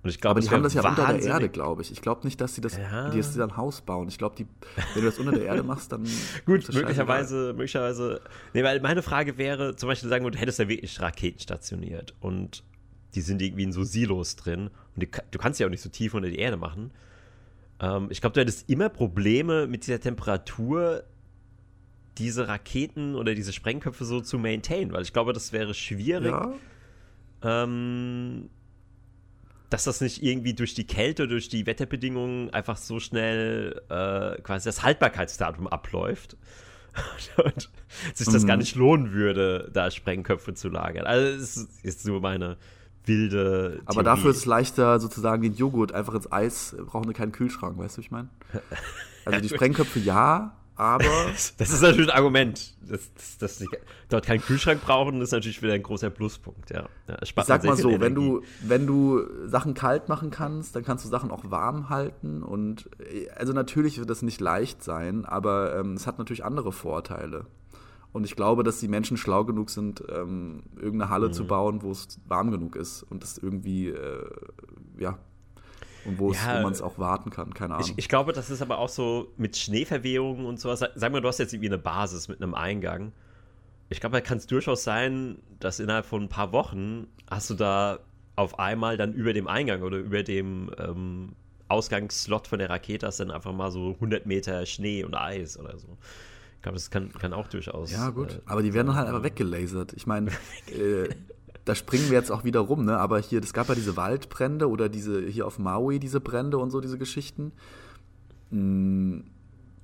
Und 0.06 0.12
ich 0.12 0.22
glaube, 0.22 0.40
aber 0.40 0.42
die 0.42 0.50
haben 0.52 0.62
das 0.62 0.76
ja 0.76 0.88
unter 0.88 1.08
der 1.08 1.20
Erde, 1.20 1.50
glaube 1.50 1.82
ich. 1.82 1.92
Ich 1.92 2.00
glaube 2.00 2.28
nicht, 2.28 2.40
dass 2.40 2.54
sie 2.54 2.62
das, 2.62 2.78
ja. 2.78 3.10
die, 3.10 3.18
dass 3.18 3.34
sie 3.34 3.40
dann 3.40 3.58
Haus 3.58 3.82
bauen. 3.82 4.08
Ich 4.08 4.20
glaube, 4.20 4.36
wenn 4.38 4.48
du 4.94 5.02
das 5.02 5.18
unter 5.18 5.32
der 5.32 5.46
Erde 5.46 5.64
machst, 5.64 5.92
dann. 5.92 6.04
Gut, 6.46 6.72
möglicherweise, 6.72 7.54
möglicherweise. 7.54 8.22
Nee, 8.54 8.64
weil 8.64 8.80
meine 8.82 9.02
Frage 9.02 9.40
wäre, 9.40 9.76
zum 9.76 9.90
Beispiel 9.90 10.08
sagen 10.08 10.32
du 10.32 10.38
hättest 10.38 10.60
ja 10.60 10.68
wirklich 10.68 11.02
Raketen 11.02 11.40
stationiert 11.40 12.14
und 12.20 12.64
die 13.16 13.22
sind 13.22 13.42
irgendwie 13.42 13.64
in 13.64 13.72
so 13.72 13.84
Silos 13.84 14.36
drin 14.36 14.70
und 14.94 15.02
die, 15.02 15.10
du 15.32 15.40
kannst 15.40 15.60
ja 15.60 15.66
auch 15.66 15.72
nicht 15.72 15.82
so 15.82 15.90
tief 15.90 16.14
unter 16.14 16.30
die 16.30 16.38
Erde 16.38 16.58
machen. 16.58 16.92
Ähm, 17.80 18.06
ich 18.12 18.22
glaube, 18.22 18.36
du 18.36 18.42
hättest 18.42 18.70
immer 18.70 18.90
Probleme 18.90 19.66
mit 19.66 19.88
dieser 19.88 20.00
Temperatur, 20.00 21.04
diese 22.20 22.48
Raketen 22.48 23.16
oder 23.16 23.34
diese 23.34 23.54
Sprengköpfe 23.54 24.06
so 24.06 24.22
zu 24.22 24.38
maintainen, 24.38 24.94
weil 24.94 25.02
ich 25.02 25.14
glaube, 25.14 25.34
das 25.34 25.52
wäre 25.52 25.74
schwierig. 25.74 26.32
Ja. 26.32 26.54
Ähm, 27.42 28.52
dass 29.70 29.86
das 29.86 30.02
nicht 30.02 30.24
irgendwie 30.24 30.54
durch 30.54 30.74
die 30.74 30.86
Kälte, 30.86 31.28
durch 31.28 31.50
die 31.50 31.66
Wetterbedingungen 31.66 32.50
einfach 32.52 32.78
so 32.78 33.00
schnell 33.00 33.82
äh, 33.90 34.42
quasi 34.42 34.66
das 34.66 34.84
Haltbarkeitsdatum 34.84 35.68
abläuft. 35.68 36.38
und 37.44 37.70
sich 38.14 38.28
das 38.28 38.44
mhm. 38.44 38.48
gar 38.48 38.58
nicht 38.58 38.76
lohnen 38.76 39.12
würde, 39.12 39.70
da 39.74 39.92
Sprengköpfe 39.92 40.54
zu 40.54 40.70
lagern. 40.70 41.06
Also, 41.06 41.28
es 41.42 41.68
ist 41.84 42.08
nur 42.08 42.22
meine 42.22 42.58
wilde. 43.06 43.72
Theorie. 43.72 43.82
Aber 43.86 44.04
dafür 44.04 44.32
ist 44.32 44.38
es 44.38 44.46
leichter, 44.46 45.00
sozusagen 45.00 45.42
den 45.42 45.56
Joghurt 45.56 45.92
einfach 45.92 46.14
ins 46.14 46.32
Eis, 46.32 46.76
brauchen 46.86 47.08
wir 47.08 47.14
keinen 47.14 47.32
Kühlschrank, 47.32 47.78
weißt 47.78 47.98
du, 47.98 48.02
ich 48.02 48.12
meine? 48.12 48.30
Also 49.26 49.42
die 49.42 49.50
Sprengköpfe 49.54 50.00
ja, 50.00 50.56
aber. 50.76 51.06
das 51.58 51.70
ist 51.70 51.82
natürlich 51.82 52.10
ein 52.10 52.16
Argument. 52.16 52.74
Dass, 52.88 53.14
dass, 53.14 53.38
dass 53.40 53.58
sie 53.58 53.68
dort 54.10 54.26
keinen 54.26 54.42
Kühlschrank 54.42 54.82
brauchen, 54.82 55.20
ist 55.22 55.32
natürlich 55.32 55.62
wieder 55.62 55.74
ein 55.74 55.82
großer 55.82 56.12
Pluspunkt, 56.12 56.70
ja. 56.70 56.88
ja 57.08 57.18
ich 57.24 57.34
sag 57.36 57.64
mal 57.64 57.76
so, 57.76 58.00
wenn 58.00 58.14
du, 58.14 58.44
wenn 58.62 58.86
du 58.86 59.24
Sachen 59.48 59.74
kalt 59.74 60.08
machen 60.08 60.30
kannst, 60.30 60.76
dann 60.76 60.84
kannst 60.84 61.04
du 61.04 61.10
Sachen 61.10 61.32
auch 61.32 61.50
warm 61.50 61.90
halten. 61.90 62.44
Und 62.44 62.90
also 63.36 63.54
natürlich 63.54 63.98
wird 63.98 64.10
das 64.10 64.22
nicht 64.22 64.40
leicht 64.40 64.84
sein, 64.84 65.26
aber 65.26 65.76
ähm, 65.80 65.94
es 65.94 66.06
hat 66.06 66.20
natürlich 66.20 66.46
andere 66.46 66.72
Vorteile. 66.72 67.46
Und 68.16 68.24
ich 68.24 68.38
glaube, 68.38 68.64
dass 68.64 68.80
die 68.80 68.88
Menschen 68.88 69.18
schlau 69.18 69.44
genug 69.44 69.70
sind, 69.70 70.02
ähm, 70.10 70.64
irgendeine 70.78 71.10
Halle 71.10 71.28
mhm. 71.28 71.34
zu 71.34 71.48
bauen, 71.48 71.82
wo 71.82 71.92
es 71.92 72.20
warm 72.28 72.50
genug 72.50 72.78
ist 72.78 73.04
und 73.04 73.24
das 73.24 73.38
irgendwie, 73.38 73.90
äh, 73.90 74.30
ja, 74.98 75.18
und 76.06 76.20
wo, 76.20 76.32
ja, 76.32 76.62
man 76.62 76.72
es 76.72 76.82
auch 76.82 76.98
warten 76.98 77.30
kann, 77.30 77.54
keine 77.54 77.76
Ahnung. 77.76 77.88
Ich, 77.90 77.98
ich, 77.98 78.10
glaube, 78.10 78.34
das 78.34 78.50
ist 78.50 78.62
aber 78.62 78.78
auch 78.78 78.90
so 78.90 79.32
mit 79.38 79.58
Schneeverwehungen 79.58 80.46
und 80.46 80.60
sowas. 80.60 80.84
Sag 80.96 81.12
mal, 81.12 81.22
du 81.22 81.28
hast 81.28 81.40
jetzt 81.40 81.54
irgendwie 81.54 81.70
eine 81.70 81.78
Basis 81.78 82.28
mit 82.28 82.42
einem 82.42 82.54
Eingang. 82.54 83.12
Ich 83.90 84.00
glaube, 84.00 84.14
da 84.14 84.22
kann 84.22 84.38
es 84.38 84.48
durchaus 84.48 84.84
sein, 84.84 85.40
dass 85.60 85.80
innerhalb 85.80 86.06
von 86.06 86.24
ein 86.24 86.30
paar 86.30 86.52
Wochen 86.52 87.08
hast 87.30 87.50
du 87.50 87.54
da 87.54 88.00
auf 88.36 88.60
einmal 88.60 88.98
dann 88.98 89.14
über 89.14 89.34
dem 89.34 89.48
Eingang 89.48 89.82
oder 89.82 89.98
über 89.98 90.24
dem 90.24 90.72
ähm, 90.78 91.34
Ausgangsslot 91.68 92.48
von 92.48 92.60
der 92.60 92.70
Rakete 92.70 93.08
hast 93.08 93.20
dann 93.20 93.32
einfach 93.32 93.54
mal 93.54 93.72
so 93.72 93.92
100 93.94 94.26
Meter 94.26 94.66
Schnee 94.66 95.04
und 95.04 95.16
Eis 95.16 95.58
oder 95.58 95.78
so. 95.78 95.98
Ich 96.56 96.62
glaube, 96.62 96.76
das 96.76 96.90
kann, 96.90 97.12
kann 97.14 97.34
auch 97.34 97.48
durchaus. 97.48 97.92
Ja, 97.92 98.10
gut. 98.10 98.34
Äh, 98.34 98.42
aber 98.46 98.64
die 98.64 98.74
werden 98.74 98.88
dann 98.88 98.96
halt 98.96 99.08
einfach 99.08 99.24
weggelasert. 99.24 99.94
Ich 99.94 100.08
meine, 100.08 100.32
äh, 100.68 101.10
da 101.66 101.74
springen 101.76 102.10
wir 102.10 102.18
jetzt 102.18 102.32
auch 102.32 102.44
wieder 102.44 102.62
rum, 102.62 102.86
ne? 102.86 102.98
Aber 102.98 103.20
hier, 103.20 103.44
es 103.44 103.54
gab 103.54 103.70
ja 103.70 103.76
diese 103.76 103.98
Waldbrände 103.98 104.70
oder 104.70 104.88
diese 104.88 105.26
hier 105.26 105.48
auf 105.48 105.60
Maui 105.60 106.00
diese 106.00 106.22
Brände 106.22 106.60
und 106.60 106.70
so 106.70 106.80
diese 106.80 106.98
Geschichten. 106.98 107.52
Mm, 108.52 109.22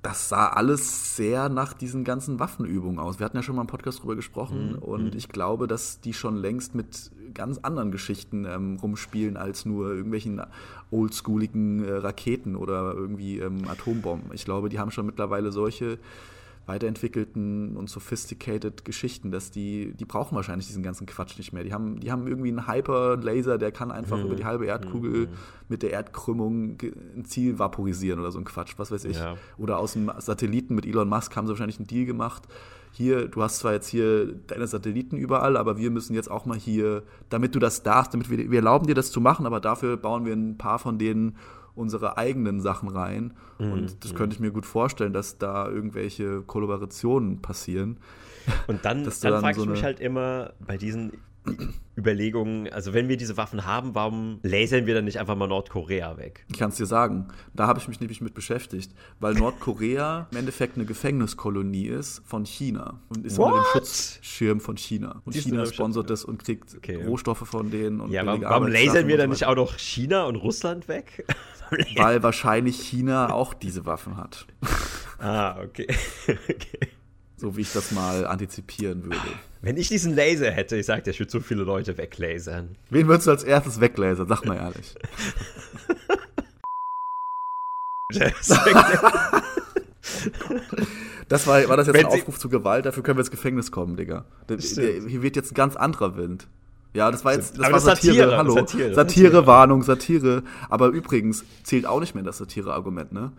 das 0.02 0.28
sah 0.28 0.48
alles 0.48 1.16
sehr 1.16 1.48
nach 1.48 1.72
diesen 1.74 2.02
ganzen 2.02 2.40
Waffenübungen 2.40 2.98
aus. 2.98 3.20
Wir 3.20 3.24
hatten 3.24 3.36
ja 3.36 3.42
schon 3.42 3.54
mal 3.54 3.62
im 3.62 3.68
Podcast 3.68 4.02
drüber 4.02 4.16
gesprochen 4.16 4.72
mhm. 4.72 4.78
und 4.78 5.04
mhm. 5.12 5.16
ich 5.16 5.28
glaube, 5.28 5.68
dass 5.68 6.00
die 6.00 6.12
schon 6.12 6.36
längst 6.36 6.74
mit 6.74 7.12
ganz 7.34 7.58
anderen 7.58 7.92
Geschichten 7.92 8.44
ähm, 8.44 8.78
rumspielen 8.82 9.36
als 9.36 9.64
nur 9.64 9.92
irgendwelchen 9.92 10.42
oldschooligen 10.90 11.84
äh, 11.84 11.92
Raketen 11.94 12.56
oder 12.56 12.94
irgendwie 12.94 13.38
ähm, 13.38 13.68
Atombomben. 13.68 14.32
Ich 14.32 14.44
glaube, 14.44 14.68
die 14.68 14.80
haben 14.80 14.90
schon 14.90 15.06
mittlerweile 15.06 15.52
solche 15.52 15.98
weiterentwickelten 16.66 17.76
und 17.76 17.90
sophisticated 17.90 18.84
Geschichten, 18.84 19.32
dass 19.32 19.50
die, 19.50 19.94
die 19.94 20.04
brauchen 20.04 20.36
wahrscheinlich 20.36 20.68
diesen 20.68 20.82
ganzen 20.82 21.06
Quatsch 21.06 21.36
nicht 21.36 21.52
mehr. 21.52 21.64
Die 21.64 21.72
haben, 21.72 21.98
die 21.98 22.12
haben 22.12 22.26
irgendwie 22.28 22.50
einen 22.50 22.68
Hyper-Laser, 22.68 23.58
der 23.58 23.72
kann 23.72 23.90
einfach 23.90 24.18
mhm. 24.18 24.26
über 24.26 24.36
die 24.36 24.44
halbe 24.44 24.66
Erdkugel 24.66 25.26
mhm. 25.26 25.32
mit 25.68 25.82
der 25.82 25.90
Erdkrümmung 25.90 26.78
ein 27.16 27.24
Ziel 27.24 27.58
vaporisieren 27.58 28.20
oder 28.20 28.30
so 28.30 28.38
ein 28.38 28.44
Quatsch, 28.44 28.74
was 28.76 28.92
weiß 28.92 29.04
ich. 29.06 29.18
Ja. 29.18 29.36
Oder 29.58 29.78
aus 29.78 29.94
dem 29.94 30.10
Satelliten 30.18 30.74
mit 30.74 30.86
Elon 30.86 31.08
Musk 31.08 31.34
haben 31.34 31.46
sie 31.46 31.52
wahrscheinlich 31.52 31.78
einen 31.78 31.88
Deal 31.88 32.06
gemacht. 32.06 32.44
Hier, 32.92 33.26
du 33.26 33.42
hast 33.42 33.58
zwar 33.58 33.72
jetzt 33.72 33.88
hier 33.88 34.26
deine 34.46 34.66
Satelliten 34.66 35.16
überall, 35.16 35.56
aber 35.56 35.78
wir 35.78 35.90
müssen 35.90 36.14
jetzt 36.14 36.30
auch 36.30 36.44
mal 36.44 36.58
hier, 36.58 37.02
damit 37.30 37.54
du 37.54 37.58
das 37.58 37.82
darfst, 37.82 38.12
damit 38.12 38.30
wir, 38.30 38.50
wir 38.50 38.58
erlauben 38.58 38.86
dir 38.86 38.94
das 38.94 39.10
zu 39.10 39.20
machen, 39.20 39.46
aber 39.46 39.60
dafür 39.60 39.96
bauen 39.96 40.26
wir 40.26 40.34
ein 40.34 40.58
paar 40.58 40.78
von 40.78 40.98
denen 40.98 41.36
unsere 41.74 42.18
eigenen 42.18 42.60
Sachen 42.60 42.88
rein. 42.88 43.34
Mhm. 43.58 43.72
Und 43.72 44.04
das 44.04 44.14
könnte 44.14 44.34
ich 44.34 44.40
mir 44.40 44.50
gut 44.50 44.66
vorstellen, 44.66 45.12
dass 45.12 45.38
da 45.38 45.68
irgendwelche 45.68 46.42
Kollaborationen 46.42 47.40
passieren. 47.40 47.98
Und 48.66 48.84
dann, 48.84 49.04
dann, 49.04 49.12
dann 49.20 49.40
frage 49.40 49.56
so 49.56 49.64
ich 49.64 49.70
mich 49.70 49.84
halt 49.84 50.00
immer 50.00 50.52
bei 50.66 50.76
diesen 50.76 51.12
Überlegungen, 51.96 52.72
also 52.72 52.94
wenn 52.94 53.08
wir 53.08 53.16
diese 53.16 53.36
Waffen 53.36 53.66
haben, 53.66 53.94
warum 53.94 54.38
lasern 54.42 54.86
wir 54.86 54.94
dann 54.94 55.04
nicht 55.04 55.18
einfach 55.18 55.36
mal 55.36 55.46
Nordkorea 55.46 56.16
weg? 56.16 56.44
Ich 56.48 56.58
kann 56.58 56.70
es 56.70 56.76
dir 56.76 56.86
sagen, 56.86 57.28
da 57.52 57.66
habe 57.66 57.78
ich 57.78 57.88
mich 57.88 58.00
nämlich 58.00 58.20
mit 58.20 58.34
beschäftigt, 58.34 58.92
weil 59.20 59.34
Nordkorea 59.34 60.28
im 60.32 60.38
Endeffekt 60.38 60.76
eine 60.76 60.86
Gefängniskolonie 60.86 61.86
ist 61.86 62.22
von 62.24 62.46
China 62.46 63.00
und 63.08 63.26
ist 63.26 63.38
What? 63.38 63.52
unter 63.52 63.62
dem 63.62 63.72
Schutzschirm 63.72 64.60
von 64.60 64.76
China. 64.76 65.20
Und 65.24 65.34
China 65.34 65.66
sponsert 65.66 66.08
das 66.10 66.24
und 66.24 66.42
kriegt 66.42 66.74
okay. 66.76 67.04
Rohstoffe 67.04 67.46
von 67.46 67.70
denen. 67.70 68.00
Und 68.00 68.10
ja, 68.10 68.24
warum, 68.24 68.42
warum 68.42 68.66
lasern 68.68 69.08
wir 69.08 69.18
dann 69.18 69.30
nicht 69.30 69.44
auch 69.44 69.56
noch 69.56 69.78
China 69.78 70.24
und 70.24 70.36
Russland 70.36 70.88
weg? 70.88 71.26
weil 71.96 72.22
wahrscheinlich 72.22 72.80
China 72.80 73.32
auch 73.32 73.54
diese 73.54 73.86
Waffen 73.86 74.16
hat. 74.16 74.46
Ah, 75.18 75.60
okay. 75.62 75.86
okay. 76.28 76.88
So 77.42 77.56
wie 77.56 77.62
ich 77.62 77.72
das 77.72 77.90
mal 77.90 78.24
antizipieren 78.24 79.02
würde. 79.02 79.18
Wenn 79.62 79.76
ich 79.76 79.88
diesen 79.88 80.14
Laser 80.14 80.52
hätte, 80.52 80.76
ich 80.76 80.86
sagte, 80.86 81.10
ich 81.10 81.18
würde 81.18 81.32
so 81.32 81.40
viele 81.40 81.64
Leute 81.64 81.98
weglasern. 81.98 82.76
Wen 82.88 83.08
würdest 83.08 83.26
du 83.26 83.32
als 83.32 83.42
erstes 83.42 83.80
weglasern? 83.80 84.28
Sag 84.28 84.44
mal 84.44 84.54
ehrlich. 84.58 84.94
das 91.28 91.48
war, 91.48 91.68
war 91.68 91.76
das 91.76 91.88
jetzt 91.88 91.96
Wenn 91.96 92.06
ein 92.06 92.12
Aufruf 92.12 92.38
zu 92.38 92.48
Gewalt? 92.48 92.86
Dafür 92.86 93.02
können 93.02 93.18
wir 93.18 93.22
ins 93.22 93.32
Gefängnis 93.32 93.72
kommen, 93.72 93.96
Digga. 93.96 94.24
Hier 94.46 95.22
wird 95.22 95.34
jetzt 95.34 95.50
ein 95.50 95.56
ganz 95.56 95.74
anderer 95.74 96.16
Wind. 96.16 96.46
Ja, 96.94 97.10
das 97.10 97.24
war 97.24 97.32
jetzt 97.32 97.58
das 97.58 97.66
Aber 97.66 97.72
war 97.72 97.80
das 97.80 97.84
Satire. 97.86 98.14
Satire, 98.14 98.36
Hallo. 98.36 98.54
Satire, 98.54 98.94
Satire. 98.94 99.46
Warnung, 99.48 99.82
Satire. 99.82 100.44
Aber 100.68 100.90
übrigens 100.90 101.44
zählt 101.64 101.86
auch 101.86 101.98
nicht 101.98 102.14
mehr 102.14 102.22
das 102.22 102.38
Satire-Argument, 102.38 103.10
ne? 103.10 103.32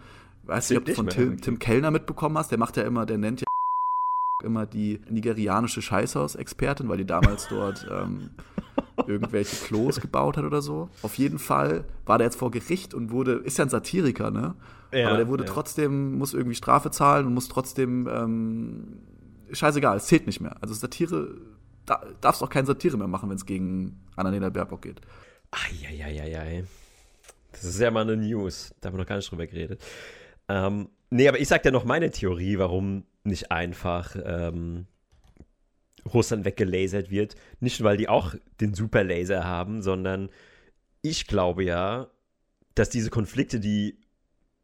Weißt 0.43 0.71
du, 0.71 0.77
ob 0.77 0.83
du 0.83 0.93
von 0.93 1.07
Tim. 1.07 1.39
Tim 1.39 1.57
Kellner 1.57 1.89
mitbekommen 1.89 2.37
hast? 2.37 2.51
Der 2.51 2.57
macht 2.57 2.75
ja 2.75 2.83
immer, 2.83 3.05
der 3.05 3.17
nennt 3.17 3.39
ja 3.39 3.42
immer 4.43 4.65
die 4.65 5.01
nigerianische 5.09 5.81
Scheißhaus-Expertin, 5.81 6.89
weil 6.89 6.97
die 6.97 7.05
damals 7.05 7.47
dort 7.47 7.87
ähm, 7.91 8.31
irgendwelche 9.07 9.55
Klos 9.65 9.99
gebaut 9.99 10.37
hat 10.37 10.45
oder 10.45 10.61
so. 10.61 10.89
Auf 11.01 11.15
jeden 11.17 11.39
Fall 11.39 11.85
war 12.05 12.17
der 12.17 12.27
jetzt 12.27 12.37
vor 12.37 12.51
Gericht 12.51 12.93
und 12.93 13.11
wurde, 13.11 13.33
ist 13.33 13.57
ja 13.57 13.65
ein 13.65 13.69
Satiriker, 13.69 14.31
ne? 14.31 14.55
Ja, 14.91 15.07
Aber 15.07 15.17
der 15.17 15.27
wurde 15.27 15.45
ja. 15.45 15.51
trotzdem, 15.51 16.17
muss 16.17 16.33
irgendwie 16.33 16.55
Strafe 16.55 16.91
zahlen 16.91 17.25
und 17.25 17.33
muss 17.33 17.47
trotzdem, 17.47 18.07
ähm, 18.07 18.99
scheißegal, 19.51 19.97
es 19.97 20.05
zählt 20.05 20.27
nicht 20.27 20.39
mehr. 20.39 20.55
Also 20.61 20.73
Satire, 20.73 21.35
da, 21.85 22.03
darfst 22.21 22.43
auch 22.43 22.49
keine 22.49 22.67
Satire 22.67 22.97
mehr 22.97 23.07
machen, 23.07 23.29
wenn 23.29 23.37
es 23.37 23.45
gegen 23.45 23.99
Annalena 24.15 24.49
Baerbock 24.49 24.83
geht. 24.83 25.01
Eieieiei. 25.51 26.65
Das 27.51 27.63
ist 27.63 27.79
ja 27.79 27.91
mal 27.91 28.01
eine 28.01 28.17
News. 28.17 28.73
Da 28.81 28.87
haben 28.87 28.95
wir 28.95 28.99
noch 28.99 29.07
gar 29.07 29.15
nicht 29.15 29.29
drüber 29.31 29.47
geredet. 29.47 29.81
Ähm, 30.47 30.89
nee, 31.09 31.27
aber 31.27 31.39
ich 31.39 31.47
sag 31.47 31.63
dir 31.63 31.71
noch 31.71 31.85
meine 31.85 32.11
Theorie, 32.11 32.57
warum 32.57 33.05
nicht 33.23 33.51
einfach 33.51 34.15
ähm, 34.23 34.87
Russland 36.11 36.45
weggelasert 36.45 37.09
wird. 37.09 37.35
Nicht, 37.59 37.83
weil 37.83 37.97
die 37.97 38.09
auch 38.09 38.35
den 38.59 38.73
Superlaser 38.73 39.43
haben, 39.43 39.81
sondern 39.81 40.29
ich 41.01 41.27
glaube 41.27 41.63
ja, 41.63 42.07
dass 42.75 42.89
diese 42.89 43.09
Konflikte, 43.09 43.59
die 43.59 43.99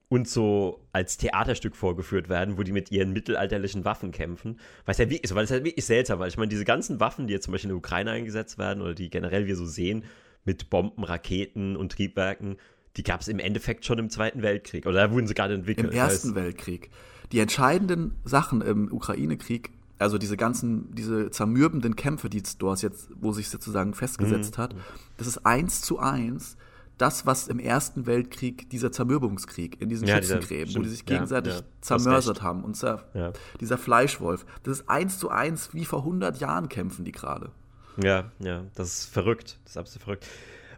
uns 0.10 0.34
so 0.34 0.88
als 0.91 1.17
Theaterstück 1.17 1.76
vorgeführt 1.76 2.30
werden, 2.30 2.58
wo 2.58 2.63
die 2.63 2.72
mit 2.72 2.91
ihren 2.91 3.13
mittelalterlichen 3.13 3.86
Waffen 3.86 4.12
kämpfen, 4.12 4.60
was 4.86 4.98
ja 4.98 5.10
wirklich, 5.10 5.34
weil 5.36 5.43
es 5.43 5.52
ja 5.52 5.63
wirklich 5.63 5.86
seltsam 5.86 6.17
war. 6.17 6.28
Ich 6.28 6.38
meine, 6.38 6.50
diese 6.50 6.65
ganzen 6.65 7.00
Waffen, 7.00 7.28
die 7.28 7.34
jetzt 7.34 7.43
zum 7.45 7.52
Beispiel 7.52 7.69
in 7.69 7.76
der 7.76 7.78
Ukraine 7.78 8.12
eingesetzt 8.12 8.58
werden 8.58 8.82
oder 8.82 8.95
die 8.95 9.12
generell 9.12 9.45
wir 9.45 9.56
so 9.56 9.65
sehen, 9.65 10.04
mit 10.45 10.72
Bomben, 10.72 11.04
Raketen 11.04 11.76
und 11.76 11.91
Triebwerken, 11.91 12.58
die 12.98 13.04
gab 13.04 13.22
es 13.22 13.28
im 13.28 13.38
Endeffekt 13.38 13.86
schon 13.86 14.00
im 14.00 14.10
Zweiten 14.10 14.41
Weltkrieg. 14.41 14.88
Oder 14.88 15.08
da 15.08 15.12
wurden 15.12 15.28
sie 15.28 15.36
gerade 15.36 15.54
entwickelt. 15.54 15.91
Im 15.91 15.98
Ersten 15.98 16.34
Weltkrieg. 16.34 16.89
Die 17.32 17.39
entscheidenden 17.39 18.15
Sachen 18.26 18.62
im 18.62 18.92
Ukraine-Krieg, 18.92 19.72
also 20.00 20.18
diese 20.18 20.38
ganzen, 20.38 20.94
diese 20.96 21.30
zermürbenden 21.30 21.96
Kämpfe, 21.96 22.30
die 22.30 22.42
dort 22.58 22.82
jetzt, 22.82 23.10
wo 23.20 23.32
sich 23.34 23.50
sozusagen 23.50 23.94
festgesetzt 23.94 24.58
Mhm. 24.58 24.62
hat, 24.62 24.76
das 25.18 25.28
ist 25.28 25.46
eins 25.46 25.82
zu 25.82 26.00
eins 26.00 26.58
das, 26.98 27.26
was 27.26 27.48
im 27.48 27.60
Ersten 27.60 28.06
Weltkrieg, 28.08 28.70
dieser 28.72 28.92
Zermürbungskrieg 28.92 29.80
in 29.82 29.88
diesen 29.89 30.08
Ja, 30.08 30.20
dieser- 30.20 30.36
Schützengräben, 30.36 30.68
wo 30.68 30.72
stimmt, 30.72 30.86
die 30.86 30.89
sich 30.89 31.00
ja, 31.02 31.06
gegenseitig 31.15 31.54
ja, 31.54 31.60
hast 31.60 31.65
zermörsert 32.04 32.42
haben 32.42 32.63
und 32.63 32.76
zer, 32.76 33.06
Ja. 33.13 33.32
dieser 33.62 33.78
Fleischwolf, 33.78 34.46
das 34.63 34.80
ist 34.80 34.89
eins 34.89 35.18
zu 35.18 35.30
eins, 35.30 35.74
wie 35.74 35.86
vor 35.86 36.04
100 36.04 36.39
Jahren 36.42 36.68
kämpfen 36.68 37.06
die 37.06 37.12
gerade. 37.13 37.52
Ja, 38.04 38.32
ja, 38.39 38.63
das 38.76 39.00
ist 39.00 39.06
verrückt. 39.13 39.60
Das 39.63 39.74
ist 39.74 39.78
absolut 39.78 40.04
verrückt. 40.04 40.28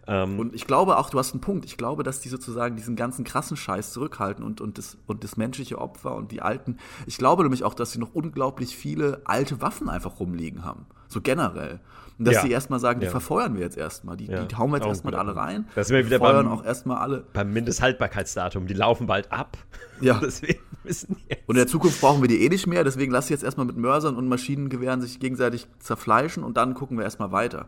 Ähm, 0.07 0.39
Und 0.39 0.55
ich 0.55 0.65
glaube 0.65 0.97
auch, 0.97 1.09
du 1.09 1.19
hast 1.19 1.31
einen 1.33 1.41
Punkt. 1.41 1.63
Ich 1.65 1.77
glaube, 1.77 2.03
dass 2.03 2.19
die 2.21 2.29
sozusagen 2.29 2.75
diesen 2.75 2.95
ganzen 2.95 3.23
krassen 3.23 3.55
Scheiß 3.55 3.91
zurückhalten 3.93 4.43
und, 4.43 4.59
und, 4.59 4.77
das, 4.77 4.97
und 5.07 5.23
das 5.23 5.37
menschliche 5.37 5.77
Opfer 5.77 6.15
und 6.15 6.31
die 6.31 6.41
alten. 6.41 6.77
Ich 7.05 7.17
glaube 7.17 7.43
nämlich 7.43 7.63
auch, 7.63 7.73
dass 7.75 7.91
sie 7.91 7.99
noch 7.99 8.13
unglaublich 8.13 8.75
viele 8.75 9.21
alte 9.25 9.61
Waffen 9.61 9.89
einfach 9.89 10.19
rumliegen 10.19 10.65
haben. 10.65 10.85
So 11.07 11.21
generell. 11.21 11.79
Und 12.17 12.25
dass 12.25 12.35
Ja. 12.35 12.41
sie 12.41 12.51
erstmal 12.51 12.79
sagen, 12.79 12.99
die 12.99 13.05
Ja. 13.05 13.11
verfeuern 13.11 13.53
wir 13.55 13.61
jetzt 13.61 13.77
erstmal. 13.77 14.17
Die, 14.17 14.25
Ja. 14.25 14.43
die 14.45 14.55
hauen 14.55 14.71
wir 14.71 14.77
jetzt 14.77 14.87
erstmal 14.87 15.15
alle 15.15 15.35
rein. 15.35 15.67
Da 15.75 15.83
sind 15.83 15.95
wir 15.95 16.05
wieder 16.05 16.19
feuern 16.19 16.45
beim- 16.47 16.59
auch 16.59 16.63
erstmal 16.65 16.97
alle. 16.97 17.23
beim 17.33 17.51
Mindesthaltbarkeitsdatum, 17.53 18.67
die 18.67 18.73
laufen 18.73 19.07
bald 19.07 19.31
ab. 19.31 19.57
Ja. 20.01 20.19
Deswegen 20.19 20.59
müssen 20.83 21.17
jetzt. 21.29 21.47
Und 21.47 21.55
in 21.55 21.59
der 21.59 21.67
Zukunft 21.67 22.01
brauchen 22.01 22.21
wir 22.23 22.27
die 22.27 22.43
eh 22.43 22.49
nicht 22.49 22.65
mehr, 22.65 22.83
deswegen 22.83 23.11
lass 23.11 23.27
sie 23.27 23.33
jetzt 23.33 23.43
erstmal 23.43 23.67
mit 23.67 23.77
Mörsern 23.77 24.15
und 24.15 24.27
Maschinengewehren 24.27 24.99
sich 24.99 25.19
gegenseitig 25.19 25.67
zerfleischen 25.77 26.43
und 26.43 26.57
dann 26.57 26.73
gucken 26.73 26.97
wir 26.97 27.03
erstmal 27.03 27.31
weiter. 27.31 27.67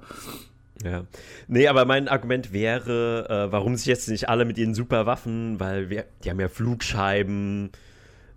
Ja. 0.83 1.05
Nee, 1.47 1.67
aber 1.67 1.85
mein 1.85 2.07
Argument 2.07 2.51
wäre, 2.51 3.27
äh, 3.29 3.51
warum 3.51 3.75
sich 3.75 3.85
jetzt 3.85 4.09
nicht 4.09 4.29
alle 4.29 4.45
mit 4.45 4.57
ihren 4.57 4.73
Superwaffen, 4.73 5.59
weil 5.59 5.89
wir, 5.89 6.05
die 6.23 6.29
haben 6.29 6.39
ja 6.39 6.49
Flugscheiben 6.49 7.71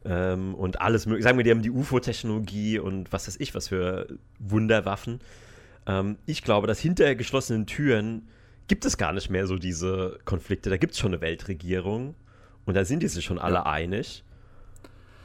ähm, 0.05 0.55
und 0.55 0.81
alles 0.81 1.07
mögliche. 1.07 1.25
Sagen 1.25 1.39
wir, 1.39 1.45
die 1.45 1.51
haben 1.51 1.63
die 1.63 1.71
UFO-Technologie 1.71 2.79
und 2.79 3.13
was 3.13 3.27
weiß 3.27 3.37
ich, 3.41 3.55
was 3.55 3.69
für 3.69 4.07
Wunderwaffen. 4.39 5.21
Ähm, 5.87 6.19
ich 6.27 6.43
glaube, 6.43 6.67
dass 6.67 6.79
hinter 6.79 7.15
geschlossenen 7.15 7.67
Türen 7.67 8.29
gibt 8.69 8.85
es 8.85 8.97
gar 8.97 9.13
nicht 9.13 9.31
mehr 9.31 9.47
so 9.47 9.57
diese 9.57 10.19
Konflikte. 10.25 10.71
Da 10.71 10.77
gibt 10.77 10.93
es 10.93 10.99
schon 10.99 11.13
eine 11.13 11.21
Weltregierung 11.21 12.15
und 12.65 12.75
da 12.75 12.85
sind 12.85 13.03
die 13.03 13.09
sich 13.09 13.25
schon 13.25 13.39
alle 13.39 13.57
Ja. 13.57 13.67
einig. 13.67 14.25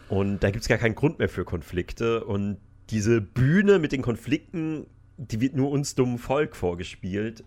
Und 0.10 0.40
da 0.42 0.52
gibt 0.52 0.64
es 0.64 0.68
gar 0.68 0.78
keinen 0.78 0.96
Grund 0.96 1.20
mehr 1.20 1.30
für 1.30 1.46
Konflikte. 1.46 2.26
Und 2.26 2.58
diese 2.90 3.22
Bühne 3.22 3.80
mit 3.80 3.94
den 3.94 4.02
Konflikten, 4.02 4.86
die 5.30 5.40
wird 5.42 5.56
nur 5.56 5.70
uns 5.72 5.96
dummen 5.96 6.18
Volk 6.18 6.56
vorgespielt. 6.56 7.44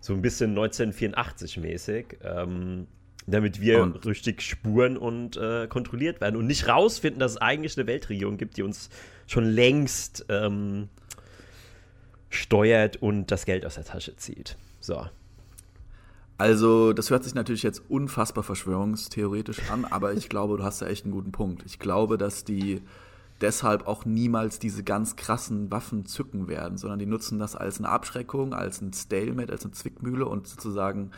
So 0.00 0.12
ein 0.12 0.20
bisschen 0.22 0.54
1984-mäßig. 0.56 2.18
Ähm, 2.22 2.86
damit 3.26 3.60
wir 3.60 3.82
Und- 3.82 4.04
richtig 4.04 4.42
spuren 4.42 4.98
und 4.98 5.38
äh, 5.38 5.66
kontrolliert 5.66 6.20
werden 6.20 6.36
und 6.36 6.46
nicht 6.46 6.68
rausfinden, 6.68 7.20
dass 7.20 7.32
es 7.32 7.36
eigentlich 7.38 7.78
eine 7.78 7.86
Weltregierung 7.86 8.36
gibt, 8.36 8.58
die 8.58 8.62
uns 8.62 8.90
schon 9.26 9.44
längst 9.46 10.26
ähm, 10.28 10.88
steuert 12.28 12.96
und 12.96 13.30
das 13.30 13.46
Geld 13.46 13.64
aus 13.64 13.76
der 13.76 13.84
Tasche 13.84 14.14
zieht. 14.16 14.56
So. 14.80 15.06
Also, 16.36 16.92
das 16.92 17.10
hört 17.10 17.24
sich 17.24 17.34
natürlich 17.34 17.62
jetzt 17.62 17.82
unfassbar 17.88 18.42
verschwörungstheoretisch 18.44 19.70
an, 19.70 19.84
aber 19.84 20.12
ich 20.14 20.28
glaube, 20.28 20.56
du 20.58 20.64
hast 20.64 20.82
da 20.82 20.86
echt 20.86 21.04
einen 21.04 21.12
guten 21.12 21.32
Punkt. 21.32 21.62
Ich 21.64 21.78
glaube, 21.78 22.18
dass 22.18 22.44
die 22.44 22.82
deshalb 23.44 23.86
auch 23.86 24.06
niemals 24.06 24.58
diese 24.58 24.82
ganz 24.82 25.16
krassen 25.16 25.70
Waffen 25.70 26.06
zücken 26.06 26.48
werden, 26.48 26.78
sondern 26.78 26.98
die 26.98 27.06
nutzen 27.06 27.38
das 27.38 27.54
als 27.54 27.78
eine 27.78 27.90
Abschreckung, 27.90 28.54
als 28.54 28.80
ein 28.80 28.92
Stalemate, 28.92 29.52
als 29.52 29.64
eine 29.64 29.72
Zwickmühle 29.72 30.26
und 30.26 30.48
sozusagen, 30.48 31.10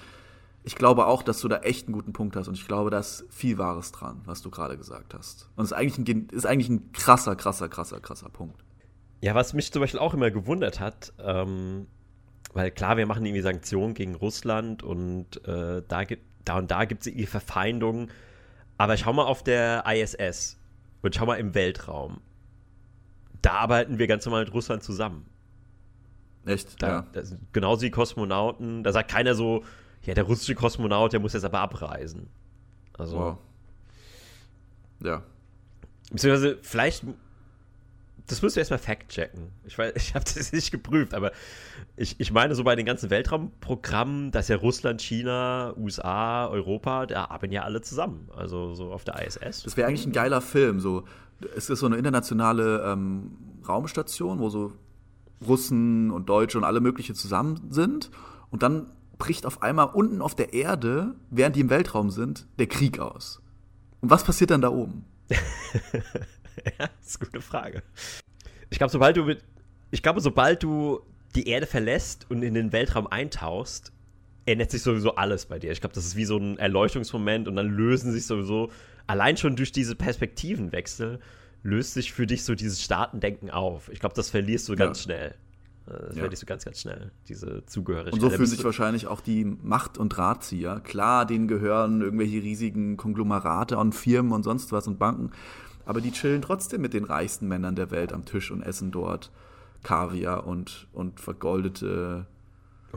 ich 0.65 0.75
glaube 0.75 1.07
auch, 1.07 1.23
dass 1.23 1.41
du 1.41 1.47
da 1.47 1.59
echt 1.59 1.87
einen 1.87 1.95
guten 1.95 2.12
Punkt 2.12 2.35
hast 2.35 2.49
und 2.49 2.55
ich 2.55 2.67
glaube, 2.67 2.91
da 2.91 2.99
ist 2.99 3.25
viel 3.31 3.59
Wahres 3.59 3.93
dran, 3.93 4.23
was 4.25 4.43
du 4.43 4.51
gerade 4.51 4.77
gesagt 4.77 5.15
hast. 5.15 5.49
Und 5.55 5.65
es 5.65 5.71
ist 5.71 5.77
eigentlich 5.77 6.09
ein, 6.09 6.29
ist 6.31 6.47
eigentlich 6.47 6.69
ein 6.69 6.93
krasser, 6.93 7.37
krasser, 7.37 7.69
krasser, 7.69 8.01
krasser 8.01 8.29
Punkt. 8.29 8.61
Ja, 9.21 9.35
was 9.35 9.55
mich 9.55 9.73
zum 9.73 9.81
Beispiel 9.81 10.01
auch 10.01 10.12
immer 10.12 10.33
gewundert 10.33 10.81
hat, 10.81 11.12
ähm, 11.21 11.87
weil 12.53 12.73
klar, 12.73 12.97
wir 12.97 13.07
machen 13.07 13.25
irgendwie 13.25 13.43
Sanktionen 13.43 13.95
gegen 13.95 14.17
Russland 14.17 14.83
und 14.83 15.47
äh, 15.47 15.83
da, 15.87 16.05
gibt, 16.05 16.25
da 16.45 16.59
und 16.59 16.71
da 16.73 16.85
gibt 16.85 17.03
es 17.03 17.07
irgendwie 17.07 17.27
Verfeindungen. 17.27 18.11
Aber 18.79 18.97
schau 18.97 19.12
mal 19.12 19.25
auf 19.25 19.43
der 19.45 19.85
ISS 19.87 20.59
und 21.07 21.14
schau 21.14 21.27
mal 21.27 21.37
im 21.37 21.55
Weltraum. 21.55 22.21
Da 23.42 23.53
arbeiten 23.53 23.99
wir 23.99 24.07
ganz 24.07 24.25
normal 24.27 24.45
mit 24.45 24.53
Russland 24.53 24.83
zusammen. 24.83 25.27
Echt? 26.45 26.81
Da, 26.83 26.88
ja. 26.88 27.07
das, 27.12 27.29
sind 27.31 27.53
genauso 27.53 27.83
die 27.83 27.90
Kosmonauten. 27.90 28.83
Da 28.83 28.92
sagt 28.92 29.11
keiner 29.11 29.35
so, 29.35 29.64
ja, 30.03 30.14
der 30.14 30.25
russische 30.25 30.55
Kosmonaut, 30.55 31.12
der 31.12 31.21
muss 31.21 31.33
jetzt 31.33 31.45
aber 31.45 31.61
abreisen. 31.61 32.29
Also, 32.99 33.19
Wow. 33.19 33.38
Ja. 35.03 35.23
beziehungsweise 36.11 36.59
vielleicht, 36.62 37.05
das 38.27 38.43
müssen 38.43 38.57
wir 38.57 38.61
erstmal 38.61 38.79
fact-checken. 38.79 39.51
Ich, 39.65 39.77
weiß- 39.77 39.93
ich 39.97 40.15
habe 40.15 40.25
das 40.25 40.53
nicht 40.53 40.71
geprüft, 40.71 41.15
aber 41.15 41.33
ich, 41.97 42.17
ich 42.19 42.33
meine, 42.33 42.55
so 42.55 42.65
bei 42.65 42.77
den 42.77 42.87
ganzen 42.87 43.11
Weltraumprogrammen, 43.11 44.31
dass 44.33 44.49
ja 44.49 44.57
Russland, 44.57 45.01
China, 45.01 45.75
USA, 45.77 46.47
Europa, 46.49 47.07
da 47.07 47.27
arbeiten 47.27 47.53
ja 47.53 47.62
alle 47.62 47.81
zusammen. 47.81 48.29
Also 48.37 48.75
so 48.75 48.93
auf 48.93 49.05
der 49.05 49.25
ISS. 49.27 49.62
Das 49.62 49.77
wäre 49.77 49.89
eigentlich 49.89 50.07
ein 50.07 50.12
geiler 50.12 50.41
Film. 50.41 50.81
So, 50.81 51.05
es 51.57 51.71
ist 51.71 51.81
so 51.81 51.87
eine 51.87 51.97
internationale 51.97 52.83
ähm, 52.85 53.33
Raumstation, 53.67 54.39
wo 54.41 54.49
so 54.51 54.73
Russen 55.47 56.11
und 56.11 56.29
Deutsche 56.29 56.59
und 56.59 56.65
alle 56.65 56.81
mögliche 56.81 57.15
zusammen 57.15 57.61
sind. 57.71 58.11
Und 58.51 58.62
dann 58.62 58.87
bricht 59.19 59.47
auf 59.47 59.62
einmal 59.62 59.87
unten 59.93 60.21
auf 60.23 60.35
der 60.35 60.53
Erde, 60.53 61.15
während 61.31 61.57
die 61.57 61.61
im 61.61 61.71
Weltraum 61.71 62.11
sind, 62.11 62.47
der 62.59 62.67
Krieg 62.67 62.99
aus. 62.99 63.41
Und 64.01 64.11
was 64.11 64.25
passiert 64.25 64.51
dann 64.51 64.61
da 64.61 64.69
oben? 64.71 65.05
Ja, 66.79 66.88
das 66.99 67.07
ist 67.07 67.21
eine 67.21 67.31
gute 67.31 67.40
Frage. 67.42 67.83
Ich 68.71 68.79
glaube, 68.79 68.90
sobald 68.90 69.16
du 69.16 69.25
mit, 69.25 69.45
ich 69.90 70.03
glaube, 70.03 70.21
sobald 70.21 70.62
du 70.62 71.01
die 71.35 71.49
Erde 71.49 71.66
verlässt 71.66 72.27
und 72.31 72.42
in 72.42 72.55
den 72.55 72.73
Weltraum 72.73 73.07
eintauchst, 73.07 73.92
ändert 74.47 74.71
sich 74.71 74.83
sowieso 74.83 75.16
alles 75.16 75.47
bei 75.47 75.59
dir. 75.59 75.73
Ich 75.73 75.81
glaube, 75.81 75.95
das 75.95 76.07
ist 76.07 76.16
wie 76.16 76.25
so 76.25 76.37
ein 76.38 76.59
Erleuchtungsmoment 76.59 77.49
und 77.49 77.57
dann 77.57 77.69
lösen 77.69 78.12
sich 78.12 78.27
sowieso, 78.27 78.71
allein 79.07 79.37
schon 79.37 79.57
durch 79.57 79.73
diese 79.73 79.95
Perspektivenwechsel, 79.97 81.21
löst 81.62 81.95
sich 81.95 82.12
für 82.12 82.27
dich 82.27 82.45
so 82.45 82.55
dieses 82.55 82.83
Staatendenken 82.83 83.51
auf. 83.51 83.88
Ich 83.90 84.01
glaube, 84.01 84.14
das 84.14 84.31
verlierst 84.31 84.69
du 84.69 84.77
ganz 84.77 84.99
Ja. 84.99 85.03
schnell. 85.05 85.29
Äh, 85.29 85.90
Das 85.90 86.14
Ja. 86.16 86.21
verlierst 86.23 86.42
du 86.42 86.47
ganz, 86.47 86.64
ganz 86.64 86.81
schnell, 86.81 87.11
diese 87.29 87.64
Zugehörigkeit. 87.66 88.12
Und 88.14 88.21
so 88.21 88.31
fühlen 88.31 88.47
sich 88.49 88.62
wahrscheinlich 88.64 89.07
auch 89.09 89.21
die 89.21 89.45
Macht- 89.45 89.99
und 89.99 90.11
Drahtzieher. 90.11 90.81
Klar, 90.81 91.27
denen 91.27 91.49
gehören 91.49 92.01
irgendwelche 92.03 92.42
riesigen 92.42 92.97
Konglomerate 92.97 93.79
und 93.79 93.95
Firmen 93.95 94.33
und 94.33 94.43
sonst 94.45 94.70
was 94.72 94.87
und 94.89 94.99
Banken. 94.99 95.30
Aber 95.87 96.01
die 96.01 96.12
chillen 96.12 96.43
trotzdem 96.43 96.82
mit 96.82 96.93
den 96.93 97.05
reichsten 97.05 97.49
Männern 97.49 97.74
der 97.76 97.91
Welt 97.91 98.12
am 98.12 98.24
Tisch 98.26 98.51
und 98.51 98.62
essen 98.62 98.91
dort 98.91 99.30
Kaviar 99.82 100.47
und, 100.47 100.89
und 100.93 101.20
vergoldete 101.20 102.26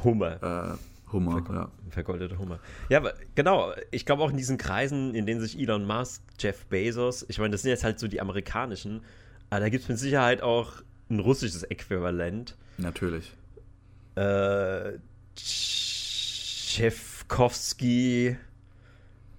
Hummer. 0.04 0.44
äh, 0.44 1.12
Hummer. 1.12 1.44
Ja. 1.52 1.72
Vergoldete 1.90 2.38
Hummer. 2.38 2.60
Ja, 2.90 3.00
aber 3.00 3.14
genau. 3.36 3.72
Ich 3.92 4.06
glaube 4.06 4.24
auch 4.24 4.30
in 4.32 4.38
diesen 4.38 4.58
Kreisen, 4.58 5.16
in 5.16 5.26
denen 5.26 5.42
sich 5.42 5.58
Elon 5.58 5.86
Musk, 5.86 6.22
Jeff 6.40 6.66
Bezos, 6.66 7.26
ich 7.28 7.40
meine, 7.40 7.52
das 7.52 7.62
sind 7.64 7.70
jetzt 7.72 7.84
halt 7.84 8.00
so 8.00 8.08
die 8.08 8.22
amerikanischen, 8.22 9.02
aber 9.50 9.62
da 9.62 9.70
gibt 9.70 9.84
es 9.84 9.90
mit 9.90 9.98
Sicherheit 9.98 10.42
auch 10.42 10.74
ein 11.10 11.20
russisches 11.20 11.64
Äquivalent. 11.64 12.56
Natürlich. 12.78 13.36
Äh, 14.16 15.00
Tchaikovsky 17.00 18.38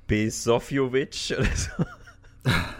Besofjovic 0.06 1.34
oder 1.38 1.46
so. 1.56 1.84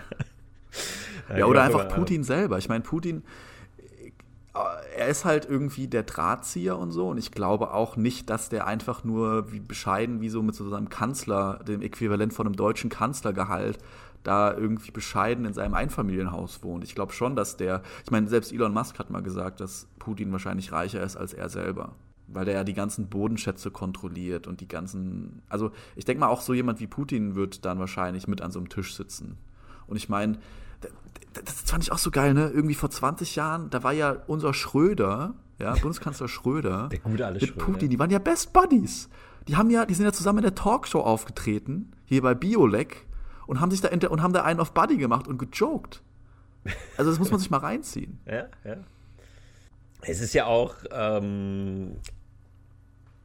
ja, 1.39 1.47
oder 1.47 1.63
einfach 1.63 1.89
Putin 1.89 2.25
selber. 2.25 2.59
Ich 2.59 2.69
meine, 2.69 2.83
Putin, 2.83 3.23
er 4.97 5.09
ist 5.09 5.25
halt 5.25 5.49
irgendwie 5.49 5.87
der 5.87 6.03
Drahtzieher 6.03 6.79
und 6.79 6.91
so. 6.91 7.09
Und 7.09 7.19
ich 7.19 7.31
glaube 7.31 7.73
auch 7.73 7.97
nicht, 7.97 8.31
dass 8.31 8.49
der 8.49 8.67
einfach 8.67 9.05
nur 9.05 9.53
wie 9.53 9.61
bescheiden, 9.61 10.21
wie 10.21 10.29
so 10.29 10.43
mit 10.43 10.55
so 10.55 10.69
seinem 10.69 10.89
Kanzler, 10.89 11.61
dem 11.67 11.83
Äquivalent 11.83 12.33
von 12.33 12.47
einem 12.47 12.57
deutschen 12.57 12.91
Kanzlergehalt, 12.91 13.79
da 14.23 14.53
irgendwie 14.53 14.91
bescheiden 14.91 15.45
in 15.45 15.55
seinem 15.55 15.75
Einfamilienhaus 15.75 16.63
wohnt. 16.63 16.85
Ich 16.85 16.95
glaube 16.95 17.13
schon, 17.13 17.37
dass 17.37 17.57
der, 17.57 17.83
ich 18.05 18.11
meine, 18.11 18.29
selbst 18.29 18.53
Elon 18.53 18.75
Musk 18.75 18.99
hat 18.99 19.11
mal 19.11 19.23
gesagt, 19.23 19.61
dass 19.61 19.89
Putin 19.99 20.31
wahrscheinlich 20.33 20.73
reicher 20.73 21.03
ist 21.03 21.17
als 21.17 21.33
er 21.33 21.49
selber. 21.49 21.95
Weil 22.27 22.45
der 22.45 22.55
ja 22.55 22.65
die 22.65 22.75
ganzen 22.75 23.09
Bodenschätze 23.09 23.71
kontrolliert 23.71 24.47
und 24.47 24.61
die 24.61 24.69
ganzen. 24.69 25.43
Also, 25.49 25.73
ich 25.97 26.05
denke 26.05 26.21
mal, 26.21 26.29
auch 26.29 26.43
so 26.43 26.55
jemand 26.55 26.79
wie 26.79 26.87
Putin 26.87 27.35
wird 27.35 27.65
dann 27.65 27.81
wahrscheinlich 27.81 28.29
mit 28.29 28.41
an 28.41 28.53
so 28.53 28.61
einem 28.61 28.69
Tisch 28.69 28.95
sitzen. 28.95 29.37
Und 29.89 29.97
ich 29.97 30.09
meine, 30.09 30.39
das 31.33 31.55
fand 31.63 31.85
ich 31.85 31.93
auch 31.93 31.99
so 31.99 32.11
geil, 32.11 32.35
ne? 32.35 32.49
Irgendwie 32.49 32.75
vor 32.75 32.91
20 32.91 33.37
Jahren, 33.37 33.71
da 33.71 33.83
war 33.83 33.93
ja 33.93 34.17
unser 34.27 34.53
Schröder, 34.55 35.35
ja, 35.59 35.75
Bundeskanzler 35.75 36.29
Schröder, 36.29 36.89
der 36.89 36.99
gute 36.99 37.27
alte 37.27 37.41
mit 37.41 37.49
Schröder. 37.51 37.65
Putin, 37.65 37.91
die 37.91 37.99
waren 37.99 38.11
ja 38.11 38.19
Best 38.19 38.53
Buddies. 38.53 39.09
Die 39.49 39.57
haben 39.57 39.71
ja, 39.71 39.87
die 39.87 39.95
sind 39.95 40.05
ja 40.05 40.13
zusammen 40.13 40.39
in 40.39 40.45
der 40.45 40.55
Talkshow 40.55 41.01
aufgetreten, 41.01 41.93
hier 42.05 42.23
bei 42.23 42.35
Biolek, 42.35 43.07
und 43.47 43.61
haben 43.61 43.71
sich 43.71 43.81
da 43.81 43.89
und 44.09 44.23
haben 44.23 44.33
da 44.33 44.45
einen 44.45 44.61
auf 44.61 44.73
Buddy 44.75 44.97
gemacht 44.97 45.29
und 45.29 45.39
gejoked. 45.39 46.03
Also 46.97 47.11
das 47.11 47.19
muss 47.19 47.31
man 47.31 47.41
sich 47.41 47.51
mal 47.51 47.59
reinziehen. 47.59 48.21
Ja, 48.27 48.49
ja. 48.65 48.77
Es 50.03 50.21
ist 50.21 50.33
ja 50.33 50.47
auch, 50.47 50.77
ähm, 50.93 51.97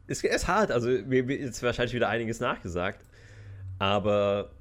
es 0.07 0.23
ist 0.23 0.47
hart, 0.47 0.71
also 0.71 0.89
mir 0.89 1.27
wird 1.27 1.41
jetzt 1.41 1.63
wahrscheinlich 1.63 1.93
wieder 1.93 2.09
einiges 2.09 2.39
nachgesagt, 2.41 3.05
aber 3.79 4.51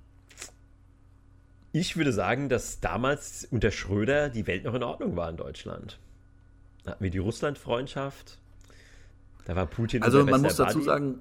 ich 1.74 1.96
würde 1.96 2.12
sagen, 2.12 2.48
dass 2.48 2.78
damals 2.78 3.48
unter 3.50 3.72
Schröder 3.72 4.28
die 4.28 4.46
Welt 4.46 4.64
noch 4.64 4.74
in 4.74 4.84
Ordnung 4.84 5.16
war 5.16 5.28
in 5.28 5.36
Deutschland. 5.36 5.98
Da 6.84 6.92
hatten 6.92 7.02
wir 7.02 7.10
die 7.10 7.18
Russland-Freundschaft. 7.18 8.38
Da 9.44 9.56
war 9.56 9.66
Putin. 9.66 10.04
Also 10.04 10.24
man 10.24 10.40
muss 10.40 10.54
dazu 10.54 10.80
sagen, 10.80 11.18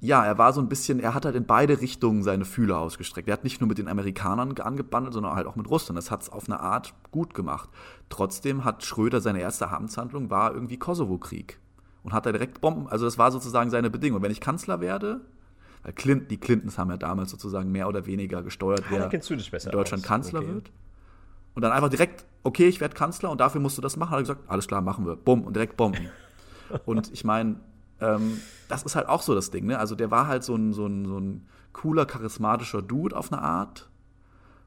ja, 0.00 0.24
er 0.24 0.38
war 0.38 0.52
so 0.52 0.60
ein 0.60 0.68
bisschen, 0.68 1.00
er 1.00 1.12
hat 1.12 1.24
halt 1.24 1.34
in 1.34 1.44
beide 1.44 1.80
Richtungen 1.80 2.22
seine 2.22 2.44
Fühler 2.44 2.78
ausgestreckt. 2.78 3.26
Er 3.26 3.32
hat 3.32 3.42
nicht 3.42 3.60
nur 3.60 3.66
mit 3.66 3.78
den 3.78 3.88
Amerikanern 3.88 4.56
angebandelt, 4.58 5.12
sondern 5.12 5.34
halt 5.34 5.48
auch 5.48 5.56
mit 5.56 5.68
Russland. 5.68 5.98
Das 5.98 6.12
hat 6.12 6.22
es 6.22 6.30
auf 6.30 6.48
eine 6.48 6.60
Art 6.60 6.94
gut 7.10 7.34
gemacht. 7.34 7.70
Trotzdem 8.10 8.64
hat 8.64 8.84
Schröder 8.84 9.20
seine 9.20 9.40
erste 9.40 9.70
Amtshandlung 9.70 10.30
war 10.30 10.54
irgendwie 10.54 10.76
Kosovo-Krieg. 10.76 11.58
Und 12.04 12.12
hat 12.12 12.26
da 12.26 12.32
direkt 12.32 12.60
Bomben, 12.60 12.86
also 12.86 13.06
das 13.06 13.18
war 13.18 13.32
sozusagen 13.32 13.70
seine 13.70 13.90
Bedingung. 13.90 14.22
Wenn 14.22 14.30
ich 14.30 14.40
Kanzler 14.40 14.80
werde, 14.80 15.22
weil 15.84 15.92
Clinton, 15.92 16.28
die 16.28 16.38
Clintons 16.38 16.78
haben 16.78 16.90
ja 16.90 16.96
damals 16.96 17.30
sozusagen 17.30 17.70
mehr 17.70 17.86
oder 17.86 18.06
weniger 18.06 18.42
gesteuert, 18.42 18.84
wer 18.88 19.12
in 19.12 19.70
Deutschland 19.70 20.02
aus. 20.02 20.08
Kanzler 20.08 20.40
okay. 20.40 20.54
wird. 20.54 20.72
Und 21.54 21.62
dann 21.62 21.72
einfach 21.72 21.90
direkt, 21.90 22.24
okay, 22.42 22.66
ich 22.66 22.80
werde 22.80 22.94
Kanzler 22.94 23.30
und 23.30 23.40
dafür 23.40 23.60
musst 23.60 23.76
du 23.78 23.82
das 23.82 23.96
machen. 23.96 24.10
Hat 24.10 24.18
er 24.18 24.22
gesagt, 24.22 24.40
alles 24.48 24.66
klar, 24.66 24.80
machen 24.80 25.06
wir. 25.06 25.14
Bumm, 25.14 25.42
und 25.42 25.54
direkt 25.54 25.76
Bomben. 25.76 26.08
und 26.86 27.12
ich 27.12 27.22
meine, 27.22 27.56
ähm, 28.00 28.40
das 28.68 28.82
ist 28.82 28.96
halt 28.96 29.08
auch 29.08 29.22
so 29.22 29.34
das 29.34 29.50
Ding, 29.50 29.66
ne? 29.66 29.78
Also 29.78 29.94
der 29.94 30.10
war 30.10 30.26
halt 30.26 30.42
so 30.42 30.56
ein, 30.56 30.72
so 30.72 30.86
ein, 30.86 31.04
so 31.04 31.18
ein 31.18 31.46
cooler, 31.74 32.06
charismatischer 32.06 32.80
Dude 32.80 33.14
auf 33.14 33.30
eine 33.30 33.42
Art. 33.42 33.88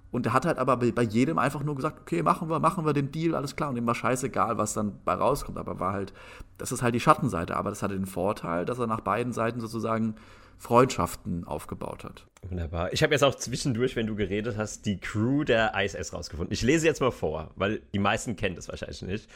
Und 0.10 0.26
der 0.26 0.34
hat 0.34 0.46
halt 0.46 0.58
aber 0.58 0.78
bei 0.78 1.04
jedem 1.04 1.38
einfach 1.38 1.64
nur 1.64 1.76
gesagt, 1.76 2.00
okay, 2.00 2.24
machen 2.24 2.50
wir, 2.50 2.60
machen 2.60 2.86
wir 2.86 2.94
den 2.94 3.12
Deal, 3.12 3.36
alles 3.36 3.56
klar. 3.56 3.70
Und 3.70 3.76
dem 3.76 3.86
war 3.86 3.96
scheißegal, 3.96 4.58
was 4.58 4.74
dann 4.74 5.00
bei 5.04 5.14
rauskommt. 5.14 5.58
Aber 5.58 5.80
war 5.80 5.94
halt, 5.94 6.14
das 6.58 6.72
ist 6.72 6.82
halt 6.82 6.96
die 6.96 7.00
Schattenseite. 7.00 7.58
Aber 7.58 7.70
das 7.70 7.84
hatte 7.84 7.96
den 7.96 8.06
Vorteil, 8.06 8.66
dass 8.66 8.80
er 8.80 8.88
nach 8.88 9.02
beiden 9.02 9.34
Seiten 9.34 9.60
sozusagen 9.60 10.16
Freundschaften 10.58 11.44
aufgebaut 11.44 12.04
hat. 12.04 12.26
Wunderbar. 12.50 12.92
Ich 12.94 13.04
habe 13.04 13.14
jetzt 13.14 13.24
auch 13.24 13.36
zwischendurch, 13.36 13.96
wenn 13.96 14.08
du 14.08 14.16
geredet 14.16 14.58
hast, 14.58 14.86
die 14.86 15.00
Crew 15.00 15.44
der 15.44 15.74
ISS 15.76 16.14
rausgefunden. 16.14 16.54
Ich 16.54 16.62
lese 16.62 16.88
jetzt 16.88 17.02
mal 17.02 17.12
vor, 17.12 17.52
weil 17.56 17.82
die 17.94 18.00
meisten 18.00 18.36
kennen 18.36 18.56
das 18.56 18.68
wahrscheinlich 18.68 19.02
nicht. 19.04 19.30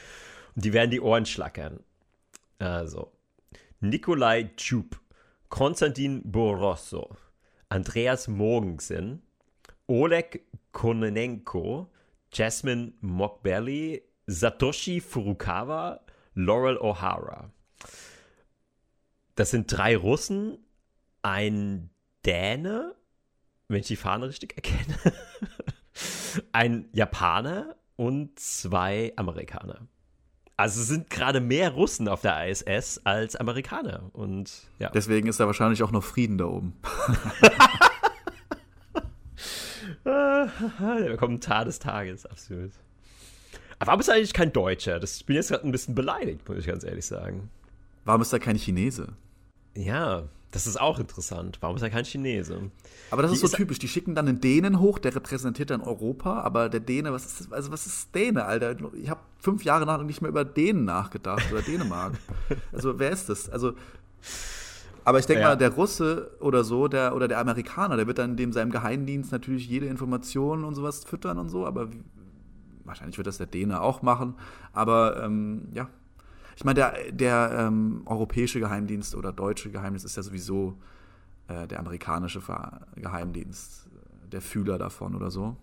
Und 0.56 0.66
die 0.66 0.74
werden 0.74 0.90
die 0.90 1.02
Ohren 1.02 1.26
schlackern. 1.26 1.82
Also, 2.60 3.12
Nikolai 3.80 4.52
Tschub, 4.56 5.00
Konstantin 5.50 6.22
Borosso, 6.24 7.16
Andreas 7.70 8.28
Mogensen, 8.28 9.22
Oleg 9.92 10.46
Kononenko, 10.72 11.88
Jasmine 12.32 12.94
Mokbelly, 13.02 14.02
Satoshi 14.26 15.02
Furukawa, 15.02 16.00
Laurel 16.34 16.78
O'Hara. 16.78 17.50
Das 19.36 19.52
sind 19.52 19.70
drei 19.70 19.98
Russen, 19.98 20.60
ein 21.24 21.90
Däne, 22.26 22.96
wenn 23.68 23.82
ich 23.82 23.88
die 23.88 23.98
Fahne 23.98 24.30
richtig 24.30 24.56
erkenne, 24.56 24.98
ein 26.54 26.88
Japaner 26.94 27.76
und 27.98 28.40
zwei 28.40 29.12
Amerikaner. 29.18 29.88
Also 30.56 30.80
es 30.80 30.88
sind 30.88 31.10
gerade 31.10 31.42
mehr 31.42 31.72
Russen 31.72 32.08
auf 32.08 32.22
der 32.22 32.48
ISS 32.48 33.02
als 33.04 33.36
Amerikaner. 33.36 34.10
Und 34.14 34.70
ja. 34.80 34.90
Deswegen 34.92 35.28
ist 35.28 35.42
da 35.42 35.48
wahrscheinlich 35.48 35.84
auch 35.84 35.92
noch 35.92 36.04
Frieden 36.04 36.38
da 36.38 36.46
oben. 36.46 36.80
Der 40.04 41.18
Kommentar 41.18 41.66
des 41.66 41.80
Tages, 41.80 42.26
absolut. 42.26 42.72
Aber 43.80 43.88
warum 43.88 44.02
ist 44.02 44.08
er 44.10 44.16
eigentlich 44.16 44.34
kein 44.34 44.54
Deutscher? 44.54 45.00
Das, 45.00 45.18
ich 45.18 45.26
bin 45.26 45.36
jetzt 45.36 45.50
gerade 45.50 45.66
ein 45.66 45.72
bisschen 45.72 45.96
beleidigt, 45.96 46.48
muss 46.48 46.60
ich 46.60 46.68
ganz 46.68 46.84
ehrlich 46.84 47.06
sagen. 47.06 47.50
Warum 48.06 48.22
ist 48.22 48.34
er 48.34 48.40
kein 48.40 48.56
Chinese? 48.58 49.10
Ja, 49.76 50.24
das 50.52 50.68
ist 50.68 50.80
auch 50.80 51.00
interessant. 51.00 51.58
Warum 51.62 51.78
ist 51.78 51.82
er 51.82 51.90
kein 51.90 52.04
Chinese? 52.04 52.70
Aber 53.10 53.22
das 53.22 53.32
ist 53.32 53.40
so 53.40 53.48
ist 53.48 53.56
typisch. 53.56 53.80
Die 53.80 53.88
schicken 53.88 54.16
dann 54.16 54.28
einen 54.28 54.42
Dänen 54.42 54.80
hoch, 54.80 55.00
der 55.00 55.16
repräsentiert 55.16 55.70
dann 55.70 55.82
Europa. 55.82 56.42
Aber 56.42 56.68
der 56.68 56.82
Däne, 56.82 57.14
was 57.14 57.26
ist, 57.26 57.54
also 57.54 57.72
was 57.72 57.86
ist 57.86 58.14
Däne, 58.14 58.46
Alter? 58.46 58.76
Ich 59.02 59.10
habe 59.10 59.22
fünf 59.40 59.64
Jahre 59.64 59.86
nach 59.86 60.04
nicht 60.04 60.22
mehr 60.22 60.30
über 60.30 60.44
Dänen 60.44 60.84
nachgedacht 60.84 61.52
oder 61.52 61.62
Dänemark. 61.62 62.14
also 62.74 63.00
wer 63.00 63.12
ist 63.12 63.30
das? 63.30 63.50
Also 63.50 63.74
aber 65.04 65.20
ich 65.20 65.26
denke 65.26 65.42
ja. 65.42 65.50
mal, 65.50 65.56
der 65.56 65.70
Russe 65.70 66.32
oder 66.40 66.64
so, 66.64 66.88
der 66.88 67.16
oder 67.16 67.28
der 67.28 67.40
Amerikaner, 67.40 67.98
der 67.98 68.08
wird 68.08 68.20
dann 68.20 68.38
dem 68.38 68.54
seinem 68.54 68.72
Geheimdienst 68.72 69.32
natürlich 69.32 69.68
jede 69.68 69.88
Information 69.88 70.64
und 70.64 70.76
sowas 70.76 71.04
füttern 71.04 71.38
und 71.38 71.50
so. 71.50 71.66
Aber 71.66 71.90
wahrscheinlich 72.84 73.18
wird 73.18 73.28
das 73.28 73.38
der 73.38 73.48
Däne 73.48 73.82
auch 73.82 74.02
machen. 74.02 74.36
Aber 74.74 75.24
ähm, 75.24 75.70
ja, 75.74 75.90
ich 76.56 76.64
meine, 76.64 76.76
der, 76.76 77.12
der 77.12 77.52
ähm, 77.58 78.04
europäische 78.06 78.60
Geheimdienst 78.60 79.16
oder 79.16 79.32
deutsche 79.32 79.72
Geheimdienst 79.72 80.06
ist 80.06 80.18
ja 80.18 80.24
sowieso 80.24 80.78
äh, 81.48 81.68
der 81.68 81.80
amerikanische 81.80 82.42
Geheimdienst, 82.96 83.90
der 84.32 84.42
Fühler 84.42 84.78
davon 84.78 85.16
oder 85.16 85.32
so. 85.32 85.56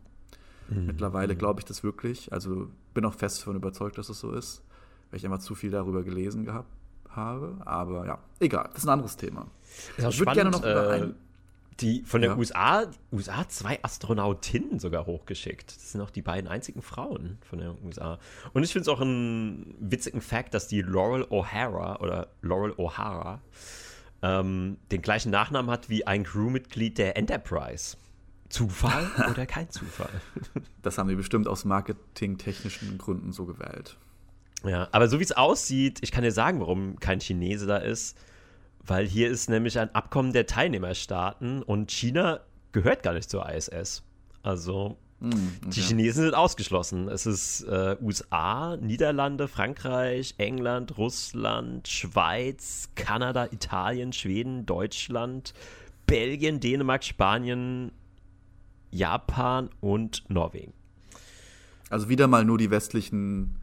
Mhm. 0.69 0.87
Mittlerweile 0.87 1.35
mhm. 1.35 1.39
glaube 1.39 1.61
ich 1.61 1.65
das 1.65 1.85
wirklich. 1.85 2.33
Also 2.33 2.69
bin 2.93 3.05
auch 3.05 3.15
fest 3.15 3.41
davon 3.41 3.55
überzeugt, 3.55 3.99
dass 3.99 4.09
es 4.09 4.19
so 4.19 4.33
ist, 4.33 4.65
weil 5.11 5.19
ich 5.19 5.25
einfach 5.25 5.39
zu 5.39 5.55
viel 5.55 5.71
darüber 5.71 6.03
gelesen 6.03 6.45
gehabt 6.45 6.78
habe. 7.19 7.59
Aber 7.65 8.07
ja, 8.07 8.19
egal, 8.41 8.71
das 8.73 8.83
ist 8.83 8.89
ein 8.89 8.93
anderes 8.93 9.17
Thema. 9.17 9.47
ich 9.99 10.19
würde 10.19 10.33
gerne 10.33 10.51
noch 10.51 10.61
über 10.61 10.91
äh, 10.91 11.03
ein 11.03 11.15
die 11.81 12.03
von 12.03 12.21
der 12.21 12.31
ja. 12.31 12.37
USA, 12.37 12.87
USA 13.13 13.49
zwei 13.49 13.83
Astronautinnen 13.83 14.79
sogar 14.79 15.07
hochgeschickt. 15.07 15.77
Das 15.77 15.93
sind 15.93 16.01
auch 16.01 16.11
die 16.11 16.23
beiden 16.23 16.49
einzigen 16.49 16.83
Frauen 16.83 17.39
von 17.49 17.61
der 17.61 17.75
USA. 17.85 18.19
Und 18.53 18.65
ich 18.65 18.73
finde 18.73 18.83
es 18.83 18.89
auch 18.89 19.01
einen 19.01 19.75
witzigen 19.79 20.21
Fakt, 20.21 20.55
dass 20.55 20.69
die 20.69 20.83
Laurel 20.83 21.25
O'Hara 21.25 22.01
oder 22.01 22.29
Laurel 22.43 22.73
O'Hara 22.73 23.39
ähm, 24.23 24.79
den 24.91 25.03
gleichen 25.03 25.31
Nachnamen 25.31 25.71
hat 25.71 25.89
wie 25.89 26.07
ein 26.07 26.25
Crewmitglied 26.25 26.99
der 26.99 27.17
Enterprise. 27.17 27.97
Zufall 28.49 29.11
oder 29.31 29.47
kein 29.47 29.71
Zufall? 29.71 30.21
das 30.83 30.99
haben 30.99 31.09
die 31.09 31.15
bestimmt 31.15 31.47
aus 31.47 31.65
marketingtechnischen 31.65 32.99
Gründen 32.99 33.33
so 33.33 33.45
gewählt. 33.45 33.97
Ja, 34.65 34.89
aber 34.93 35.09
so 35.09 35.21
wie 35.21 35.25
es 35.25 35.33
aussieht, 35.33 35.99
ich 36.03 36.11
kann 36.11 36.25
dir 36.25 36.33
sagen, 36.33 36.61
warum 36.61 36.99
kein 36.99 37.21
Chinese 37.21 37.67
da 37.67 37.77
ist 37.77 38.19
weil 38.89 39.07
hier 39.07 39.29
ist 39.29 39.49
nämlich 39.49 39.79
ein 39.79 39.95
Abkommen 39.95 40.33
der 40.33 40.47
Teilnehmerstaaten 40.47 41.63
und 41.63 41.91
China 41.91 42.41
gehört 42.73 43.03
gar 43.03 43.13
nicht 43.13 43.31
zur 43.31 43.49
ISS. 43.49 44.03
Also 44.43 44.97
mm, 45.21 45.27
okay. 45.29 45.71
die 45.71 45.81
Chinesen 45.81 46.25
sind 46.25 46.35
ausgeschlossen. 46.35 47.09
Es 47.09 47.27
ist 47.27 47.63
äh, 47.63 47.97
USA, 48.01 48.77
Niederlande, 48.77 49.49
Frankreich, 49.49 50.35
England, 50.39 50.97
Russland, 50.97 51.89
Schweiz, 51.89 52.91
Kanada, 52.95 53.47
Italien, 53.51 54.13
Schweden, 54.13 54.65
Deutschland, 54.65 55.53
Belgien, 56.07 56.61
Dänemark, 56.61 57.05
Spanien, 57.05 57.93
Japan 58.91 59.69
und 59.81 60.25
Norwegen. 60.29 60.73
Also 61.91 62.09
wieder 62.09 62.27
mal 62.27 62.45
nur 62.45 62.59
die 62.59 62.71
westlichen 62.71 63.59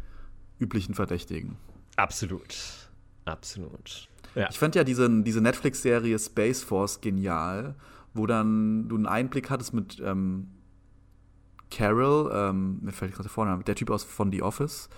üblichen 0.60 0.94
Verdächtigen. 0.94 1.58
Absolut. 1.96 2.90
Absolut. 3.26 4.10
Ja. 4.36 4.48
Ich 4.50 4.60
fand 4.60 4.76
ja 4.76 4.84
diese, 4.84 5.10
diese 5.24 5.42
Netflix-Serie 5.42 6.20
Space 6.20 6.64
Force 6.64 7.02
genial, 7.02 7.76
wo 8.14 8.26
dann 8.26 8.88
du 8.88 8.96
einen 8.96 9.08
Einblick 9.08 9.50
hattest 9.50 9.74
mit 9.74 10.02
ähm, 10.04 10.48
Carol, 11.72 12.32
ähm, 12.34 12.80
mir 12.82 12.92
fällt 12.92 13.12
gerade 13.12 13.24
der 13.24 13.32
Vorname, 13.32 13.64
der 13.64 13.76
Typ 13.76 13.90
aus 13.90 14.04
von 14.04 14.32
The 14.32 14.42
Office, 14.42 14.90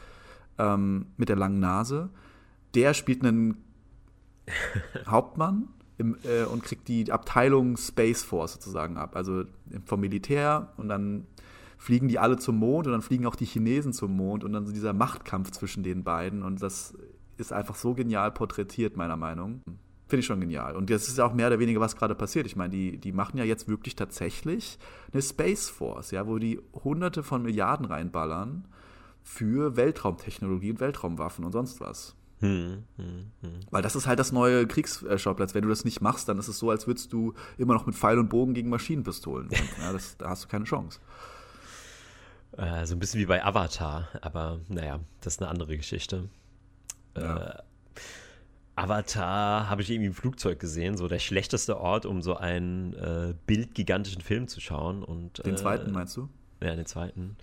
ähm, 0.57 1.07
mit 1.17 1.29
der 1.29 1.35
langen 1.35 1.59
Nase, 1.59 2.09
der 2.75 2.93
spielt 2.93 3.23
einen 3.23 3.63
Hauptmann 5.07 5.67
im, 5.97 6.17
äh, 6.23 6.43
und 6.45 6.63
kriegt 6.63 6.87
die 6.87 7.11
Abteilung 7.11 7.77
Space 7.77 8.23
Force 8.23 8.53
sozusagen 8.53 8.97
ab. 8.97 9.15
Also 9.15 9.45
vom 9.85 9.99
Militär 9.99 10.73
und 10.77 10.89
dann 10.89 11.25
fliegen 11.77 12.07
die 12.07 12.19
alle 12.19 12.37
zum 12.37 12.57
Mond 12.57 12.87
und 12.87 12.93
dann 12.93 13.01
fliegen 13.01 13.25
auch 13.25 13.35
die 13.35 13.45
Chinesen 13.45 13.93
zum 13.93 14.15
Mond 14.15 14.43
und 14.43 14.53
dann 14.53 14.65
so 14.65 14.73
dieser 14.73 14.93
Machtkampf 14.93 15.51
zwischen 15.51 15.83
den 15.83 16.03
beiden 16.03 16.43
und 16.43 16.61
das 16.61 16.95
ist 17.37 17.53
einfach 17.53 17.75
so 17.75 17.93
genial 17.93 18.31
porträtiert, 18.31 18.97
meiner 18.97 19.15
Meinung. 19.15 19.61
Finde 20.07 20.21
ich 20.21 20.25
schon 20.25 20.39
genial. 20.39 20.75
Und 20.75 20.89
das 20.89 21.07
ist 21.09 21.17
ja 21.17 21.25
auch 21.25 21.33
mehr 21.33 21.47
oder 21.47 21.59
weniger, 21.59 21.81
was 21.81 21.97
gerade 21.97 22.15
passiert. 22.15 22.45
Ich 22.45 22.55
meine, 22.55 22.69
die, 22.69 22.97
die 22.97 23.11
machen 23.11 23.37
ja 23.37 23.43
jetzt 23.43 23.67
wirklich 23.67 23.95
tatsächlich 23.95 24.79
eine 25.11 25.21
Space 25.21 25.69
Force, 25.69 26.11
ja, 26.11 26.25
wo 26.27 26.39
die 26.39 26.61
hunderte 26.83 27.23
von 27.23 27.43
Milliarden 27.43 27.85
reinballern 27.85 28.67
für 29.21 29.75
Weltraumtechnologie 29.75 30.71
und 30.71 30.79
Weltraumwaffen 30.79 31.43
und 31.43 31.51
sonst 31.51 31.81
was. 31.81 32.15
Hm, 32.39 32.83
hm, 32.95 33.31
hm. 33.41 33.59
Weil 33.71 33.81
das 33.81 33.95
ist 33.95 34.07
halt 34.07 34.19
das 34.19 34.31
neue 34.31 34.67
Kriegsschauplatz. 34.67 35.55
Wenn 35.55 35.63
du 35.63 35.69
das 35.69 35.83
nicht 35.83 36.01
machst, 36.01 36.29
dann 36.29 36.37
ist 36.37 36.47
es 36.47 36.59
so, 36.59 36.69
als 36.69 36.87
würdest 36.87 37.11
du 37.11 37.33
immer 37.57 37.73
noch 37.73 37.85
mit 37.85 37.95
Pfeil 37.95 38.19
und 38.19 38.29
Bogen 38.29 38.53
gegen 38.53 38.69
Maschinenpistolen. 38.69 39.49
ja, 39.81 39.91
das, 39.91 40.17
da 40.17 40.29
hast 40.29 40.45
du 40.45 40.47
keine 40.47 40.65
Chance. 40.65 40.99
Äh, 42.57 42.85
so 42.85 42.95
ein 42.95 42.99
bisschen 42.99 43.19
wie 43.19 43.25
bei 43.25 43.43
Avatar, 43.43 44.09
aber 44.21 44.59
naja, 44.67 44.99
das 45.21 45.35
ist 45.35 45.41
eine 45.41 45.49
andere 45.49 45.77
Geschichte. 45.77 46.29
Ja. 47.15 47.37
Äh, 47.37 47.61
Avatar 48.75 49.69
habe 49.69 49.81
ich 49.81 49.89
irgendwie 49.89 50.07
im 50.07 50.13
Flugzeug 50.13 50.59
gesehen, 50.59 50.97
so 50.97 51.07
der 51.07 51.19
schlechteste 51.19 51.79
Ort, 51.79 52.05
um 52.05 52.21
so 52.21 52.37
einen 52.37 52.93
äh, 52.93 53.33
bildgigantischen 53.47 54.21
Film 54.21 54.47
zu 54.47 54.61
schauen. 54.61 55.03
Und, 55.03 55.43
den 55.45 55.57
zweiten 55.57 55.91
meinst 55.91 56.15
du? 56.15 56.29
Ja, 56.61 56.75
den 56.75 56.85
zweiten. 56.85 57.37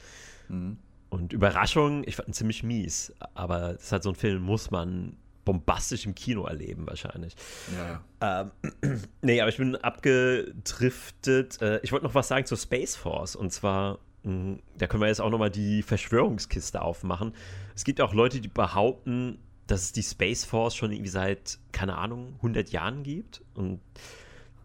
Mhm. 0.49 0.79
Und 1.11 1.33
Überraschung, 1.33 2.05
ich 2.07 2.17
fand 2.17 2.29
ihn 2.29 2.35
ziemlich 2.35 2.63
mies, 2.63 3.13
aber 3.35 3.75
das 3.75 3.85
ist 3.85 3.93
halt 3.93 4.03
so 4.05 4.11
ein 4.11 4.15
Film, 4.15 4.43
muss 4.43 4.71
man 4.71 5.17
bombastisch 5.45 6.07
im 6.07 6.15
Kino 6.15 6.45
erleben, 6.45 6.87
wahrscheinlich. 6.87 7.35
Ja. 7.77 8.51
Ähm, 8.83 9.01
nee, 9.23 9.41
aber 9.41 9.51
ich 9.51 9.57
bin 9.57 9.77
abgedriftet. 9.77 11.61
Äh, 11.61 11.81
ich 11.83 11.93
wollte 11.93 12.07
noch 12.07 12.15
was 12.15 12.29
sagen 12.29 12.47
zur 12.47 12.59
Space 12.59 12.97
Force. 12.97 13.37
Und 13.37 13.53
zwar, 13.53 13.99
da 14.25 14.87
können 14.87 15.03
wir 15.03 15.09
jetzt 15.09 15.21
auch 15.21 15.31
nochmal 15.31 15.51
die 15.51 15.83
Verschwörungskiste 15.83 16.81
aufmachen. 16.81 17.35
Es 17.75 17.85
gibt 17.85 18.01
auch 18.01 18.15
Leute, 18.15 18.41
die 18.41 18.49
behaupten, 18.49 19.39
dass 19.67 19.83
es 19.83 19.93
die 19.93 20.03
Space 20.03 20.45
Force 20.45 20.75
schon 20.75 20.93
irgendwie 20.93 21.11
seit, 21.11 21.59
keine 21.73 21.99
Ahnung, 21.99 22.35
100 22.37 22.71
Jahren 22.71 23.03
gibt. 23.03 23.43
Und 23.55 23.81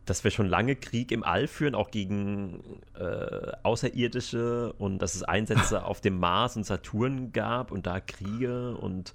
dass 0.09 0.23
wir 0.23 0.31
schon 0.31 0.47
lange 0.47 0.75
Krieg 0.75 1.11
im 1.11 1.23
All 1.23 1.47
führen, 1.47 1.75
auch 1.75 1.91
gegen 1.91 2.63
äh, 2.95 3.51
Außerirdische 3.63 4.73
und 4.77 4.99
dass 4.99 5.13
es 5.13 5.23
Einsätze 5.23 5.85
auf 5.85 6.01
dem 6.01 6.19
Mars 6.19 6.57
und 6.57 6.65
Saturn 6.65 7.31
gab 7.31 7.71
und 7.71 7.85
da 7.85 7.99
Kriege 7.99 8.75
und 8.75 9.13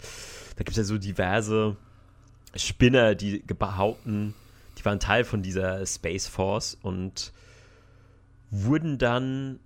da 0.57 0.59
gibt 0.59 0.71
es 0.71 0.77
ja 0.77 0.85
so 0.85 0.97
diverse 0.97 1.77
Spinner, 2.55 3.17
die 3.17 3.39
behaupten, 3.41 4.35
die 4.79 4.85
waren 4.85 5.01
Teil 5.01 5.25
von 5.25 5.43
dieser 5.43 5.85
Space 5.85 6.29
Force 6.29 6.79
und 6.81 7.33
wurden 8.51 8.99
dann, 8.99 9.59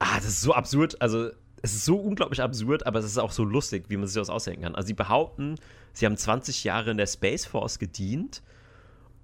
ah, 0.00 0.16
das 0.16 0.26
ist 0.26 0.40
so 0.40 0.52
absurd, 0.52 1.00
also 1.00 1.30
es 1.62 1.74
ist 1.74 1.84
so 1.84 1.96
unglaublich 1.96 2.42
absurd, 2.42 2.86
aber 2.86 2.98
es 2.98 3.04
ist 3.04 3.18
auch 3.18 3.32
so 3.32 3.44
lustig, 3.44 3.84
wie 3.88 3.96
man 3.96 4.06
sich 4.06 4.16
das 4.16 4.30
ausdenken 4.30 4.62
kann. 4.62 4.74
Also 4.74 4.88
sie 4.88 4.94
behaupten, 4.94 5.56
sie 5.92 6.06
haben 6.06 6.16
20 6.16 6.64
Jahre 6.64 6.90
in 6.90 6.96
der 6.96 7.06
Space 7.06 7.44
Force 7.44 7.78
gedient 7.78 8.42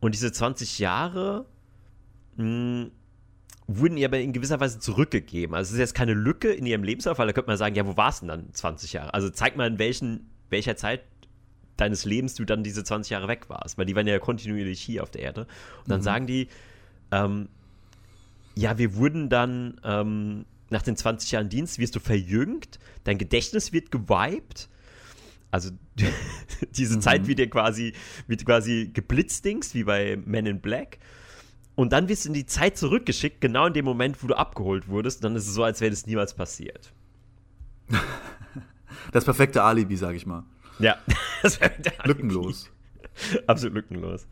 und 0.01 0.14
diese 0.14 0.31
20 0.31 0.79
Jahre 0.79 1.47
mh, 2.37 2.45
hm, 2.45 2.91
wurden 3.68 3.97
ihr 3.97 4.07
aber 4.07 4.20
in 4.20 4.33
gewisser 4.33 4.61
Weise 4.61 4.79
zurückgegeben. 4.79 5.57
Also 5.57 5.70
es 5.70 5.72
ist 5.72 5.79
jetzt 5.79 5.95
keine 5.95 6.14
Lücke 6.14 6.53
in 6.53 6.66
ihrem 6.66 6.85
Lebenslauf, 6.85 7.18
weil 7.18 7.27
da 7.27 7.33
könnte 7.33 7.49
man 7.49 7.57
sagen, 7.57 7.74
ja, 7.74 7.87
wo 7.87 7.97
warst 7.97 8.22
du 8.22 8.27
denn 8.27 8.45
dann 8.45 8.55
20 8.55 8.93
Jahre? 8.93 9.12
Also 9.12 9.29
zeig 9.31 9.57
mal, 9.57 9.66
in 9.66 9.79
welchen, 9.79 10.31
welcher 10.51 10.77
Zeit 10.77 11.03
deines 11.77 12.05
Lebens 12.05 12.35
du 12.35 12.45
dann 12.45 12.62
diese 12.62 12.85
20 12.85 13.11
Jahre 13.11 13.29
weg 13.29 13.49
warst, 13.49 13.77
weil 13.77 13.87
die 13.87 13.97
waren 13.97 14.07
ja 14.07 14.18
kontinuierlich 14.18 14.81
hier 14.81 15.03
auf 15.03 15.11
der 15.11 15.22
Erde. 15.22 15.43
Und 15.83 15.91
dann 15.91 16.01
mhm. 16.01 16.05
sagen 16.05 16.27
die, 16.27 16.49
ähm, 17.11 17.49
ja, 18.55 18.79
wir 18.79 18.95
wurden 18.95 19.29
dann 19.29 19.81
ähm, 19.85 20.47
nach 20.70 20.82
den 20.82 20.96
20 20.96 21.30
Jahren 21.32 21.48
Dienst, 21.48 21.78
wirst 21.78 21.94
du 21.96 22.00
verjüngt, 22.00 22.78
dein 23.04 23.18
Gedächtnis 23.18 23.72
wird 23.72 23.90
gewiped 23.90 24.68
also 25.56 25.70
diese 26.72 26.96
mhm. 26.96 27.00
Zeit 27.00 27.26
wird 27.26 27.38
dir 27.38 27.48
quasi, 27.48 27.94
wird 28.26 28.44
quasi 28.44 28.90
geblitzdingst, 28.92 29.74
wie 29.74 29.84
bei 29.84 30.18
Men 30.24 30.44
in 30.44 30.60
Black. 30.60 30.98
Und 31.74 31.92
dann 31.92 32.08
wirst 32.08 32.24
du 32.24 32.28
in 32.28 32.34
die 32.34 32.46
Zeit 32.46 32.76
zurückgeschickt, 32.76 33.40
genau 33.40 33.66
in 33.66 33.72
dem 33.72 33.84
Moment, 33.84 34.22
wo 34.22 34.26
du 34.26 34.34
abgeholt 34.34 34.88
wurdest. 34.88 35.18
Und 35.18 35.24
dann 35.24 35.36
ist 35.36 35.46
es 35.46 35.54
so, 35.54 35.62
als 35.62 35.80
wäre 35.80 35.90
das 35.90 36.06
niemals 36.06 36.34
passiert. 36.34 36.92
Das 39.12 39.24
perfekte 39.24 39.62
Alibi, 39.62 39.96
sag 39.96 40.16
ich 40.16 40.26
mal. 40.26 40.42
Ja, 40.78 40.96
das 41.42 41.60
Lückenlos. 42.04 42.70
Absolut 43.46 43.74
lückenlos. 43.74 44.26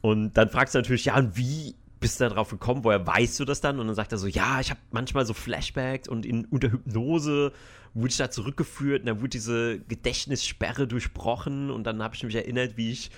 Und 0.00 0.32
dann 0.34 0.48
fragst 0.48 0.74
du 0.74 0.78
natürlich, 0.78 1.04
ja, 1.04 1.16
und 1.16 1.36
wie 1.36 1.76
bist 2.00 2.20
du 2.20 2.28
darauf 2.28 2.50
gekommen? 2.50 2.84
Woher 2.84 3.06
weißt 3.06 3.38
du 3.40 3.44
das 3.44 3.60
dann? 3.60 3.78
Und 3.78 3.86
dann 3.86 3.94
sagt 3.94 4.12
er 4.12 4.18
so, 4.18 4.26
ja, 4.26 4.60
ich 4.60 4.70
habe 4.70 4.80
manchmal 4.90 5.26
so 5.26 5.34
Flashbacks 5.34 6.08
und 6.08 6.26
in, 6.26 6.46
unter 6.46 6.72
Hypnose 6.72 7.52
wurde 7.94 8.08
ich 8.08 8.16
da 8.16 8.30
zurückgeführt 8.30 9.00
und 9.00 9.06
dann 9.06 9.20
wurde 9.20 9.30
diese 9.30 9.80
Gedächtnissperre 9.80 10.86
durchbrochen 10.86 11.70
und 11.70 11.84
dann 11.84 12.02
habe 12.02 12.14
ich 12.14 12.22
mich 12.22 12.34
erinnert, 12.34 12.76
wie 12.76 12.92
ich 12.92 13.10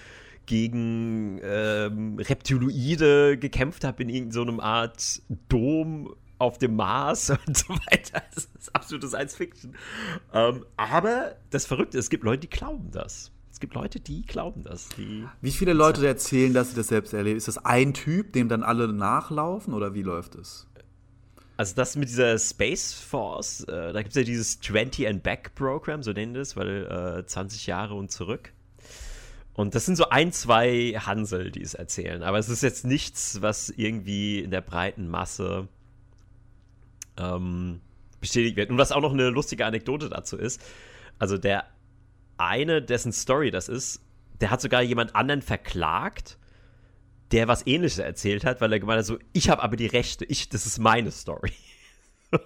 gegen 0.46 1.40
ähm, 1.42 2.18
Reptiloide 2.18 3.38
gekämpft 3.38 3.84
habe 3.84 4.02
in 4.02 4.08
irgendeiner 4.08 4.52
so 4.52 4.60
Art 4.60 5.22
Dom 5.48 6.14
auf 6.38 6.58
dem 6.58 6.76
Mars 6.76 7.30
und 7.46 7.56
so 7.56 7.72
weiter. 7.72 8.22
Das 8.34 8.48
ist 8.58 8.74
absolute 8.74 9.08
Science 9.08 9.36
Fiction. 9.36 9.76
Ähm, 10.32 10.64
aber 10.76 11.36
das 11.50 11.66
Verrückte, 11.66 11.98
es 11.98 12.10
gibt 12.10 12.24
Leute, 12.24 12.40
die 12.40 12.50
glauben 12.50 12.90
das. 12.90 13.31
Es 13.62 13.70
gibt 13.70 13.74
Leute, 13.74 14.00
die 14.00 14.22
glauben 14.22 14.64
das. 14.64 14.88
Die 14.96 15.24
wie 15.40 15.52
viele 15.52 15.72
Leute 15.72 16.04
erzählen, 16.04 16.52
dass 16.52 16.70
sie 16.70 16.74
das 16.74 16.88
selbst 16.88 17.14
erleben? 17.14 17.36
Ist 17.36 17.46
das 17.46 17.64
ein 17.64 17.94
Typ, 17.94 18.32
dem 18.32 18.48
dann 18.48 18.64
alle 18.64 18.92
nachlaufen 18.92 19.72
oder 19.72 19.94
wie 19.94 20.02
läuft 20.02 20.34
es? 20.34 20.66
Also 21.56 21.76
das 21.76 21.94
mit 21.94 22.08
dieser 22.08 22.40
Space 22.40 22.92
Force, 22.92 23.60
äh, 23.68 23.92
da 23.92 24.02
gibt 24.02 24.08
es 24.08 24.16
ja 24.16 24.24
dieses 24.24 24.58
20 24.58 25.06
and 25.06 25.22
Back 25.22 25.54
Program, 25.54 26.02
so 26.02 26.10
nennen 26.10 26.34
das, 26.34 26.56
weil 26.56 27.20
äh, 27.20 27.24
20 27.24 27.68
Jahre 27.68 27.94
und 27.94 28.10
zurück. 28.10 28.52
Und 29.54 29.76
das 29.76 29.86
sind 29.86 29.94
so 29.94 30.08
ein, 30.08 30.32
zwei 30.32 30.94
Hansel, 30.98 31.52
die 31.52 31.62
es 31.62 31.74
erzählen. 31.74 32.24
Aber 32.24 32.40
es 32.40 32.48
ist 32.48 32.64
jetzt 32.64 32.84
nichts, 32.84 33.42
was 33.42 33.68
irgendwie 33.70 34.40
in 34.40 34.50
der 34.50 34.62
breiten 34.62 35.06
Masse 35.06 35.68
ähm, 37.16 37.80
bestätigt 38.20 38.56
wird. 38.56 38.70
Und 38.70 38.78
was 38.78 38.90
auch 38.90 39.02
noch 39.02 39.12
eine 39.12 39.30
lustige 39.30 39.64
Anekdote 39.66 40.08
dazu 40.08 40.36
ist, 40.36 40.60
also 41.20 41.38
der 41.38 41.66
eine, 42.36 42.82
dessen 42.82 43.12
Story 43.12 43.50
das 43.50 43.68
ist, 43.68 44.00
der 44.40 44.50
hat 44.50 44.60
sogar 44.60 44.82
jemand 44.82 45.14
anderen 45.14 45.42
verklagt, 45.42 46.38
der 47.30 47.48
was 47.48 47.66
ähnliches 47.66 47.98
erzählt 47.98 48.44
hat, 48.44 48.60
weil 48.60 48.72
er 48.72 48.80
gemeint 48.80 48.98
hat, 48.98 49.06
so, 49.06 49.18
ich 49.32 49.48
habe 49.48 49.62
aber 49.62 49.76
die 49.76 49.86
Rechte, 49.86 50.24
ich, 50.24 50.48
das 50.48 50.66
ist 50.66 50.78
meine 50.78 51.10
Story. 51.10 51.52
du 52.30 52.38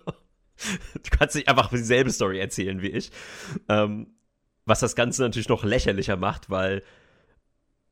kannst 1.11 1.35
nicht 1.35 1.49
einfach 1.49 1.71
dieselbe 1.71 2.11
Story 2.11 2.39
erzählen 2.39 2.83
wie 2.83 2.91
ich. 2.91 3.11
Ähm, 3.69 4.15
was 4.65 4.81
das 4.81 4.97
Ganze 4.97 5.23
natürlich 5.23 5.49
noch 5.49 5.65
lächerlicher 5.65 6.17
macht, 6.17 6.51
weil 6.51 6.83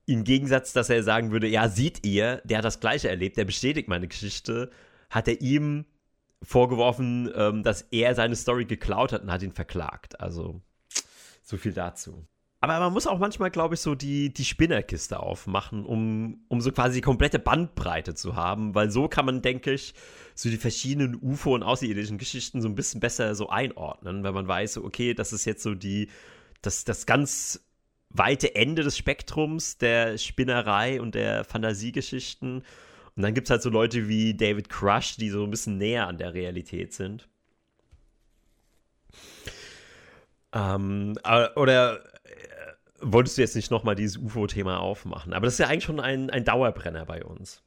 im 0.06 0.24
Gegensatz, 0.24 0.72
dass 0.72 0.90
er 0.90 1.02
sagen 1.02 1.30
würde, 1.30 1.48
ja, 1.48 1.68
sieht 1.68 2.04
ihr, 2.04 2.42
der 2.44 2.58
hat 2.58 2.64
das 2.64 2.80
Gleiche 2.80 3.08
erlebt, 3.08 3.36
der 3.36 3.44
bestätigt 3.44 3.88
meine 3.88 4.08
Geschichte, 4.08 4.70
hat 5.08 5.28
er 5.28 5.40
ihm 5.40 5.86
vorgeworfen, 6.42 7.32
ähm, 7.34 7.62
dass 7.62 7.82
er 7.90 8.14
seine 8.14 8.36
Story 8.36 8.66
geklaut 8.66 9.12
hat 9.12 9.22
und 9.22 9.32
hat 9.32 9.42
ihn 9.42 9.52
verklagt. 9.52 10.20
Also, 10.20 10.60
so 11.44 11.56
viel 11.56 11.72
dazu. 11.72 12.26
Aber 12.60 12.80
man 12.80 12.94
muss 12.94 13.06
auch 13.06 13.18
manchmal, 13.18 13.50
glaube 13.50 13.74
ich, 13.74 13.82
so 13.82 13.94
die, 13.94 14.32
die 14.32 14.46
Spinnerkiste 14.46 15.20
aufmachen, 15.20 15.84
um, 15.84 16.46
um 16.48 16.62
so 16.62 16.72
quasi 16.72 16.96
die 16.96 17.00
komplette 17.02 17.38
Bandbreite 17.38 18.14
zu 18.14 18.36
haben, 18.36 18.74
weil 18.74 18.90
so 18.90 19.06
kann 19.06 19.26
man, 19.26 19.42
denke 19.42 19.72
ich, 19.72 19.92
so 20.34 20.48
die 20.48 20.56
verschiedenen 20.56 21.14
UFO- 21.20 21.54
und 21.54 21.62
außerirdischen 21.62 22.16
Geschichten 22.16 22.62
so 22.62 22.68
ein 22.68 22.74
bisschen 22.74 23.00
besser 23.00 23.34
so 23.34 23.50
einordnen, 23.50 24.24
wenn 24.24 24.32
man 24.32 24.48
weiß, 24.48 24.78
okay, 24.78 25.12
das 25.12 25.34
ist 25.34 25.44
jetzt 25.44 25.62
so 25.62 25.74
die, 25.74 26.08
das, 26.62 26.84
das 26.84 27.04
ganz 27.04 27.60
weite 28.08 28.54
Ende 28.54 28.82
des 28.82 28.96
Spektrums 28.96 29.76
der 29.76 30.16
Spinnerei 30.16 31.02
und 31.02 31.14
der 31.14 31.44
Fantasiegeschichten. 31.44 32.62
Und 33.16 33.22
dann 33.22 33.34
gibt 33.34 33.48
es 33.48 33.50
halt 33.50 33.60
so 33.60 33.68
Leute 33.68 34.08
wie 34.08 34.34
David 34.34 34.70
Crush, 34.70 35.18
die 35.18 35.28
so 35.28 35.44
ein 35.44 35.50
bisschen 35.50 35.76
näher 35.76 36.08
an 36.08 36.16
der 36.16 36.32
Realität 36.32 36.94
sind. 36.94 37.28
Ähm, 40.54 41.18
oder 41.56 42.00
wolltest 43.00 43.36
du 43.36 43.42
jetzt 43.42 43.56
nicht 43.56 43.70
nochmal 43.70 43.94
dieses 43.94 44.16
UFO-Thema 44.16 44.78
aufmachen. 44.78 45.32
Aber 45.32 45.46
das 45.46 45.54
ist 45.54 45.58
ja 45.58 45.68
eigentlich 45.68 45.84
schon 45.84 46.00
ein, 46.00 46.30
ein 46.30 46.44
Dauerbrenner 46.44 47.04
bei 47.04 47.24
uns. 47.24 47.62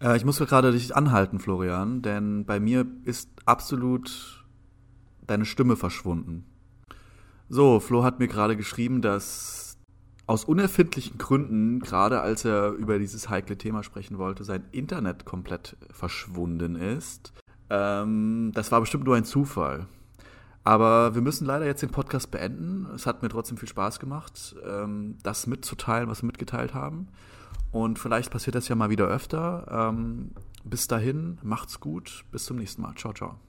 Äh, 0.00 0.16
ich 0.16 0.24
muss 0.24 0.38
gerade 0.38 0.72
dich 0.72 0.94
anhalten, 0.94 1.40
Florian, 1.40 2.02
denn 2.02 2.44
bei 2.44 2.60
mir 2.60 2.86
ist 3.04 3.30
absolut 3.44 4.44
deine 5.26 5.44
Stimme 5.44 5.76
verschwunden. 5.76 6.44
So, 7.48 7.80
Flo 7.80 8.04
hat 8.04 8.18
mir 8.18 8.28
gerade 8.28 8.56
geschrieben, 8.56 9.02
dass 9.02 9.78
aus 10.26 10.44
unerfindlichen 10.44 11.18
Gründen, 11.18 11.78
gerade 11.78 12.20
als 12.20 12.44
er 12.44 12.72
über 12.72 12.98
dieses 12.98 13.28
heikle 13.28 13.56
Thema 13.56 13.84
sprechen 13.84 14.18
wollte, 14.18 14.42
sein 14.42 14.64
Internet 14.72 15.24
komplett 15.24 15.76
verschwunden 15.90 16.74
ist. 16.74 17.32
Ähm, 17.70 18.50
das 18.52 18.72
war 18.72 18.80
bestimmt 18.80 19.04
nur 19.04 19.16
ein 19.16 19.24
Zufall. 19.24 19.86
Aber 20.66 21.14
wir 21.14 21.22
müssen 21.22 21.46
leider 21.46 21.64
jetzt 21.64 21.82
den 21.82 21.90
Podcast 21.90 22.32
beenden. 22.32 22.88
Es 22.92 23.06
hat 23.06 23.22
mir 23.22 23.28
trotzdem 23.28 23.56
viel 23.56 23.68
Spaß 23.68 24.00
gemacht, 24.00 24.56
ähm, 24.68 25.16
das 25.22 25.46
mitzuteilen, 25.46 26.08
was 26.08 26.22
wir 26.22 26.26
mitgeteilt 26.26 26.74
haben. 26.74 27.06
Und 27.70 28.00
vielleicht 28.00 28.32
passiert 28.32 28.56
das 28.56 28.66
ja 28.66 28.74
mal 28.74 28.90
wieder 28.90 29.06
öfter. 29.06 29.66
Ähm, 29.70 30.32
bis 30.64 30.88
dahin, 30.88 31.38
macht's 31.44 31.78
gut. 31.78 32.24
Bis 32.32 32.46
zum 32.46 32.56
nächsten 32.56 32.82
Mal. 32.82 32.96
Ciao, 32.96 33.12
ciao. 33.12 33.45